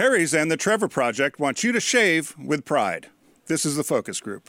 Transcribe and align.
Harry's 0.00 0.32
and 0.32 0.50
the 0.50 0.56
Trevor 0.56 0.88
Project 0.88 1.38
want 1.38 1.62
you 1.62 1.72
to 1.72 1.78
shave 1.78 2.34
with 2.42 2.64
pride. 2.64 3.08
This 3.48 3.66
is 3.66 3.76
the 3.76 3.84
focus 3.84 4.18
group. 4.18 4.48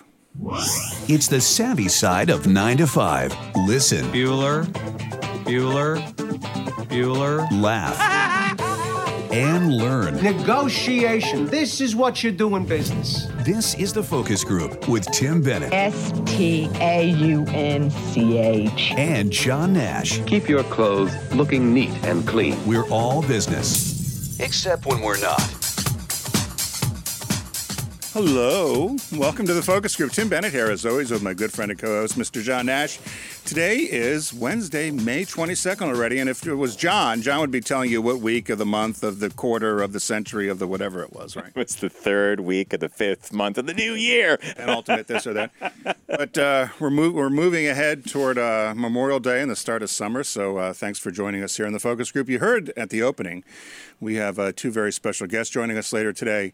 It's 1.09 1.27
the 1.27 1.41
savvy 1.41 1.89
side 1.89 2.29
of 2.29 2.47
9 2.47 2.77
to 2.77 2.87
5. 2.87 3.35
Listen, 3.67 4.05
Bueller, 4.13 4.63
Bueller, 5.43 5.97
Bueller. 6.87 7.51
laugh, 7.61 7.99
and 9.29 9.75
learn. 9.75 10.23
Negotiation. 10.23 11.47
This 11.47 11.81
is 11.81 11.97
what 11.97 12.23
you 12.23 12.31
do 12.31 12.55
in 12.55 12.65
business. 12.65 13.27
This 13.41 13.73
is 13.75 13.91
the 13.91 14.03
focus 14.03 14.45
group 14.45 14.87
with 14.87 15.05
Tim 15.11 15.41
Bennett 15.41 15.73
S 15.73 16.13
T 16.27 16.69
A 16.75 17.09
U 17.09 17.43
N 17.49 17.89
C 17.91 18.37
H. 18.37 18.93
and 18.95 19.29
John 19.29 19.73
Nash. 19.73 20.23
Keep 20.27 20.47
your 20.47 20.63
clothes 20.63 21.11
looking 21.33 21.73
neat 21.73 21.91
and 22.05 22.25
clean. 22.25 22.55
We're 22.65 22.87
all 22.87 23.21
business, 23.21 24.00
except 24.41 24.85
when 24.85 25.01
we're 25.01 25.19
not. 25.19 25.41
Hello, 28.13 28.97
welcome 29.13 29.45
to 29.45 29.53
the 29.53 29.61
focus 29.61 29.95
group. 29.95 30.11
Tim 30.11 30.27
Bennett 30.27 30.51
here, 30.51 30.69
as 30.69 30.85
always, 30.85 31.11
with 31.11 31.23
my 31.23 31.33
good 31.33 31.53
friend 31.53 31.71
and 31.71 31.79
co-host, 31.79 32.17
Mr. 32.17 32.43
John 32.43 32.65
Nash. 32.65 32.99
Today 33.45 33.77
is 33.77 34.33
Wednesday, 34.33 34.91
May 34.91 35.23
22nd 35.23 35.83
already, 35.83 36.19
and 36.19 36.29
if 36.29 36.45
it 36.45 36.55
was 36.55 36.75
John, 36.75 37.21
John 37.21 37.39
would 37.39 37.51
be 37.51 37.61
telling 37.61 37.89
you 37.89 38.01
what 38.01 38.19
week 38.19 38.49
of 38.49 38.57
the 38.57 38.65
month, 38.65 39.01
of 39.01 39.21
the 39.21 39.29
quarter, 39.29 39.81
of 39.81 39.93
the 39.93 40.01
century, 40.01 40.49
of 40.49 40.59
the 40.59 40.67
whatever 40.67 41.01
it 41.03 41.13
was, 41.13 41.37
right? 41.37 41.53
It's 41.55 41.75
the 41.75 41.89
third 41.89 42.41
week 42.41 42.73
of 42.73 42.81
the 42.81 42.89
fifth 42.89 43.31
month 43.31 43.57
of 43.57 43.65
the 43.65 43.73
new 43.73 43.93
year. 43.93 44.37
penultimate 44.57 45.07
this 45.07 45.25
or 45.25 45.33
that. 45.33 45.51
But 46.07 46.37
uh, 46.37 46.67
we're, 46.81 46.89
mov- 46.89 47.13
we're 47.13 47.29
moving 47.29 47.65
ahead 47.65 48.05
toward 48.05 48.37
uh, 48.37 48.73
Memorial 48.75 49.21
Day 49.21 49.41
and 49.41 49.49
the 49.49 49.55
start 49.55 49.83
of 49.83 49.89
summer. 49.89 50.23
So 50.23 50.57
uh, 50.57 50.73
thanks 50.73 50.99
for 50.99 51.11
joining 51.11 51.43
us 51.43 51.55
here 51.55 51.65
in 51.65 51.71
the 51.71 51.79
focus 51.79 52.11
group. 52.11 52.27
You 52.27 52.39
heard 52.39 52.73
at 52.75 52.89
the 52.89 53.01
opening, 53.03 53.45
we 54.01 54.15
have 54.15 54.39
uh, 54.39 54.51
two 54.53 54.71
very 54.71 54.91
special 54.91 55.27
guests 55.27 55.53
joining 55.53 55.77
us 55.77 55.93
later 55.93 56.11
today 56.11 56.53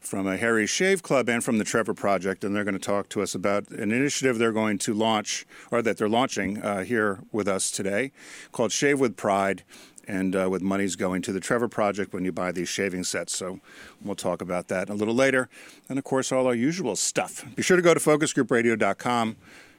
from 0.00 0.26
a 0.26 0.36
Harry's 0.36 0.68
Shave 0.68 1.02
Club 1.02 1.28
and 1.28 1.42
from 1.42 1.58
the 1.58 1.64
Trevor 1.64 1.94
Project, 1.94 2.42
and 2.42 2.54
they're 2.54 2.64
going 2.64 2.74
to 2.74 2.80
talk 2.80 3.08
to 3.10 3.22
us 3.22 3.34
about 3.34 3.70
an 3.70 3.92
initiative 3.92 4.36
they're 4.38 4.52
going 4.52 4.78
to 4.78 4.92
launch, 4.92 5.46
or 5.70 5.80
that 5.80 5.96
they're 5.96 6.08
launching 6.08 6.60
uh, 6.60 6.82
here 6.82 7.20
with 7.30 7.46
us 7.46 7.70
today, 7.70 8.10
called 8.50 8.72
Shave 8.72 8.98
with 8.98 9.16
Pride 9.16 9.62
and 10.08 10.34
uh, 10.34 10.48
with 10.50 10.60
monies 10.60 10.96
going 10.96 11.22
to 11.22 11.32
the 11.32 11.40
Trevor 11.40 11.68
Project 11.68 12.12
when 12.12 12.24
you 12.24 12.32
buy 12.32 12.50
these 12.50 12.68
shaving 12.68 13.04
sets. 13.04 13.36
So 13.36 13.60
we'll 14.02 14.16
talk 14.16 14.42
about 14.42 14.68
that 14.68 14.90
a 14.90 14.94
little 14.94 15.14
later. 15.14 15.48
And 15.88 15.98
of 15.98 16.04
course, 16.04 16.32
all 16.32 16.46
our 16.46 16.54
usual 16.54 16.96
stuff. 16.96 17.44
Be 17.54 17.62
sure 17.62 17.76
to 17.76 17.82
go 17.82 17.94
to 17.94 18.00
focusgroupradio.com 18.00 19.36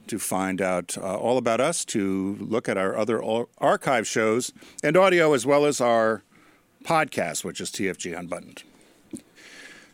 to 0.08 0.20
find 0.20 0.62
out 0.62 0.98
uh, 0.98 1.18
all 1.18 1.38
about 1.38 1.60
us, 1.60 1.86
to 1.86 2.38
look 2.40 2.68
at 2.70 2.78
our 2.78 2.96
other 2.98 3.22
archive 3.60 4.08
shows 4.08 4.54
and 4.84 4.98
audio, 4.98 5.34
as 5.34 5.46
well 5.46 5.66
as 5.66 5.82
our 5.82 6.24
podcast, 6.84 7.44
which 7.44 7.62
is 7.62 7.70
TFG 7.72 8.18
Unbuttoned. 8.18 8.64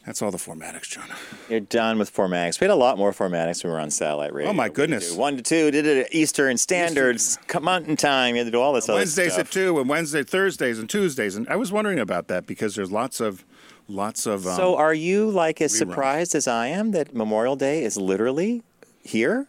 That's 0.06 0.22
all 0.22 0.30
the 0.30 0.38
formatics, 0.38 0.84
John. 0.84 1.08
You're 1.50 1.62
done 1.62 1.98
with 1.98 2.14
formatics. 2.14 2.60
We 2.60 2.66
had 2.66 2.72
a 2.72 2.76
lot 2.76 3.00
more 3.00 3.12
formatics 3.12 3.64
when 3.64 3.72
we 3.72 3.76
were 3.76 3.80
on 3.82 3.90
satellite 3.90 4.34
radio. 4.36 4.52
Oh, 4.52 4.54
my 4.54 4.70
goodness. 4.70 5.12
One 5.14 5.36
to 5.36 5.42
two, 5.42 5.72
did 5.72 5.88
it 5.88 6.06
at 6.06 6.14
Eastern 6.14 6.58
Standards, 6.58 7.40
come 7.48 7.64
Mountain 7.64 7.96
Time. 7.96 8.36
You 8.36 8.42
had 8.42 8.46
to 8.46 8.52
do 8.52 8.62
all 8.62 8.74
this 8.74 8.88
other 8.88 9.00
Wednesdays 9.00 9.34
stuff. 9.34 9.48
at 9.48 9.52
two, 9.52 9.80
and 9.80 9.90
Wednesday, 9.90 10.22
Thursdays, 10.24 10.78
and 10.78 10.88
Tuesdays. 10.88 11.36
And 11.36 11.48
I 11.50 11.56
was 11.56 11.72
wondering 11.72 11.98
about 11.98 12.28
that 12.28 12.46
because 12.46 12.76
there's 12.76 12.92
lots 12.92 13.20
of, 13.20 13.44
lots 13.88 14.28
of. 14.28 14.46
Um, 14.46 14.56
So 14.56 14.76
are 14.78 14.94
you 14.94 15.28
like 15.32 15.60
as 15.60 15.74
reruns. 15.74 15.78
surprised 15.78 16.36
as 16.36 16.48
I 16.48 16.68
am 16.68 16.92
that 16.92 17.16
Memorial 17.16 17.56
Day 17.56 17.84
is 17.84 17.98
literally 17.98 18.62
here? 19.02 19.48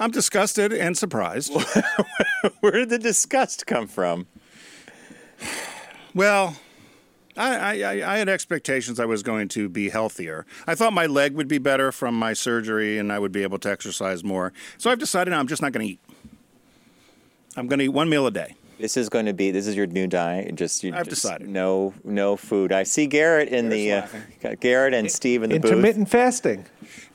I'm 0.00 0.10
disgusted 0.10 0.72
and 0.72 0.98
surprised. 0.98 1.52
Where 2.60 2.72
did 2.72 2.88
the 2.88 2.98
disgust 2.98 3.64
come 3.68 3.86
from? 3.86 4.26
Well, 6.14 6.56
I, 7.36 7.56
I, 7.56 7.72
I 7.82 8.14
I 8.14 8.18
had 8.18 8.28
expectations 8.28 8.98
I 8.98 9.04
was 9.04 9.22
going 9.22 9.48
to 9.48 9.68
be 9.68 9.90
healthier. 9.90 10.44
I 10.66 10.74
thought 10.74 10.92
my 10.92 11.06
leg 11.06 11.34
would 11.34 11.48
be 11.48 11.58
better 11.58 11.92
from 11.92 12.18
my 12.18 12.32
surgery 12.32 12.98
and 12.98 13.12
I 13.12 13.18
would 13.18 13.32
be 13.32 13.42
able 13.42 13.58
to 13.60 13.70
exercise 13.70 14.24
more. 14.24 14.52
So 14.76 14.90
I've 14.90 14.98
decided 14.98 15.32
I'm 15.32 15.46
just 15.46 15.62
not 15.62 15.72
going 15.72 15.86
to 15.86 15.92
eat. 15.92 16.00
I'm 17.56 17.66
going 17.68 17.78
to 17.78 17.84
eat 17.86 17.90
one 17.90 18.08
meal 18.08 18.26
a 18.26 18.30
day. 18.30 18.54
This 18.78 18.96
is 18.96 19.08
going 19.08 19.26
to 19.26 19.32
be 19.32 19.50
this 19.50 19.66
is 19.66 19.74
your 19.74 19.86
new 19.86 20.06
diet. 20.06 20.54
Just 20.54 20.84
you 20.84 20.94
I've 20.94 21.08
just 21.08 21.22
decided. 21.22 21.48
no 21.48 21.94
no 22.04 22.36
food. 22.36 22.72
I 22.72 22.84
see 22.84 23.06
Garrett 23.06 23.48
in 23.48 23.68
the 23.68 23.92
uh, 23.92 24.06
Garrett 24.60 24.94
and 24.94 25.10
Steve 25.10 25.42
in 25.42 25.50
the 25.50 25.58
booth. 25.58 25.72
Intermittent 25.72 26.08
fasting. 26.08 26.64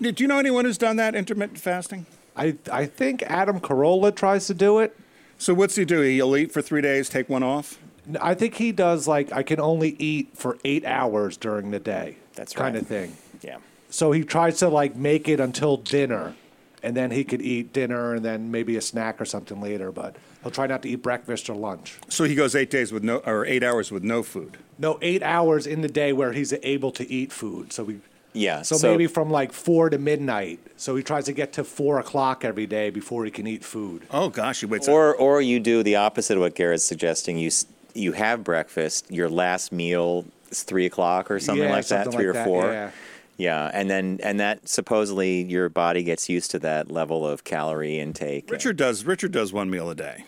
Do 0.01 0.13
you 0.17 0.27
know 0.27 0.39
anyone 0.39 0.65
who's 0.65 0.77
done 0.77 0.97
that 0.97 1.15
intermittent 1.15 1.59
fasting? 1.59 2.05
I 2.35 2.57
I 2.71 2.85
think 2.85 3.23
Adam 3.23 3.61
Carolla 3.61 4.13
tries 4.13 4.47
to 4.47 4.53
do 4.53 4.79
it. 4.79 4.97
So 5.37 5.53
what's 5.53 5.75
he 5.75 5.85
do? 5.85 6.01
He'll 6.01 6.35
eat 6.35 6.51
for 6.51 6.61
three 6.61 6.81
days, 6.81 7.07
take 7.07 7.29
one 7.29 7.43
off. 7.43 7.79
I 8.19 8.33
think 8.33 8.55
he 8.55 8.71
does 8.71 9.07
like 9.07 9.31
I 9.31 9.43
can 9.43 9.59
only 9.59 9.95
eat 9.99 10.37
for 10.37 10.57
eight 10.65 10.85
hours 10.85 11.37
during 11.37 11.71
the 11.71 11.79
day. 11.79 12.17
That's 12.35 12.53
kind 12.53 12.75
right. 12.75 12.81
of 12.81 12.87
thing. 12.87 13.15
Yeah. 13.41 13.57
So 13.89 14.11
he 14.11 14.23
tries 14.23 14.57
to 14.59 14.69
like 14.69 14.95
make 14.95 15.29
it 15.29 15.39
until 15.39 15.77
dinner, 15.77 16.33
and 16.81 16.97
then 16.97 17.11
he 17.11 17.23
could 17.23 17.41
eat 17.41 17.71
dinner 17.73 18.15
and 18.15 18.25
then 18.25 18.51
maybe 18.51 18.75
a 18.75 18.81
snack 18.81 19.21
or 19.21 19.25
something 19.25 19.61
later. 19.61 19.91
But 19.91 20.15
he'll 20.41 20.51
try 20.51 20.67
not 20.67 20.81
to 20.83 20.89
eat 20.89 21.01
breakfast 21.03 21.49
or 21.49 21.55
lunch. 21.55 21.97
So 22.09 22.23
he 22.25 22.35
goes 22.35 22.55
eight 22.55 22.69
days 22.69 22.91
with 22.91 23.03
no, 23.03 23.17
or 23.17 23.45
eight 23.45 23.63
hours 23.63 23.91
with 23.91 24.03
no 24.03 24.23
food. 24.23 24.57
No, 24.77 24.97
eight 25.01 25.23
hours 25.23 25.67
in 25.67 25.81
the 25.81 25.87
day 25.87 26.11
where 26.11 26.33
he's 26.33 26.53
able 26.63 26.91
to 26.93 27.09
eat 27.09 27.31
food. 27.31 27.71
So 27.71 27.83
we. 27.83 27.99
Yeah. 28.35 28.63
So, 28.63 28.79
maybe 28.89 29.05
from 29.05 29.29
like 29.29 29.53
four 29.53 29.91
to 29.91 29.99
midnight. 29.99 30.59
So 30.75 30.95
he 30.95 31.03
tries 31.03 31.25
to 31.25 31.33
get 31.33 31.53
to 31.53 31.63
four 31.63 31.99
o'clock 31.99 32.43
every 32.43 32.65
day 32.65 32.89
before 32.89 33.25
he 33.25 33.29
can 33.31 33.45
eat 33.45 33.63
food. 33.63 34.07
Oh 34.09 34.29
gosh, 34.29 34.61
he 34.61 34.65
waits. 34.65 34.87
Or 34.87 35.15
or 35.15 35.39
you 35.39 35.59
do 35.59 35.83
the 35.83 35.97
opposite 35.97 36.35
of 36.37 36.41
what 36.41 36.55
Garrett's 36.55 36.83
suggesting. 36.83 37.37
You 37.37 37.47
s- 37.47 37.67
you 37.93 38.11
have 38.13 38.43
breakfast. 38.43 39.11
Your 39.11 39.29
last 39.29 39.71
meal 39.71 40.25
is 40.49 40.63
three 40.63 40.85
o'clock 40.85 41.29
or 41.31 41.39
something 41.39 41.63
Yeah, 41.65 41.71
like 41.71 41.87
that, 41.87 42.05
three 42.11 42.17
like 42.17 42.25
or 42.27 42.33
that, 42.33 42.45
four. 42.45 42.71
yeah. 42.71 42.91
Yeah, 43.35 43.71
and 43.73 43.89
then 43.89 44.19
and 44.21 44.39
that 44.39 44.69
supposedly 44.69 45.41
your 45.41 45.67
body 45.67 46.03
gets 46.03 46.29
used 46.29 46.51
to 46.51 46.59
that 46.59 46.91
level 46.91 47.27
of 47.27 47.43
calorie 47.43 47.97
intake. 47.99 48.49
Richard 48.51 48.77
does. 48.77 49.05
Richard 49.05 49.31
does 49.31 49.51
one 49.51 49.71
meal 49.71 49.89
a 49.89 49.95
day. 49.95 50.25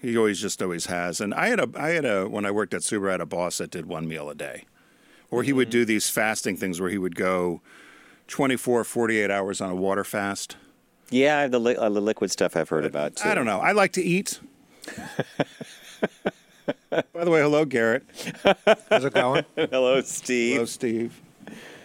He 0.00 0.16
always 0.16 0.40
just 0.40 0.62
always 0.62 0.86
has. 0.86 1.20
And 1.20 1.34
I 1.34 1.48
had 1.48 1.60
a 1.60 1.68
I 1.76 1.90
had 1.90 2.06
a 2.06 2.26
when 2.26 2.46
I 2.46 2.50
worked 2.50 2.72
at 2.72 2.80
Subaru, 2.80 3.08
I 3.10 3.12
had 3.12 3.20
a 3.20 3.26
boss 3.26 3.58
that 3.58 3.70
did 3.70 3.84
one 3.84 4.08
meal 4.08 4.30
a 4.30 4.34
day, 4.34 4.64
or 5.30 5.42
he 5.42 5.52
would 5.52 5.68
do 5.68 5.84
these 5.84 6.08
fasting 6.08 6.56
things 6.56 6.80
where 6.80 6.88
he 6.88 6.96
would 6.96 7.14
go 7.14 7.60
24, 8.28 8.84
48 8.84 9.30
hours 9.30 9.60
on 9.60 9.68
a 9.70 9.74
water 9.74 10.02
fast. 10.02 10.56
Yeah, 11.10 11.46
the 11.46 11.58
li- 11.58 11.76
uh, 11.76 11.90
the 11.90 12.00
liquid 12.00 12.30
stuff 12.30 12.56
I've 12.56 12.70
heard 12.70 12.86
about 12.86 13.16
too. 13.16 13.28
I 13.28 13.34
don't 13.34 13.44
know. 13.44 13.60
I 13.60 13.72
like 13.72 13.92
to 13.92 14.02
eat. 14.02 14.40
By 16.90 17.24
the 17.24 17.30
way, 17.30 17.40
hello 17.40 17.64
Garrett. 17.64 18.04
How's 18.90 19.04
it 19.04 19.14
going? 19.14 19.44
Hello, 19.56 20.00
Steve. 20.02 20.54
Hello 20.54 20.64
Steve. 20.66 21.20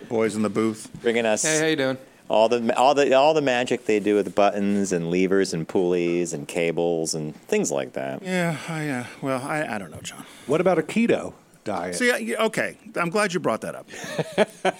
Boys 0.10 0.36
in 0.36 0.42
the 0.42 0.50
booth. 0.50 0.90
Bringing 1.02 1.26
us 1.26 1.44
Hey, 1.44 1.60
how 1.60 1.66
you 1.66 1.76
doing? 1.76 1.98
all 2.28 2.50
the 2.50 2.76
all 2.76 2.96
the 2.96 3.14
all 3.14 3.34
the 3.36 3.42
magic 3.42 3.86
they 3.86 4.00
do 4.00 4.16
with 4.16 4.34
buttons 4.34 4.92
and 4.92 5.12
levers 5.12 5.54
and 5.54 5.68
pulleys 5.68 6.34
and 6.34 6.48
cables 6.48 7.14
and 7.14 7.36
things 7.36 7.72
like 7.72 7.94
that. 7.94 8.24
Yeah, 8.24 8.58
I 8.68 8.90
uh, 8.90 9.06
well, 9.22 9.42
I, 9.44 9.76
I 9.76 9.78
don't 9.78 9.92
know, 9.92 10.02
John. 10.02 10.26
what 10.48 10.60
about 10.60 10.80
a 10.80 10.84
keto 10.84 11.34
diet? 11.64 11.96
See, 11.96 12.12
I- 12.12 12.44
okay, 12.46 12.78
I'm 12.96 13.10
glad 13.12 13.32
you 13.34 13.40
brought 13.40 13.62
that 13.62 13.76
up. 13.76 13.88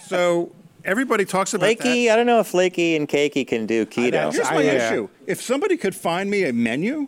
so 0.08 0.50
everybody 0.84 1.24
talks 1.24 1.54
about 1.54 1.66
that. 1.68 1.78
Flaky, 1.82 2.10
I 2.10 2.16
don't 2.16 2.26
know 2.26 2.40
if 2.40 2.48
Flaky 2.48 2.96
and 2.96 3.08
Cakey 3.08 3.46
can 3.46 3.66
do 3.66 3.86
keto. 3.86 4.32
Here's 4.32 4.40
I- 4.48 4.54
my 4.54 4.62
yeah. 4.62 4.88
issue. 4.90 5.08
If 5.28 5.40
somebody 5.40 5.76
could 5.76 5.94
find 5.94 6.28
me 6.28 6.42
a 6.44 6.52
menu 6.52 7.06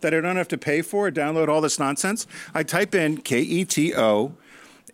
that 0.00 0.14
I 0.14 0.20
don't 0.20 0.36
have 0.36 0.48
to 0.48 0.58
pay 0.58 0.82
for, 0.82 1.08
or 1.08 1.10
download 1.10 1.48
all 1.48 1.60
this 1.60 1.78
nonsense, 1.78 2.26
I 2.54 2.62
type 2.62 2.94
in 2.94 3.18
K 3.18 3.40
E 3.40 3.64
T 3.64 3.94
O, 3.94 4.32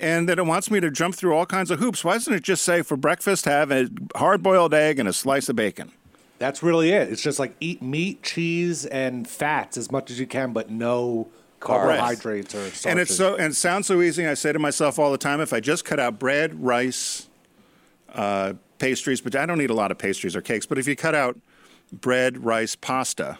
and 0.00 0.28
then 0.28 0.38
it 0.38 0.46
wants 0.46 0.70
me 0.70 0.80
to 0.80 0.90
jump 0.90 1.14
through 1.14 1.34
all 1.34 1.46
kinds 1.46 1.70
of 1.70 1.78
hoops. 1.78 2.04
Why 2.04 2.14
doesn't 2.14 2.32
it 2.32 2.42
just 2.42 2.62
say 2.62 2.82
for 2.82 2.96
breakfast 2.96 3.44
have 3.44 3.70
a 3.70 3.88
hard 4.16 4.42
boiled 4.42 4.74
egg 4.74 4.98
and 4.98 5.08
a 5.08 5.12
slice 5.12 5.48
of 5.48 5.56
bacon? 5.56 5.92
That's 6.38 6.62
really 6.62 6.90
it. 6.90 7.10
It's 7.10 7.22
just 7.22 7.38
like 7.38 7.54
eat 7.60 7.80
meat, 7.80 8.22
cheese, 8.22 8.86
and 8.86 9.26
fats 9.28 9.76
as 9.76 9.92
much 9.92 10.10
as 10.10 10.18
you 10.18 10.26
can, 10.26 10.52
but 10.52 10.68
no 10.68 11.28
carbohydrates 11.60 12.54
or 12.54 12.58
starches. 12.58 12.86
And 12.86 12.98
it's 12.98 13.16
so 13.16 13.36
and 13.36 13.52
it 13.52 13.56
sounds 13.56 13.86
so 13.86 14.02
easy. 14.02 14.26
I 14.26 14.34
say 14.34 14.52
to 14.52 14.58
myself 14.58 14.98
all 14.98 15.12
the 15.12 15.18
time, 15.18 15.40
if 15.40 15.52
I 15.52 15.60
just 15.60 15.84
cut 15.84 16.00
out 16.00 16.18
bread, 16.18 16.62
rice, 16.62 17.28
uh, 18.14 18.54
pastries, 18.78 19.20
but 19.20 19.34
I 19.36 19.46
don't 19.46 19.60
eat 19.60 19.70
a 19.70 19.74
lot 19.74 19.90
of 19.90 19.96
pastries 19.96 20.34
or 20.34 20.42
cakes. 20.42 20.66
But 20.66 20.76
if 20.76 20.88
you 20.88 20.96
cut 20.96 21.14
out 21.14 21.38
bread, 21.92 22.44
rice, 22.44 22.74
pasta, 22.74 23.38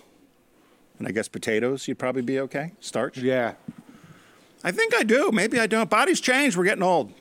and 1.04 1.08
I 1.10 1.12
guess 1.12 1.28
potatoes, 1.28 1.86
you'd 1.86 1.98
probably 1.98 2.22
be 2.22 2.40
okay. 2.40 2.72
Starch. 2.80 3.18
yeah. 3.18 3.54
I 4.66 4.72
think 4.72 4.94
I 4.94 5.02
do. 5.02 5.30
Maybe 5.30 5.60
I 5.60 5.66
don't. 5.66 5.90
Bodies 5.90 6.20
change. 6.20 6.56
We're 6.56 6.64
getting 6.64 6.82
old. 6.82 7.12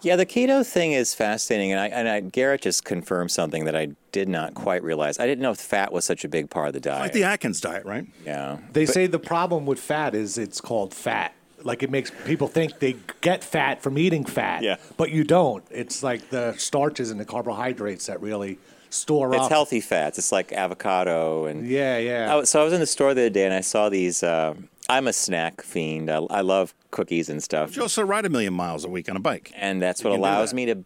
Yeah, 0.00 0.16
the 0.16 0.24
keto 0.24 0.66
thing 0.66 0.92
is 0.92 1.14
fascinating, 1.14 1.70
and 1.70 1.78
I, 1.80 1.88
and 1.88 2.08
I, 2.08 2.20
Garrett 2.20 2.62
just 2.62 2.84
confirmed 2.84 3.30
something 3.30 3.66
that 3.66 3.76
I 3.76 3.90
did 4.10 4.28
not 4.28 4.54
quite 4.54 4.82
realize. 4.82 5.18
I 5.20 5.26
didn't 5.26 5.42
know 5.42 5.52
fat 5.54 5.92
was 5.92 6.04
such 6.06 6.24
a 6.24 6.28
big 6.28 6.48
part 6.50 6.68
of 6.68 6.72
the 6.72 6.80
diet. 6.80 7.02
Like 7.02 7.12
the 7.12 7.24
Atkins 7.24 7.60
diet, 7.60 7.84
right? 7.84 8.06
yeah, 8.24 8.56
They 8.72 8.86
say 8.86 9.06
the 9.06 9.18
problem 9.20 9.66
with 9.66 9.78
fat 9.78 10.14
is 10.14 10.38
it's 10.38 10.60
called 10.62 10.92
fat. 10.94 11.34
Like 11.62 11.82
it 11.84 11.90
makes 11.90 12.10
people 12.24 12.48
think 12.48 12.78
they 12.80 12.96
get 13.20 13.44
fat 13.44 13.80
from 13.82 13.96
eating 13.98 14.24
fat, 14.24 14.62
Yeah. 14.64 14.76
but 14.96 15.10
you 15.10 15.22
don't. 15.24 15.62
It's 15.70 16.02
like 16.02 16.30
the 16.30 16.54
starches 16.56 17.10
and 17.12 17.20
the 17.20 17.24
carbohydrates 17.26 18.06
that 18.06 18.20
really 18.22 18.58
store 18.92 19.34
it's 19.34 19.44
up. 19.44 19.50
healthy 19.50 19.80
fats. 19.80 20.18
It's 20.18 20.32
like 20.32 20.52
avocado 20.52 21.46
and 21.46 21.66
Yeah, 21.66 21.98
yeah. 21.98 22.36
I 22.36 22.44
so 22.44 22.60
I 22.60 22.64
was 22.64 22.72
in 22.72 22.80
the 22.80 22.86
store 22.86 23.14
the 23.14 23.22
other 23.22 23.30
day 23.30 23.44
and 23.44 23.54
I 23.54 23.60
saw 23.62 23.88
these 23.88 24.22
uh, 24.22 24.54
I'm 24.88 25.06
a 25.06 25.12
snack 25.12 25.62
fiend. 25.62 26.10
I, 26.10 26.16
I 26.30 26.40
love 26.42 26.74
cookies 26.90 27.28
and 27.30 27.42
stuff, 27.42 27.74
You 27.74 27.82
also 27.82 28.02
ride 28.02 28.26
a 28.26 28.28
million 28.28 28.52
miles 28.52 28.84
a 28.84 28.88
week 28.88 29.08
on 29.08 29.16
a 29.16 29.20
bike. 29.20 29.50
and 29.56 29.80
that's 29.80 30.02
You 30.02 30.10
what 30.10 30.18
allows 30.18 30.50
that. 30.50 30.56
me 30.56 30.66
to 30.66 30.84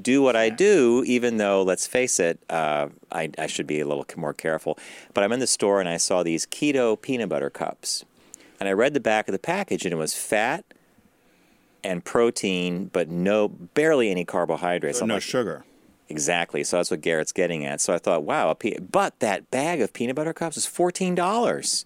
do 0.00 0.22
what 0.22 0.34
I 0.36 0.48
do. 0.48 1.04
Even 1.06 1.36
though, 1.36 1.62
let's 1.62 1.86
face 1.86 2.18
it, 2.18 2.40
uh, 2.48 2.88
I, 3.12 3.30
I 3.38 3.46
should 3.46 3.66
be 3.66 3.80
a 3.80 3.86
little 3.86 4.06
more 4.16 4.32
careful. 4.32 4.78
But 5.12 5.22
I'm 5.22 5.32
in 5.32 5.40
the 5.40 5.46
store 5.46 5.80
and 5.80 5.88
I 5.88 5.98
saw 5.98 6.22
these 6.22 6.46
keto 6.46 7.00
peanut 7.00 7.28
butter 7.28 7.50
cups, 7.50 8.04
and 8.58 8.68
I 8.68 8.72
read 8.72 8.94
the 8.94 9.00
back 9.00 9.28
of 9.28 9.32
the 9.32 9.38
package, 9.38 9.84
and 9.84 9.92
it 9.92 9.96
was 9.96 10.14
fat 10.14 10.64
and 11.84 12.02
protein, 12.04 12.86
but 12.92 13.08
no, 13.10 13.46
barely 13.48 14.10
any 14.10 14.24
carbohydrates. 14.24 14.98
So 15.00 15.06
no 15.06 15.14
like, 15.14 15.22
sugar. 15.22 15.64
Exactly. 16.14 16.62
So 16.62 16.76
that's 16.76 16.92
what 16.92 17.00
Garrett's 17.00 17.32
getting 17.32 17.64
at. 17.64 17.80
So 17.80 17.92
I 17.92 17.98
thought, 17.98 18.22
wow, 18.22 18.50
a 18.50 18.54
pe- 18.54 18.78
but 18.78 19.18
that 19.18 19.50
bag 19.50 19.80
of 19.80 19.92
peanut 19.92 20.14
butter 20.14 20.32
cups 20.32 20.56
is 20.56 20.64
fourteen 20.64 21.16
dollars. 21.16 21.84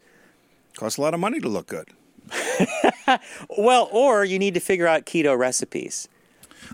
Costs 0.77 0.99
a 0.99 1.01
lot 1.01 1.15
of 1.15 1.21
money 1.21 1.41
to 1.41 1.49
look 1.49 1.67
good. 1.67 1.89
Well, 3.57 3.89
or 3.91 4.23
you 4.25 4.39
need 4.39 4.53
to 4.55 4.61
figure 4.61 4.87
out 4.87 5.07
keto 5.07 5.37
recipes. 5.37 6.09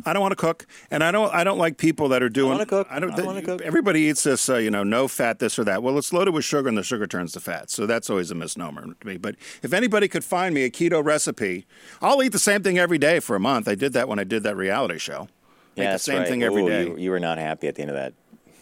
I 0.05 0.13
don't 0.13 0.21
want 0.23 0.33
to 0.33 0.37
cook, 0.37 0.67
and 0.91 1.05
I 1.05 1.13
don't. 1.13 1.33
I 1.33 1.45
don't 1.45 1.59
like 1.59 1.77
people 1.77 2.09
that 2.09 2.23
are 2.25 2.29
doing. 2.29 2.51
wanna 2.53 2.67
cook. 2.67 2.89
I 2.91 2.99
don't. 2.99 3.17
I 3.17 3.23
wanna 3.23 3.43
cook. 3.43 3.63
Everybody 3.63 4.01
eats 4.01 4.25
this, 4.25 4.49
uh, 4.49 4.57
you 4.57 4.71
know, 4.71 4.83
no 4.83 5.07
fat, 5.07 5.39
this 5.39 5.57
or 5.59 5.65
that. 5.65 5.83
Well, 5.83 5.97
it's 5.97 6.13
loaded 6.13 6.35
with 6.35 6.45
sugar, 6.45 6.69
and 6.69 6.77
the 6.77 6.83
sugar 6.83 7.07
turns 7.07 7.33
to 7.33 7.41
fat. 7.41 7.71
So 7.71 7.87
that's 7.87 8.11
always 8.11 8.33
a 8.33 8.35
misnomer 8.35 8.83
to 9.01 9.07
me. 9.07 9.17
But 9.19 9.37
if 9.63 9.73
anybody 9.73 10.09
could 10.09 10.25
find 10.25 10.55
me 10.55 10.65
a 10.65 10.71
keto 10.71 11.05
recipe, 11.05 11.67
I'll 12.03 12.21
eat 12.23 12.33
the 12.33 12.39
same 12.41 12.63
thing 12.65 12.79
every 12.79 12.99
day 12.99 13.21
for 13.21 13.37
a 13.37 13.41
month. 13.41 13.69
I 13.69 13.77
did 13.77 13.93
that 13.93 14.09
when 14.09 14.19
I 14.19 14.25
did 14.25 14.43
that 14.43 14.57
reality 14.57 14.99
show. 14.99 15.29
Make 15.77 15.85
yeah, 15.85 15.93
the 15.95 15.99
same 15.99 16.19
right. 16.19 16.29
thing 16.29 16.43
every 16.43 16.63
Ooh, 16.63 16.69
day. 16.69 16.85
You, 16.85 16.97
you 16.97 17.11
were 17.11 17.21
not 17.21 17.39
happy 17.39 17.67
at 17.67 17.75
the 17.75 17.83
end 17.83 17.91
of 17.91 17.97
that. 17.97 18.13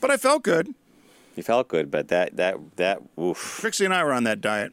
But 0.01 0.11
I 0.11 0.17
felt 0.17 0.43
good. 0.43 0.75
You 1.37 1.43
felt 1.43 1.69
good, 1.69 1.91
but 1.91 2.09
that 2.09 2.37
that 2.37 2.57
that 2.77 3.03
oof. 3.19 3.59
Trixie 3.61 3.85
and 3.85 3.95
I 3.95 4.05
were 4.05 4.13
on 4.13 4.25
that 4.25 4.41
diet. 4.41 4.73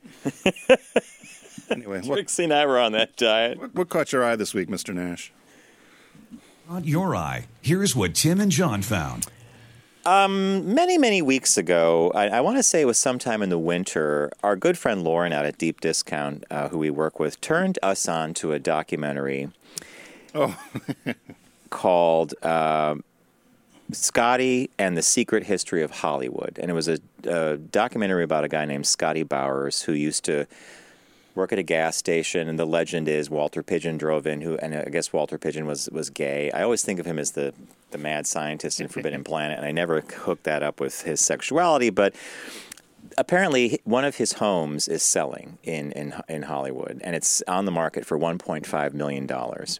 anyway, 1.70 2.02
what, 2.02 2.16
Trixie 2.16 2.46
and 2.46 2.54
I 2.54 2.66
were 2.66 2.80
on 2.80 2.92
that 2.94 3.16
diet. 3.16 3.60
what, 3.60 3.76
what 3.76 3.90
caught 3.90 4.12
your 4.12 4.26
eye 4.26 4.36
this 4.36 4.54
week, 4.54 4.68
Mr. 4.68 4.94
Nash? 4.94 5.32
Not 6.70 6.86
your 6.86 7.16
eye. 7.16 7.48
Here's 7.62 7.96
what 7.96 8.14
Tim 8.14 8.40
and 8.40 8.52
John 8.52 8.82
found. 8.82 9.26
Um, 10.06 10.74
Many, 10.74 10.98
many 10.98 11.22
weeks 11.22 11.58
ago, 11.58 12.12
I, 12.16 12.30
I 12.30 12.42
want 12.42 12.58
to 12.58 12.64
say 12.64 12.82
it 12.82 12.86
was 12.86 12.98
sometime 12.98 13.42
in 13.42 13.50
the 13.50 13.60
winter, 13.60 14.32
our 14.44 14.56
good 14.56 14.78
friend 14.78 15.04
Lauren 15.04 15.34
out 15.34 15.46
at 15.46 15.58
Deep 15.58 15.82
Discount, 15.82 16.46
uh, 16.50 16.70
who 16.70 16.78
we 16.78 16.90
work 16.90 17.20
with, 17.20 17.40
turned 17.42 17.78
us 17.84 18.08
on 18.08 18.34
to 18.36 18.54
a 18.54 18.60
documentary 18.60 19.50
Oh, 20.36 20.58
called 21.70 22.34
uh, 22.44 22.96
Scotty 23.92 24.70
and 24.78 24.96
the 24.96 25.02
Secret 25.02 25.44
History 25.44 25.82
of 25.82 25.92
Hollywood. 25.92 26.60
And 26.62 26.70
it 26.70 26.74
was 26.74 26.88
a, 26.88 27.00
a 27.24 27.58
documentary 27.58 28.24
about 28.24 28.44
a 28.44 28.48
guy 28.48 28.66
named 28.66 28.86
Scotty 28.86 29.24
Bowers 29.24 29.84
who 29.84 29.94
used 29.94 30.24
to 30.26 30.46
work 31.36 31.52
at 31.52 31.60
a 31.60 31.64
gas 31.64 31.96
station. 31.96 32.48
And 32.48 32.60
the 32.60 32.66
legend 32.66 33.08
is 33.08 33.30
Walter 33.30 33.64
Pidgeon 33.64 33.98
drove 33.98 34.28
in, 34.28 34.42
who, 34.42 34.58
and 34.58 34.76
I 34.76 34.86
guess 34.86 35.14
Walter 35.14 35.38
Pidgeon 35.38 35.66
was, 35.66 35.90
was 35.92 36.10
gay. 36.10 36.52
I 36.52 36.64
always 36.64 36.84
think 36.84 37.00
of 37.00 37.06
him 37.06 37.18
as 37.18 37.32
the, 37.32 37.54
the 37.92 37.98
mad 37.98 38.28
scientist 38.28 38.80
in 38.80 38.88
Forbidden 38.88 39.24
Planet, 39.26 39.58
and 39.58 39.66
I 39.66 39.72
never 39.72 40.02
hooked 40.02 40.44
that 40.44 40.62
up 40.62 40.80
with 40.80 41.04
his 41.04 41.22
sexuality. 41.22 41.90
But 41.90 42.14
apparently 43.18 43.80
one 43.84 44.06
of 44.06 44.18
his 44.18 44.34
homes 44.34 44.88
is 44.88 45.04
selling 45.04 45.58
in, 45.64 45.92
in 45.94 46.14
in 46.28 46.44
Hollywood, 46.44 47.02
and 47.04 47.16
it's 47.16 47.42
on 47.48 47.66
the 47.66 47.72
market 47.72 48.06
for 48.06 48.18
1.5 48.18 48.94
million 48.94 49.26
dollars. 49.26 49.80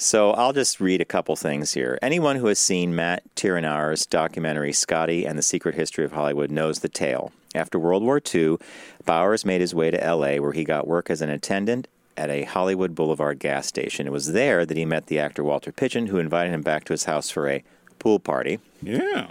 So 0.00 0.30
I'll 0.30 0.54
just 0.54 0.80
read 0.80 1.02
a 1.02 1.04
couple 1.04 1.36
things 1.36 1.74
here. 1.74 1.98
Anyone 2.00 2.36
who 2.36 2.46
has 2.46 2.58
seen 2.58 2.96
Matt 2.96 3.22
Tyrnauer's 3.36 4.06
documentary 4.06 4.72
Scotty 4.72 5.26
and 5.26 5.38
the 5.38 5.42
Secret 5.42 5.74
History 5.74 6.06
of 6.06 6.12
Hollywood 6.12 6.50
knows 6.50 6.78
the 6.78 6.88
tale. 6.88 7.32
After 7.54 7.78
World 7.78 8.02
War 8.02 8.18
II, 8.34 8.56
Bowers 9.04 9.44
made 9.44 9.60
his 9.60 9.74
way 9.74 9.90
to 9.90 10.02
L.A., 10.02 10.40
where 10.40 10.52
he 10.52 10.64
got 10.64 10.86
work 10.86 11.10
as 11.10 11.20
an 11.20 11.28
attendant 11.28 11.86
at 12.16 12.30
a 12.30 12.44
Hollywood 12.44 12.94
Boulevard 12.94 13.40
gas 13.40 13.66
station. 13.66 14.06
It 14.06 14.12
was 14.12 14.32
there 14.32 14.64
that 14.64 14.76
he 14.78 14.86
met 14.86 15.08
the 15.08 15.18
actor 15.18 15.44
Walter 15.44 15.70
Pidgeon, 15.70 16.06
who 16.06 16.16
invited 16.16 16.54
him 16.54 16.62
back 16.62 16.84
to 16.84 16.94
his 16.94 17.04
house 17.04 17.28
for 17.28 17.46
a 17.46 17.62
pool 17.98 18.18
party 18.18 18.58
yeah. 18.82 19.28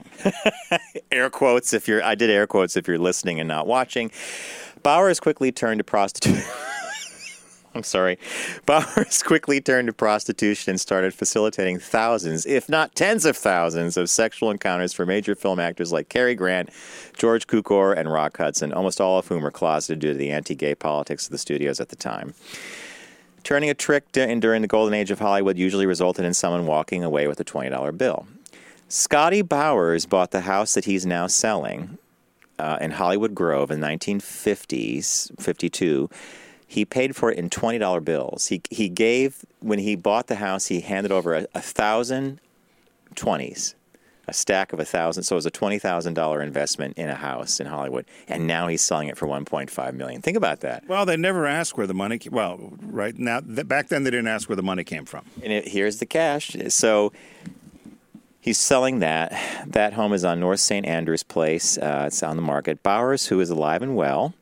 air 1.11 1.29
quotes 1.29 1.73
if 1.73 1.87
you're 1.87 2.03
I 2.03 2.15
did 2.15 2.29
air 2.29 2.47
quotes 2.47 2.77
if 2.77 2.87
you're 2.87 2.99
listening 2.99 3.39
and 3.39 3.47
not 3.47 3.67
watching. 3.67 4.11
Bowers 4.83 5.19
quickly 5.19 5.51
turned 5.51 5.79
to 5.79 5.83
prostitution. 5.83 6.43
I'm 7.75 7.83
sorry. 7.83 8.17
Bowers 8.65 9.21
quickly 9.23 9.61
turned 9.61 9.87
to 9.87 9.93
prostitution 9.93 10.71
and 10.71 10.81
started 10.81 11.13
facilitating 11.13 11.79
thousands, 11.79 12.45
if 12.45 12.67
not 12.67 12.95
tens 12.95 13.25
of 13.25 13.37
thousands, 13.37 13.95
of 13.97 14.09
sexual 14.09 14.51
encounters 14.51 14.93
for 14.93 15.05
major 15.05 15.35
film 15.35 15.59
actors 15.59 15.91
like 15.91 16.09
Cary 16.09 16.35
Grant, 16.35 16.69
George 17.17 17.47
Cukor, 17.47 17.95
and 17.95 18.11
Rock 18.11 18.37
Hudson, 18.37 18.73
almost 18.73 18.99
all 18.99 19.19
of 19.19 19.27
whom 19.27 19.43
were 19.43 19.51
closeted 19.51 19.99
due 19.99 20.13
to 20.13 20.17
the 20.17 20.31
anti 20.31 20.55
gay 20.55 20.75
politics 20.75 21.25
of 21.25 21.31
the 21.31 21.37
studios 21.37 21.79
at 21.79 21.89
the 21.89 21.95
time. 21.95 22.33
Turning 23.43 23.69
a 23.69 23.73
trick 23.73 24.11
dur- 24.11 24.35
during 24.35 24.61
the 24.61 24.67
golden 24.67 24.93
age 24.93 25.11
of 25.11 25.19
Hollywood 25.19 25.57
usually 25.57 25.85
resulted 25.85 26.25
in 26.25 26.33
someone 26.33 26.65
walking 26.65 27.03
away 27.03 27.27
with 27.27 27.39
a 27.39 27.45
$20 27.45 27.97
bill. 27.97 28.27
Scotty 28.87 29.43
Bowers 29.43 30.05
bought 30.05 30.31
the 30.31 30.41
house 30.41 30.73
that 30.73 30.85
he's 30.85 31.05
now 31.05 31.27
selling 31.27 31.97
uh, 32.57 32.77
in 32.81 32.91
Hollywood 32.91 33.33
Grove 33.33 33.71
in 33.71 33.79
1950s, 33.79 35.39
52. 35.39 36.09
He 36.69 36.85
paid 36.85 37.15
for 37.15 37.31
it 37.31 37.39
in 37.39 37.49
$20 37.49 38.05
bills. 38.05 38.45
He, 38.49 38.61
he 38.69 38.89
gave, 38.89 39.43
when 39.59 39.79
he 39.79 39.95
bought 39.95 40.27
the 40.27 40.35
house, 40.35 40.67
he 40.67 40.81
handed 40.81 41.11
over 41.11 41.33
a, 41.33 41.47
a 41.55 41.61
thousand 41.61 42.39
20s, 43.15 43.73
a 44.27 44.33
stack 44.33 44.71
of 44.71 44.79
a 44.79 44.85
thousand. 44.85 45.23
So 45.23 45.33
it 45.33 45.37
was 45.37 45.47
a 45.47 45.51
$20,000 45.51 46.43
investment 46.43 46.95
in 46.95 47.09
a 47.09 47.15
house 47.15 47.59
in 47.59 47.65
Hollywood. 47.65 48.05
And 48.27 48.45
now 48.45 48.67
he's 48.67 48.83
selling 48.83 49.07
it 49.07 49.17
for 49.17 49.27
1.5 49.27 49.93
million. 49.95 50.21
Think 50.21 50.37
about 50.37 50.59
that. 50.59 50.87
Well, 50.87 51.07
they 51.07 51.17
never 51.17 51.47
ask 51.47 51.75
where 51.75 51.87
the 51.87 51.95
money. 51.95 52.19
Well, 52.29 52.73
right 52.83 53.17
now, 53.17 53.39
th- 53.39 53.67
back 53.67 53.87
then 53.87 54.03
they 54.03 54.11
didn't 54.11 54.27
ask 54.27 54.47
where 54.47 54.55
the 54.55 54.61
money 54.61 54.83
came 54.83 55.05
from. 55.05 55.25
And 55.41 55.51
it, 55.51 55.69
here's 55.69 55.97
the 55.97 56.05
cash. 56.05 56.55
So 56.67 57.11
he's 58.39 58.59
selling 58.59 58.99
that. 58.99 59.31
That 59.65 59.93
home 59.93 60.13
is 60.13 60.23
on 60.23 60.39
North 60.39 60.59
St. 60.59 60.85
Andrews 60.85 61.23
Place. 61.23 61.79
Uh, 61.79 62.03
it's 62.05 62.21
on 62.21 62.35
the 62.35 62.43
market. 62.43 62.83
Bowers, 62.83 63.25
who 63.25 63.39
is 63.39 63.49
alive 63.49 63.81
and 63.81 63.95
well, 63.95 64.35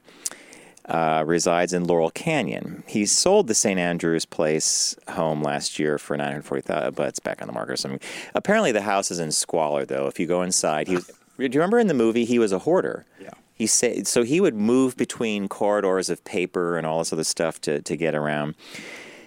uh, 0.88 1.24
resides 1.26 1.74
in 1.74 1.86
Laurel 1.86 2.12
Canyon. 2.12 2.84
He 2.88 3.06
sold 3.06 3.48
the 3.48 3.56
St. 3.56 3.80
Andrews 3.80 4.26
Place 4.26 4.96
home 5.10 5.42
last 5.42 5.80
year 5.80 5.98
for 5.98 6.16
nine 6.16 6.28
hundred 6.28 6.46
forty 6.46 6.62
thousand, 6.62 6.96
but 6.96 7.10
it's 7.10 7.20
back 7.20 7.42
on 7.42 7.48
the 7.48 7.54
market 7.54 7.74
or 7.74 7.78
something. 7.78 8.00
Apparently, 8.34 8.72
the 8.72 8.82
house 8.82 9.12
is 9.12 9.20
in 9.20 9.32
squalor. 9.32 9.86
Though, 9.86 10.08
if 10.08 10.20
you 10.20 10.28
go 10.28 10.42
inside, 10.42 10.88
he 10.88 10.96
was, 10.96 11.06
do 11.38 11.44
you 11.44 11.50
remember 11.50 11.80
in 11.80 11.88
the 11.88 11.94
movie 11.94 12.26
he 12.26 12.40
was 12.40 12.52
a 12.52 12.60
hoarder? 12.60 13.06
Yeah. 13.20 13.32
He 13.54 13.68
said 13.68 14.08
so. 14.08 14.24
He 14.24 14.40
would 14.40 14.56
move 14.56 14.96
between 14.96 15.50
corridors 15.50 16.10
of 16.10 16.24
paper 16.24 16.78
and 16.78 16.88
all 16.88 17.00
this 17.00 17.12
other 17.12 17.24
stuff 17.24 17.60
to 17.62 17.82
to 17.82 17.98
get 17.98 18.16
around. 18.16 18.56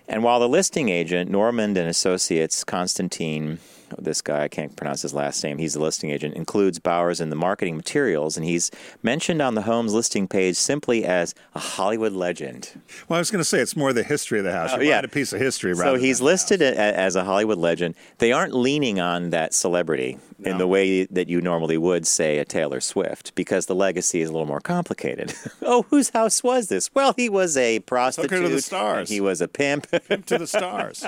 And 0.08 0.24
while 0.24 0.40
the 0.40 0.48
listing 0.48 0.88
agent, 0.88 1.30
Normand 1.30 1.76
and 1.76 1.88
Associates, 1.88 2.64
Constantine, 2.64 3.60
this 3.98 4.20
guy, 4.20 4.44
I 4.44 4.48
can't 4.48 4.74
pronounce 4.76 5.02
his 5.02 5.14
last 5.14 5.42
name, 5.44 5.58
he's 5.58 5.74
the 5.74 5.80
listing 5.80 6.10
agent, 6.10 6.34
includes 6.34 6.78
Bowers 6.78 7.20
in 7.20 7.30
the 7.30 7.36
marketing 7.36 7.76
materials, 7.76 8.36
and 8.36 8.44
he's 8.46 8.70
mentioned 9.02 9.40
on 9.42 9.54
the 9.54 9.62
home's 9.62 9.92
listing 9.94 10.28
page 10.28 10.56
simply 10.56 11.04
as 11.04 11.34
a 11.54 11.58
Hollywood 11.58 12.12
legend. 12.12 12.70
Well, 13.08 13.16
I 13.16 13.20
was 13.20 13.30
going 13.30 13.40
to 13.40 13.44
say 13.48 13.60
it's 13.60 13.76
more 13.76 13.92
the 13.92 14.02
history 14.02 14.38
of 14.38 14.44
the 14.44 14.52
house. 14.52 14.70
Oh, 14.72 14.76
You're 14.76 14.84
yeah. 14.84 15.00
a 15.00 15.08
piece 15.08 15.32
of 15.32 15.40
history. 15.40 15.72
right? 15.72 15.84
So 15.84 15.94
he's 15.96 16.20
listed 16.20 16.62
a- 16.62 16.76
as 16.78 17.16
a 17.16 17.24
Hollywood 17.24 17.58
legend. 17.58 17.94
They 18.18 18.32
aren't 18.32 18.54
leaning 18.54 19.00
on 19.00 19.30
that 19.30 19.54
celebrity 19.54 20.18
in 20.42 20.56
the 20.58 20.66
way 20.66 21.04
that 21.04 21.28
you 21.28 21.40
normally 21.40 21.76
would 21.76 22.06
say 22.06 22.38
a 22.38 22.44
Taylor 22.44 22.80
Swift 22.80 23.34
because 23.34 23.66
the 23.66 23.74
legacy 23.74 24.22
is 24.22 24.30
a 24.30 24.32
little 24.32 24.46
more 24.46 24.60
complicated. 24.60 25.34
oh, 25.62 25.82
whose 25.90 26.10
house 26.10 26.42
was 26.42 26.68
this? 26.68 26.90
Well, 26.94 27.12
he 27.16 27.28
was 27.28 27.56
a 27.56 27.80
prostitute. 27.80 28.30
to 28.30 28.48
the 28.48 28.54
and 28.54 28.64
stars. 28.64 29.08
He 29.10 29.20
was 29.20 29.40
a 29.40 29.48
pimp. 29.48 29.86
to 29.90 30.38
the 30.38 30.46
stars. 30.46 31.04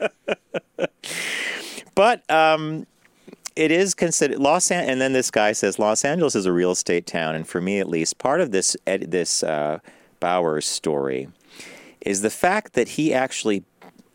But 1.96 2.30
um, 2.30 2.86
it 3.56 3.72
is 3.72 3.94
considered 3.94 4.38
Los 4.38 4.70
An- 4.70 4.88
and 4.88 5.00
then 5.00 5.14
this 5.14 5.32
guy 5.32 5.50
says 5.50 5.80
Los 5.80 6.04
Angeles 6.04 6.36
is 6.36 6.46
a 6.46 6.52
real 6.52 6.70
estate 6.70 7.06
town, 7.06 7.34
and 7.34 7.48
for 7.48 7.60
me 7.60 7.80
at 7.80 7.88
least, 7.88 8.18
part 8.18 8.40
of 8.40 8.52
this 8.52 8.76
ed- 8.86 9.10
this 9.10 9.42
uh, 9.42 9.80
Bowers 10.20 10.66
story 10.66 11.28
is 12.02 12.20
the 12.20 12.30
fact 12.30 12.74
that 12.74 12.90
he 12.90 13.12
actually 13.12 13.64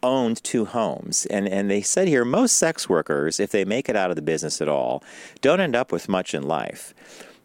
owned 0.04 0.44
two 0.44 0.66
homes, 0.66 1.26
and 1.26 1.48
and 1.48 1.70
they 1.70 1.82
said 1.82 2.08
here 2.08 2.24
most 2.24 2.56
sex 2.56 2.88
workers, 2.88 3.40
if 3.40 3.52
they 3.52 3.66
make 3.66 3.90
it 3.90 3.96
out 3.96 4.12
of 4.12 4.16
the 4.16 4.22
business 4.22 4.62
at 4.62 4.70
all, 4.70 5.04
don't 5.42 5.60
end 5.60 5.76
up 5.76 5.92
with 5.92 6.08
much 6.08 6.34
in 6.36 6.44
life. 6.44 6.94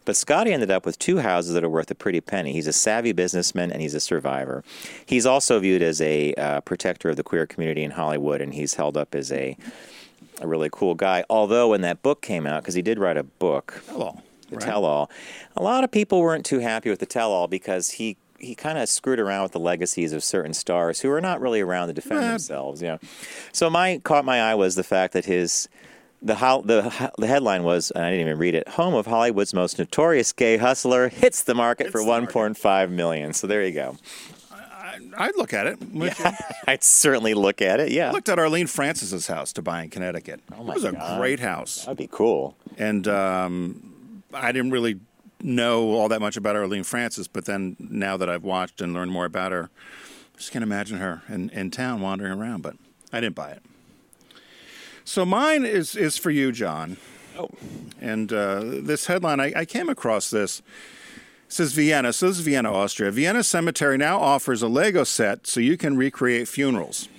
But 0.05 0.15
Scotty 0.15 0.53
ended 0.53 0.71
up 0.71 0.85
with 0.85 0.97
two 0.99 1.17
houses 1.17 1.53
that 1.53 1.65
are 1.65 1.69
worth 1.69 1.91
a 1.91 1.95
pretty 1.95 2.21
penny. 2.21 2.53
He's 2.53 2.67
a 2.67 2.71
savvy 2.71 3.11
businessman 3.11 3.73
and 3.73 3.81
he's 3.81 3.93
a 3.93 3.99
survivor. 3.99 4.63
He's 5.05 5.25
also 5.25 5.59
viewed 5.59 5.81
as 5.81 5.99
a 5.99 6.33
uh, 6.35 6.61
protector 6.61 7.09
of 7.09 7.17
the 7.17 7.23
queer 7.23 7.45
community 7.45 7.83
in 7.83 7.91
Hollywood, 7.91 8.39
and 8.39 8.53
he's 8.53 8.75
held 8.75 8.95
up 8.95 9.13
as 9.13 9.33
a 9.33 9.57
a 10.41 10.47
really 10.47 10.69
cool 10.71 10.95
guy. 10.95 11.23
Although 11.29 11.69
when 11.69 11.81
that 11.81 12.01
book 12.03 12.21
came 12.21 12.45
out, 12.45 12.61
because 12.63 12.75
he 12.75 12.81
did 12.81 12.99
write 12.99 13.17
a 13.17 13.23
book, 13.23 13.83
Hello. 13.89 14.21
the 14.49 14.55
Right. 14.57 14.65
tell-all, 14.65 15.09
a 15.55 15.63
lot 15.63 15.83
of 15.83 15.91
people 15.91 16.21
weren't 16.21 16.45
too 16.45 16.59
happy 16.59 16.89
with 16.89 16.99
the 16.99 17.05
tell-all 17.05 17.47
because 17.47 17.91
he 17.91 18.17
he 18.39 18.53
kind 18.53 18.77
of 18.77 18.87
screwed 18.87 19.19
around 19.19 19.41
with 19.43 19.51
the 19.51 19.59
legacies 19.59 20.13
of 20.13 20.23
certain 20.23 20.53
stars 20.53 20.99
who 20.99 21.09
are 21.11 21.19
not 21.19 21.41
really 21.41 21.59
around 21.59 21.87
to 21.87 21.93
defend 21.93 22.21
themselves. 22.21 22.81
You 22.83 22.89
know, 22.89 22.99
so 23.51 23.67
my 23.69 23.97
caught 24.03 24.25
my 24.25 24.39
eye 24.41 24.55
was 24.55 24.75
the 24.75 24.83
fact 24.83 25.13
that 25.13 25.25
his. 25.25 25.67
The, 26.19 26.33
ho- 26.33 26.63
the 26.65 27.11
the 27.19 27.27
headline 27.27 27.61
was, 27.63 27.91
and 27.91 28.03
I 28.03 28.09
didn't 28.09 28.25
even 28.25 28.39
read 28.39 28.55
it. 28.55 28.67
Home 28.69 28.95
of 28.95 29.05
Hollywood's 29.05 29.53
most 29.53 29.77
notorious 29.77 30.33
gay 30.33 30.57
hustler 30.57 31.09
hits 31.09 31.43
the 31.43 31.53
market 31.53 31.91
for 31.91 31.99
Hits 31.99 32.07
market. 32.07 32.33
1.5 32.57 32.89
million. 32.89 33.33
So 33.33 33.45
there 33.45 33.63
you 33.63 33.71
go. 33.71 33.97
I'd 35.17 35.35
look 35.35 35.53
at 35.53 35.67
it. 35.67 35.79
wouldn't? 35.91 36.19
I'd 36.67 36.83
certainly 36.83 37.33
look 37.33 37.61
at 37.61 37.79
it. 37.79 37.91
Yeah, 37.91 38.09
I 38.09 38.11
looked 38.11 38.29
at 38.29 38.39
Arlene 38.39 38.67
Francis's 38.67 39.27
house 39.27 39.53
to 39.53 39.61
buy 39.61 39.83
in 39.83 39.89
Connecticut. 39.89 40.41
Oh 40.57 40.63
my 40.63 40.73
it 40.73 40.75
was 40.75 40.83
a 40.83 40.91
God. 40.93 41.19
great 41.19 41.39
house, 41.39 41.85
that'd 41.85 41.97
be 41.97 42.07
cool. 42.11 42.55
and 42.77 43.07
um, 43.07 44.23
I 44.33 44.51
didn't 44.51 44.71
really 44.71 44.99
know 45.41 45.91
all 45.91 46.09
that 46.09 46.19
much 46.19 46.35
about 46.37 46.55
Arlene 46.55 46.83
Francis. 46.83 47.27
But 47.27 47.45
then 47.45 47.75
now 47.79 48.17
that 48.17 48.29
I've 48.29 48.43
watched 48.43 48.81
and 48.81 48.93
learned 48.93 49.11
more 49.11 49.25
about 49.25 49.51
her, 49.51 49.69
I 50.33 50.37
just 50.37 50.51
can't 50.51 50.63
imagine 50.63 50.97
her 50.97 51.21
in, 51.29 51.49
in 51.51 51.71
town 51.71 52.01
wandering 52.01 52.33
around. 52.33 52.61
But 52.63 52.75
I 53.13 53.19
didn't 53.21 53.35
buy 53.35 53.51
it. 53.51 53.61
So 55.05 55.25
mine 55.25 55.65
is 55.65 55.95
is 55.95 56.17
for 56.17 56.31
you, 56.31 56.51
John. 56.51 56.97
Oh. 57.39 57.49
And 58.01 58.33
uh, 58.33 58.61
this 58.63 59.05
headline, 59.05 59.39
I, 59.39 59.53
I 59.55 59.65
came 59.65 59.89
across 59.89 60.29
this. 60.29 60.61
Says 61.49 61.73
Vienna. 61.73 62.11
So 62.13 62.27
this 62.27 62.39
is 62.39 62.45
Vienna, 62.45 62.73
Austria. 62.73 63.09
Vienna 63.11 63.43
Cemetery 63.43 63.97
now 63.97 64.19
offers 64.19 64.61
a 64.61 64.67
Lego 64.67 65.03
set 65.03 65.47
so 65.47 65.59
you 65.59 65.77
can 65.77 65.97
recreate 65.97 66.47
funerals. 66.47 67.09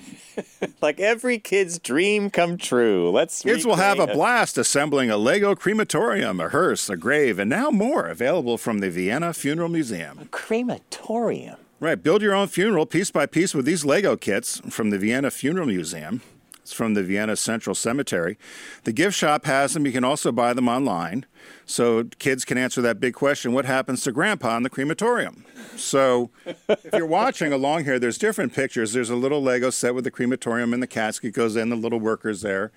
Like 0.81 1.01
every 1.01 1.41
kid's 1.41 1.81
dream 1.81 2.31
come 2.31 2.59
true. 2.59 3.11
Let's. 3.11 3.43
Kids 3.43 3.67
will 3.67 3.75
have 3.75 3.99
a 3.99 4.07
blast 4.07 4.57
assembling 4.57 5.11
a 5.11 5.17
Lego 5.17 5.57
crematorium, 5.57 6.39
a 6.39 6.49
hearse, 6.51 6.89
a 6.89 6.97
grave, 6.97 7.41
and 7.41 7.51
now 7.51 7.71
more 7.71 8.07
available 8.07 8.57
from 8.57 8.79
the 8.79 8.89
Vienna 8.89 9.35
Funeral 9.35 9.69
Museum. 9.69 10.29
crematorium. 10.31 11.57
Right, 11.81 12.01
build 12.01 12.23
your 12.23 12.35
own 12.35 12.47
funeral 12.47 12.87
piece 12.87 13.11
by 13.11 13.27
piece 13.27 13.53
with 13.53 13.65
these 13.65 13.85
Lego 13.85 14.17
kits 14.17 14.61
from 14.71 14.91
the 14.91 14.99
Vienna 14.99 15.33
Funeral 15.33 15.67
Museum. 15.67 16.23
It's 16.69 16.75
from 16.75 16.93
the 16.93 17.03
Vienna 17.03 17.35
Central 17.35 17.75
Cemetery. 17.75 18.37
The 18.85 18.93
gift 18.93 19.17
shop 19.17 19.47
has 19.47 19.73
them. 19.73 19.87
You 19.87 19.93
can 19.93 20.05
also 20.05 20.31
buy 20.31 20.53
them 20.53 20.69
online. 20.69 21.25
So 21.65 22.05
kids 22.19 22.45
can 22.45 22.59
answer 22.59 22.83
that 22.83 23.01
big 23.01 23.15
question 23.15 23.55
what 23.55 23.65
happens 23.65 24.03
to 24.03 24.13
grandpa 24.13 24.59
in 24.59 24.65
the 24.65 24.69
crematorium? 24.69 25.47
So 25.77 26.29
if 26.45 26.93
you're 26.93 27.07
watching 27.07 27.55
along 27.55 27.85
here, 27.85 27.99
there's 27.99 28.19
different 28.19 28.53
pictures. 28.53 28.93
There's 28.93 29.09
a 29.09 29.17
little 29.17 29.43
Lego 29.43 29.71
set 29.71 29.95
with 29.95 30.05
the 30.05 30.11
crematorium 30.11 30.75
and 30.75 30.83
the 30.83 30.87
casket 30.87 31.33
goes 31.33 31.57
in, 31.57 31.71
the 31.71 31.77
little 31.77 32.01
workers 32.01 32.43
there. 32.43 32.71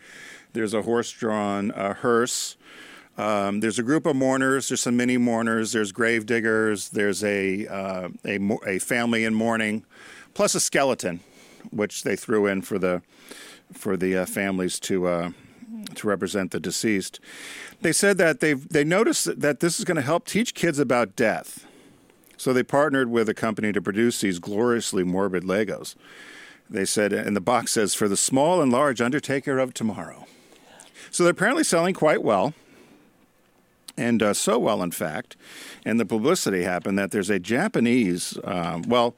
There's 0.53 0.73
a 0.73 0.83
horse 0.83 1.11
drawn 1.11 1.71
uh, 1.71 1.95
hearse. 1.95 2.55
Um, 3.17 3.59
there's 3.59 3.77
a 3.77 3.83
group 3.83 4.05
of 4.05 4.15
mourners. 4.15 4.69
There's 4.69 4.79
some 4.79 4.95
mini 4.95 5.17
mourners. 5.17 5.73
There's 5.73 5.91
grave 5.91 6.25
diggers. 6.25 6.87
There's 6.91 7.25
a, 7.25 7.67
uh, 7.67 8.07
a, 8.23 8.39
a 8.65 8.79
family 8.79 9.25
in 9.25 9.33
mourning, 9.33 9.83
plus 10.33 10.55
a 10.55 10.61
skeleton, 10.61 11.19
which 11.71 12.03
they 12.03 12.15
threw 12.15 12.47
in 12.47 12.61
for 12.61 12.79
the 12.79 13.01
for 13.73 13.97
the 13.97 14.17
uh, 14.17 14.25
families 14.25 14.79
to 14.81 15.07
uh, 15.07 15.31
to 15.95 16.07
represent 16.07 16.51
the 16.51 16.59
deceased. 16.59 17.19
They 17.81 17.91
said 17.91 18.17
that 18.17 18.39
they 18.39 18.53
they 18.53 18.83
noticed 18.83 19.39
that 19.39 19.59
this 19.59 19.79
is 19.79 19.85
going 19.85 19.95
to 19.95 20.01
help 20.01 20.25
teach 20.25 20.53
kids 20.53 20.79
about 20.79 21.15
death. 21.15 21.65
So 22.37 22.53
they 22.53 22.63
partnered 22.63 23.11
with 23.11 23.29
a 23.29 23.35
company 23.35 23.71
to 23.71 23.81
produce 23.81 24.21
these 24.21 24.39
gloriously 24.39 25.03
morbid 25.03 25.43
Legos. 25.43 25.95
They 26.67 26.85
said, 26.85 27.13
and 27.13 27.35
the 27.35 27.41
box 27.41 27.73
says, 27.73 27.93
for 27.93 28.07
the 28.07 28.17
small 28.17 28.61
and 28.61 28.71
large 28.71 28.99
undertaker 28.99 29.59
of 29.59 29.73
tomorrow. 29.73 30.25
So 31.11 31.23
they're 31.23 31.31
apparently 31.31 31.63
selling 31.63 31.93
quite 31.93 32.23
well. 32.23 32.53
And 33.97 34.23
uh, 34.23 34.33
so 34.33 34.57
well, 34.57 34.81
in 34.81 34.91
fact, 34.91 35.35
and 35.85 35.99
the 35.99 36.05
publicity 36.05 36.63
happened 36.63 36.97
that 36.97 37.11
there's 37.11 37.29
a 37.29 37.37
Japanese, 37.39 38.37
um, 38.43 38.83
well, 38.87 39.15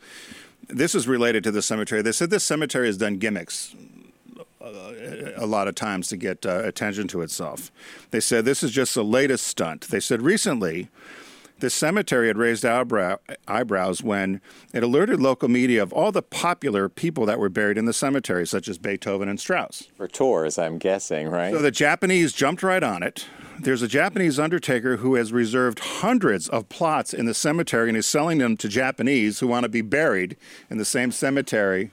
this 0.67 0.95
is 0.95 1.07
related 1.07 1.43
to 1.43 1.51
the 1.51 1.61
cemetery. 1.61 2.01
They 2.01 2.11
said 2.11 2.29
this 2.29 2.43
cemetery 2.43 2.87
has 2.87 2.97
done 2.97 3.17
gimmicks 3.17 3.75
a 4.63 5.45
lot 5.45 5.67
of 5.67 5.75
times 5.75 6.07
to 6.09 6.17
get 6.17 6.45
uh, 6.45 6.61
attention 6.63 7.07
to 7.09 7.21
itself. 7.21 7.71
They 8.11 8.19
said 8.19 8.45
this 8.45 8.63
is 8.63 8.71
just 8.71 8.95
the 8.95 9.03
latest 9.03 9.45
stunt. 9.45 9.89
They 9.89 9.99
said 9.99 10.21
recently 10.21 10.89
the 11.59 11.69
cemetery 11.69 12.27
had 12.27 12.37
raised 12.37 12.65
eyebrow, 12.65 13.17
eyebrows 13.47 14.03
when 14.03 14.41
it 14.73 14.83
alerted 14.83 15.21
local 15.21 15.47
media 15.47 15.81
of 15.81 15.93
all 15.93 16.11
the 16.11 16.21
popular 16.21 16.89
people 16.89 17.25
that 17.25 17.39
were 17.39 17.49
buried 17.49 17.77
in 17.77 17.85
the 17.85 17.93
cemetery, 17.93 18.45
such 18.45 18.67
as 18.67 18.77
Beethoven 18.77 19.29
and 19.29 19.39
Strauss. 19.39 19.87
For 19.95 20.07
tours, 20.07 20.57
I'm 20.57 20.77
guessing, 20.77 21.29
right? 21.29 21.53
So 21.53 21.61
the 21.61 21.71
Japanese 21.71 22.33
jumped 22.33 22.63
right 22.63 22.83
on 22.83 23.03
it. 23.03 23.27
There's 23.59 23.81
a 23.81 23.87
Japanese 23.87 24.39
undertaker 24.39 24.97
who 24.97 25.15
has 25.15 25.31
reserved 25.31 25.79
hundreds 25.79 26.49
of 26.49 26.67
plots 26.69 27.13
in 27.13 27.27
the 27.27 27.33
cemetery 27.33 27.87
and 27.87 27.97
is 27.97 28.07
selling 28.07 28.39
them 28.39 28.57
to 28.57 28.67
Japanese 28.67 29.39
who 29.39 29.47
want 29.47 29.63
to 29.63 29.69
be 29.69 29.81
buried 29.81 30.35
in 30.69 30.79
the 30.79 30.85
same 30.85 31.11
cemetery 31.11 31.91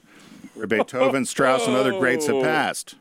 where 0.55 0.67
Beethoven, 0.67 1.25
Strauss, 1.25 1.67
and 1.67 1.77
other 1.77 1.99
greats 1.99 2.27
have 2.27 2.37
oh. 2.37 2.43
passed. 2.43 2.97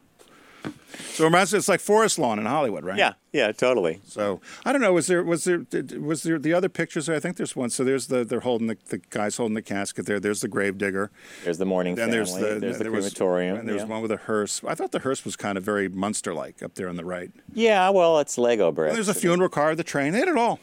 So 1.12 1.24
it 1.24 1.28
reminds 1.28 1.54
it's 1.54 1.68
like 1.68 1.80
Forest 1.80 2.20
Lawn 2.20 2.40
in 2.40 2.46
Hollywood, 2.46 2.84
right? 2.84 2.98
yeah, 2.98 3.14
yeah, 3.32 3.52
totally. 3.52 4.02
So 4.06 4.42
I 4.66 4.72
don't 4.72 4.82
know. 4.82 4.94
Was 4.94 5.08
there 5.08 5.24
was 5.24 5.44
there 5.44 5.58
did- 5.58 6.02
was 6.02 6.24
there 6.24 6.40
the 6.40 6.54
other 6.54 6.70
pictures? 6.70 7.06
there? 7.06 7.16
I 7.16 7.20
think 7.20 7.38
there's 7.38 7.56
one. 7.56 7.70
So 7.70 7.84
there's 7.84 8.08
the 8.08 8.24
they're 8.24 8.40
holding 8.42 8.68
the, 8.68 8.78
the 8.88 8.98
guys 8.98 9.38
holding 9.38 9.56
the 9.56 9.62
casket 9.62 10.06
there. 10.06 10.20
There's 10.20 10.42
the 10.42 10.48
grave 10.48 10.78
digger. 10.78 11.12
There's 11.44 11.58
the 11.58 11.66
mourning 11.66 11.96
Then 11.96 12.10
family. 12.12 12.18
there's 12.18 12.34
the 12.34 12.60
there's 12.60 12.78
the 12.78 12.84
there 12.84 12.92
was- 12.92 13.06
crematorium. 13.06 13.58
and 13.58 13.70
there's 13.70 13.82
yeah. 13.82 13.88
one 13.88 14.02
with 14.02 14.12
a 14.12 14.18
hearse. 14.18 14.62
I 14.66 14.76
thought 14.76 14.92
the 14.92 15.00
hearse 15.00 15.24
was 15.24 15.36
kind 15.36 15.58
of 15.58 15.64
very 15.64 15.90
Munster 15.90 16.34
like 16.34 16.62
up 16.64 16.76
there 16.76 16.90
on 16.90 16.96
the 16.96 17.06
right. 17.06 17.32
yeah, 17.54 17.90
well, 17.90 18.20
it's 18.20 18.38
Lego 18.38 18.72
bricks. 18.72 18.96
There's 18.96 19.10
a 19.10 19.14
funeral 19.14 19.50
car, 19.50 19.76
the 19.76 19.84
train. 19.84 20.14
They 20.14 20.20
had 20.20 20.28
it 20.28 20.38
all. 20.38 20.60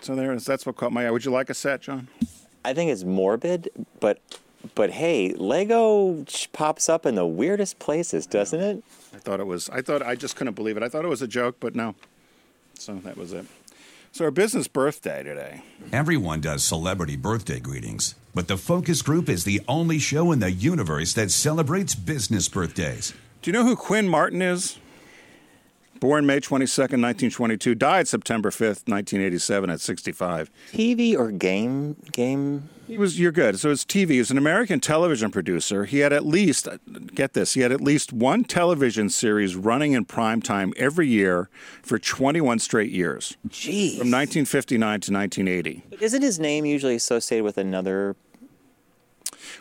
So 0.00 0.16
there 0.16 0.32
is. 0.32 0.44
That's 0.44 0.66
what 0.66 0.76
caught 0.76 0.92
my 0.92 1.06
eye. 1.06 1.10
Would 1.10 1.24
you 1.24 1.30
like 1.30 1.50
a 1.50 1.54
set, 1.54 1.82
John? 1.82 2.08
I 2.64 2.74
think 2.74 2.90
it's 2.90 3.04
morbid, 3.04 3.70
but 4.00 4.20
but 4.74 4.90
hey, 4.90 5.34
Lego 5.34 6.24
pops 6.52 6.88
up 6.88 7.04
in 7.04 7.16
the 7.16 7.26
weirdest 7.26 7.78
places, 7.78 8.26
doesn't 8.26 8.60
it? 8.60 8.84
I 9.14 9.18
thought 9.18 9.40
it 9.40 9.46
was. 9.46 9.68
I 9.70 9.82
thought 9.82 10.02
I 10.02 10.14
just 10.14 10.36
couldn't 10.36 10.54
believe 10.54 10.76
it. 10.76 10.82
I 10.82 10.88
thought 10.88 11.04
it 11.04 11.08
was 11.08 11.22
a 11.22 11.28
joke, 11.28 11.56
but 11.58 11.74
no. 11.74 11.94
So 12.74 12.94
that 12.96 13.16
was 13.16 13.32
it. 13.32 13.46
So 14.12 14.26
our 14.26 14.30
business 14.30 14.68
birthday 14.68 15.22
today. 15.22 15.62
Everyone 15.92 16.40
does 16.40 16.62
celebrity 16.62 17.16
birthday 17.16 17.58
greetings, 17.58 18.14
but 18.34 18.46
the 18.46 18.58
Focus 18.58 19.00
Group 19.00 19.28
is 19.28 19.44
the 19.44 19.62
only 19.66 19.98
show 19.98 20.32
in 20.32 20.38
the 20.38 20.50
universe 20.50 21.14
that 21.14 21.30
celebrates 21.30 21.94
business 21.94 22.48
birthdays. 22.48 23.14
Do 23.40 23.50
you 23.50 23.52
know 23.52 23.64
who 23.64 23.74
Quinn 23.74 24.08
Martin 24.08 24.42
is? 24.42 24.78
Born 26.02 26.26
May 26.26 26.40
22nd, 26.40 26.98
1922, 26.98 27.76
died 27.76 28.08
September 28.08 28.50
5th, 28.50 28.88
1987 28.88 29.70
at 29.70 29.80
65. 29.80 30.50
TV 30.72 31.16
or 31.16 31.30
game 31.30 31.94
game? 32.10 32.68
He 32.88 32.98
was 32.98 33.20
you're 33.20 33.30
good. 33.30 33.60
So 33.60 33.70
it's 33.70 33.84
TV. 33.84 34.08
He's 34.08 34.32
an 34.32 34.36
American 34.36 34.80
television 34.80 35.30
producer. 35.30 35.84
He 35.84 36.00
had 36.00 36.12
at 36.12 36.26
least 36.26 36.66
uh, 36.66 36.78
get 37.14 37.34
this. 37.34 37.54
He 37.54 37.60
had 37.60 37.70
at 37.70 37.80
least 37.80 38.12
one 38.12 38.42
television 38.42 39.10
series 39.10 39.54
running 39.54 39.92
in 39.92 40.04
prime 40.04 40.42
time 40.42 40.72
every 40.76 41.06
year 41.06 41.48
for 41.84 42.00
21 42.00 42.58
straight 42.58 42.90
years, 42.90 43.36
Jeez. 43.46 43.90
from 43.90 44.10
1959 44.10 44.80
to 44.80 45.12
1980. 45.12 45.84
Isn't 46.00 46.22
his 46.22 46.40
name 46.40 46.66
usually 46.66 46.96
associated 46.96 47.44
with 47.44 47.58
another 47.58 48.16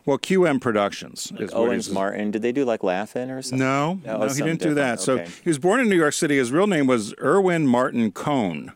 Well, 0.05 0.17
QM 0.17 0.59
Productions 0.61 1.31
is 1.39 1.51
what 1.51 1.53
Owens 1.53 1.89
Martin? 1.89 2.31
Did 2.31 2.41
they 2.41 2.51
do 2.51 2.65
like 2.65 2.83
Laugh-In 2.83 3.29
or 3.31 3.41
something? 3.41 3.59
No, 3.59 3.99
No, 4.05 4.17
no, 4.19 4.27
he 4.33 4.41
didn't 4.41 4.61
do 4.61 4.73
that. 4.75 4.99
different. 4.99 5.27
So 5.29 5.33
he 5.43 5.49
was 5.49 5.59
born 5.59 5.79
in 5.79 5.89
New 5.89 5.95
York 5.97 6.13
City. 6.13 6.37
His 6.37 6.51
real 6.51 6.67
name 6.67 6.87
was 6.87 7.13
Irwin 7.21 7.67
Martin 7.67 8.11
Cohn, 8.11 8.71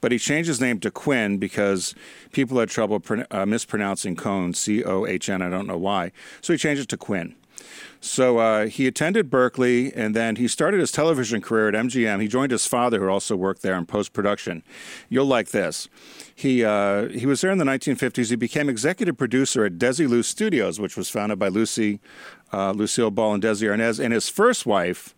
but 0.00 0.12
he 0.12 0.18
changed 0.18 0.48
his 0.48 0.60
name 0.60 0.80
to 0.80 0.90
Quinn 0.90 1.38
because 1.38 1.94
people 2.32 2.58
had 2.58 2.68
trouble 2.68 3.00
pron- 3.00 3.26
uh, 3.30 3.46
mispronouncing 3.46 4.16
Cohn, 4.16 4.54
C 4.54 4.82
O 4.84 5.06
H 5.06 5.28
N. 5.28 5.42
I 5.42 5.48
don't 5.50 5.66
know 5.66 5.78
why. 5.78 6.12
So 6.40 6.52
he 6.52 6.58
changed 6.58 6.82
it 6.82 6.88
to 6.90 6.96
Quinn. 6.96 7.34
So 8.00 8.38
uh, 8.38 8.66
he 8.66 8.86
attended 8.86 9.28
Berkeley, 9.28 9.92
and 9.92 10.14
then 10.14 10.36
he 10.36 10.46
started 10.46 10.78
his 10.78 10.92
television 10.92 11.40
career 11.40 11.68
at 11.68 11.74
MGM. 11.74 12.22
He 12.22 12.28
joined 12.28 12.52
his 12.52 12.66
father, 12.66 13.00
who 13.00 13.08
also 13.08 13.34
worked 13.34 13.62
there 13.62 13.76
in 13.76 13.86
post 13.86 14.12
production. 14.12 14.62
You'll 15.08 15.26
like 15.26 15.48
this. 15.48 15.88
He 16.34 16.64
uh, 16.64 17.08
he 17.08 17.26
was 17.26 17.40
there 17.40 17.50
in 17.50 17.58
the 17.58 17.64
1950s. 17.64 18.30
He 18.30 18.36
became 18.36 18.68
executive 18.68 19.16
producer 19.16 19.64
at 19.64 19.78
Desilu 19.78 20.24
Studios, 20.24 20.78
which 20.78 20.96
was 20.96 21.10
founded 21.10 21.38
by 21.38 21.48
Lucy 21.48 21.98
uh, 22.52 22.70
Lucille 22.70 23.10
Ball 23.10 23.34
and 23.34 23.42
Desi 23.42 23.68
Arnaz, 23.68 24.02
and 24.02 24.12
his 24.12 24.28
first 24.28 24.64
wife 24.64 25.14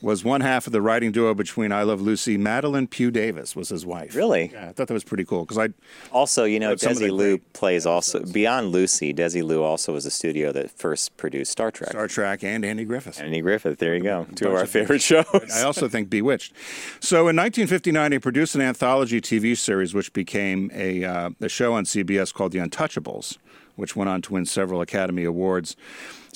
was 0.00 0.22
one 0.22 0.40
half 0.40 0.66
of 0.66 0.72
the 0.72 0.80
writing 0.80 1.10
duo 1.10 1.34
between 1.34 1.72
I 1.72 1.82
Love 1.82 2.00
Lucy. 2.00 2.38
Madelyn 2.38 2.88
Pugh 2.88 3.10
Davis 3.10 3.56
was 3.56 3.68
his 3.70 3.84
wife. 3.84 4.14
Really? 4.14 4.50
Yeah, 4.52 4.68
I 4.68 4.72
thought 4.72 4.86
that 4.88 4.94
was 4.94 5.04
pretty 5.04 5.24
cool 5.24 5.44
because 5.44 5.58
I 5.58 5.70
Also, 6.12 6.44
you 6.44 6.60
know, 6.60 6.70
But 6.72 6.80
some 6.80 6.92
of 6.92 6.98
the 6.98 7.08
Desilu 7.08 7.40
plays 7.52 7.84
also 7.84 8.24
beyond 8.24 8.68
Lucy. 8.68 9.12
Desilu 9.12 9.62
also 9.62 9.92
was 9.92 10.06
a 10.06 10.10
studio 10.10 10.52
that 10.52 10.70
first 10.70 11.16
produced 11.16 11.50
Star 11.50 11.70
Trek. 11.70 11.90
Star 11.90 12.06
Trek 12.06 12.44
and 12.44 12.64
Andy 12.64 12.84
Griffith. 12.84 13.20
Andy 13.20 13.40
Griffith. 13.40 13.78
There 13.78 13.94
you 13.96 14.02
go. 14.02 14.26
Two 14.36 14.48
of 14.48 14.54
our 14.54 14.66
favorite 14.66 15.02
shows. 15.02 15.24
I 15.54 15.62
also 15.62 15.88
think 15.88 16.08
Bewitched. 16.10 16.52
So 17.00 17.28
in 17.28 17.36
1959, 17.36 18.12
he 18.12 18.18
produced 18.18 18.54
an 18.54 18.60
anthology 18.60 19.20
TV 19.20 19.56
series 19.56 19.94
which 19.94 20.12
became 20.12 20.70
a, 20.72 21.04
uh, 21.04 21.30
a 21.40 21.48
show 21.48 21.72
on 21.74 21.84
CBS 21.84 22.32
called 22.32 22.52
The 22.52 22.58
Untouchables, 22.58 23.38
which 23.76 23.96
went 23.96 24.08
on 24.08 24.22
to 24.22 24.32
win 24.32 24.46
several 24.46 24.80
Academy 24.80 25.24
Awards. 25.24 25.76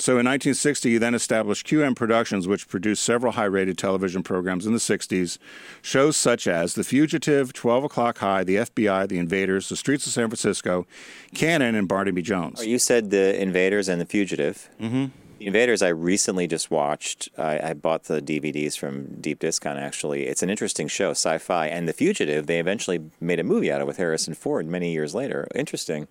So 0.02 0.14
in 0.14 0.26
1960, 0.26 0.90
he 0.90 0.99
then 0.99 1.14
established 1.14 1.64
QM 1.64 1.94
Productions, 1.94 2.49
which 2.49 2.66
produced 2.66 3.04
several 3.04 3.35
high 3.35 3.44
rated 3.44 3.78
television 3.78 4.25
programs 4.25 4.66
in 4.66 4.73
the 4.73 4.80
60s. 4.80 5.38
Shows 5.80 6.16
such 6.16 6.49
as 6.49 6.75
The 6.75 6.82
Fugitive, 6.82 7.52
12 7.52 7.85
O'Clock 7.85 8.18
High, 8.18 8.42
The 8.42 8.56
FBI, 8.56 9.06
The 9.06 9.18
Invaders, 9.18 9.68
The 9.68 9.76
Streets 9.76 10.04
of 10.09 10.12
San 10.12 10.28
Francisco, 10.28 10.88
Cannon, 11.37 11.76
and 11.76 11.87
Barnaby 11.87 12.21
Jones. 12.21 12.66
You 12.66 12.80
said 12.80 13.11
the 13.11 13.40
Invaders 13.40 13.88
and 13.88 14.00
the 14.00 14.04
Fugitive. 14.04 14.68
Mm-hmm. 14.80 15.04
The 15.42 15.49
Invaders, 15.49 15.82
I 15.82 15.88
recently 15.88 16.46
just 16.46 16.70
watched. 16.70 17.28
I, 17.37 17.70
I 17.70 17.75
bought 17.75 18.04
the 18.04 18.22
DVDs 18.22 18.78
from 18.78 19.20
Deep 19.20 19.40
Discount, 19.40 19.76
actually. 19.76 20.28
It's 20.28 20.40
an 20.40 20.50
interesting 20.50 20.87
show, 20.87 21.11
sci 21.11 21.37
fi. 21.38 21.66
And 21.66 21.88
The 21.88 21.92
Fugitive, 21.92 22.46
they 22.46 22.61
eventually 22.61 23.00
made 23.20 23.40
a 23.40 23.42
movie 23.42 23.72
out 23.72 23.80
of 23.80 23.87
it 23.87 23.88
with 23.88 23.96
Harrison 23.96 24.34
Ford 24.34 24.68
many 24.68 24.92
years 24.92 25.16
later. 25.16 25.49
Interesting. 25.52 26.06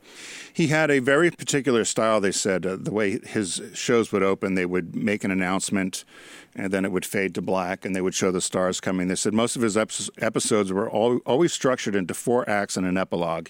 He 0.51 0.67
had 0.67 0.91
a 0.91 0.99
very 0.99 1.31
particular 1.31 1.85
style, 1.85 2.19
they 2.19 2.33
said. 2.33 2.65
Uh, 2.65 2.75
the 2.77 2.91
way 2.91 3.19
his 3.19 3.61
shows 3.73 4.11
would 4.11 4.21
open, 4.21 4.55
they 4.55 4.65
would 4.65 4.97
make 4.97 5.23
an 5.23 5.31
announcement 5.31 6.03
and 6.53 6.73
then 6.73 6.83
it 6.83 6.91
would 6.91 7.05
fade 7.05 7.33
to 7.35 7.41
black 7.41 7.85
and 7.85 7.95
they 7.95 8.01
would 8.01 8.13
show 8.13 8.31
the 8.31 8.41
stars 8.41 8.81
coming. 8.81 9.07
They 9.07 9.15
said 9.15 9.33
most 9.33 9.55
of 9.55 9.61
his 9.61 9.77
epi- 9.77 10.09
episodes 10.19 10.73
were 10.73 10.89
all, 10.89 11.19
always 11.19 11.53
structured 11.53 11.95
into 11.95 12.13
four 12.13 12.49
acts 12.49 12.75
and 12.75 12.85
an 12.85 12.97
epilogue, 12.97 13.47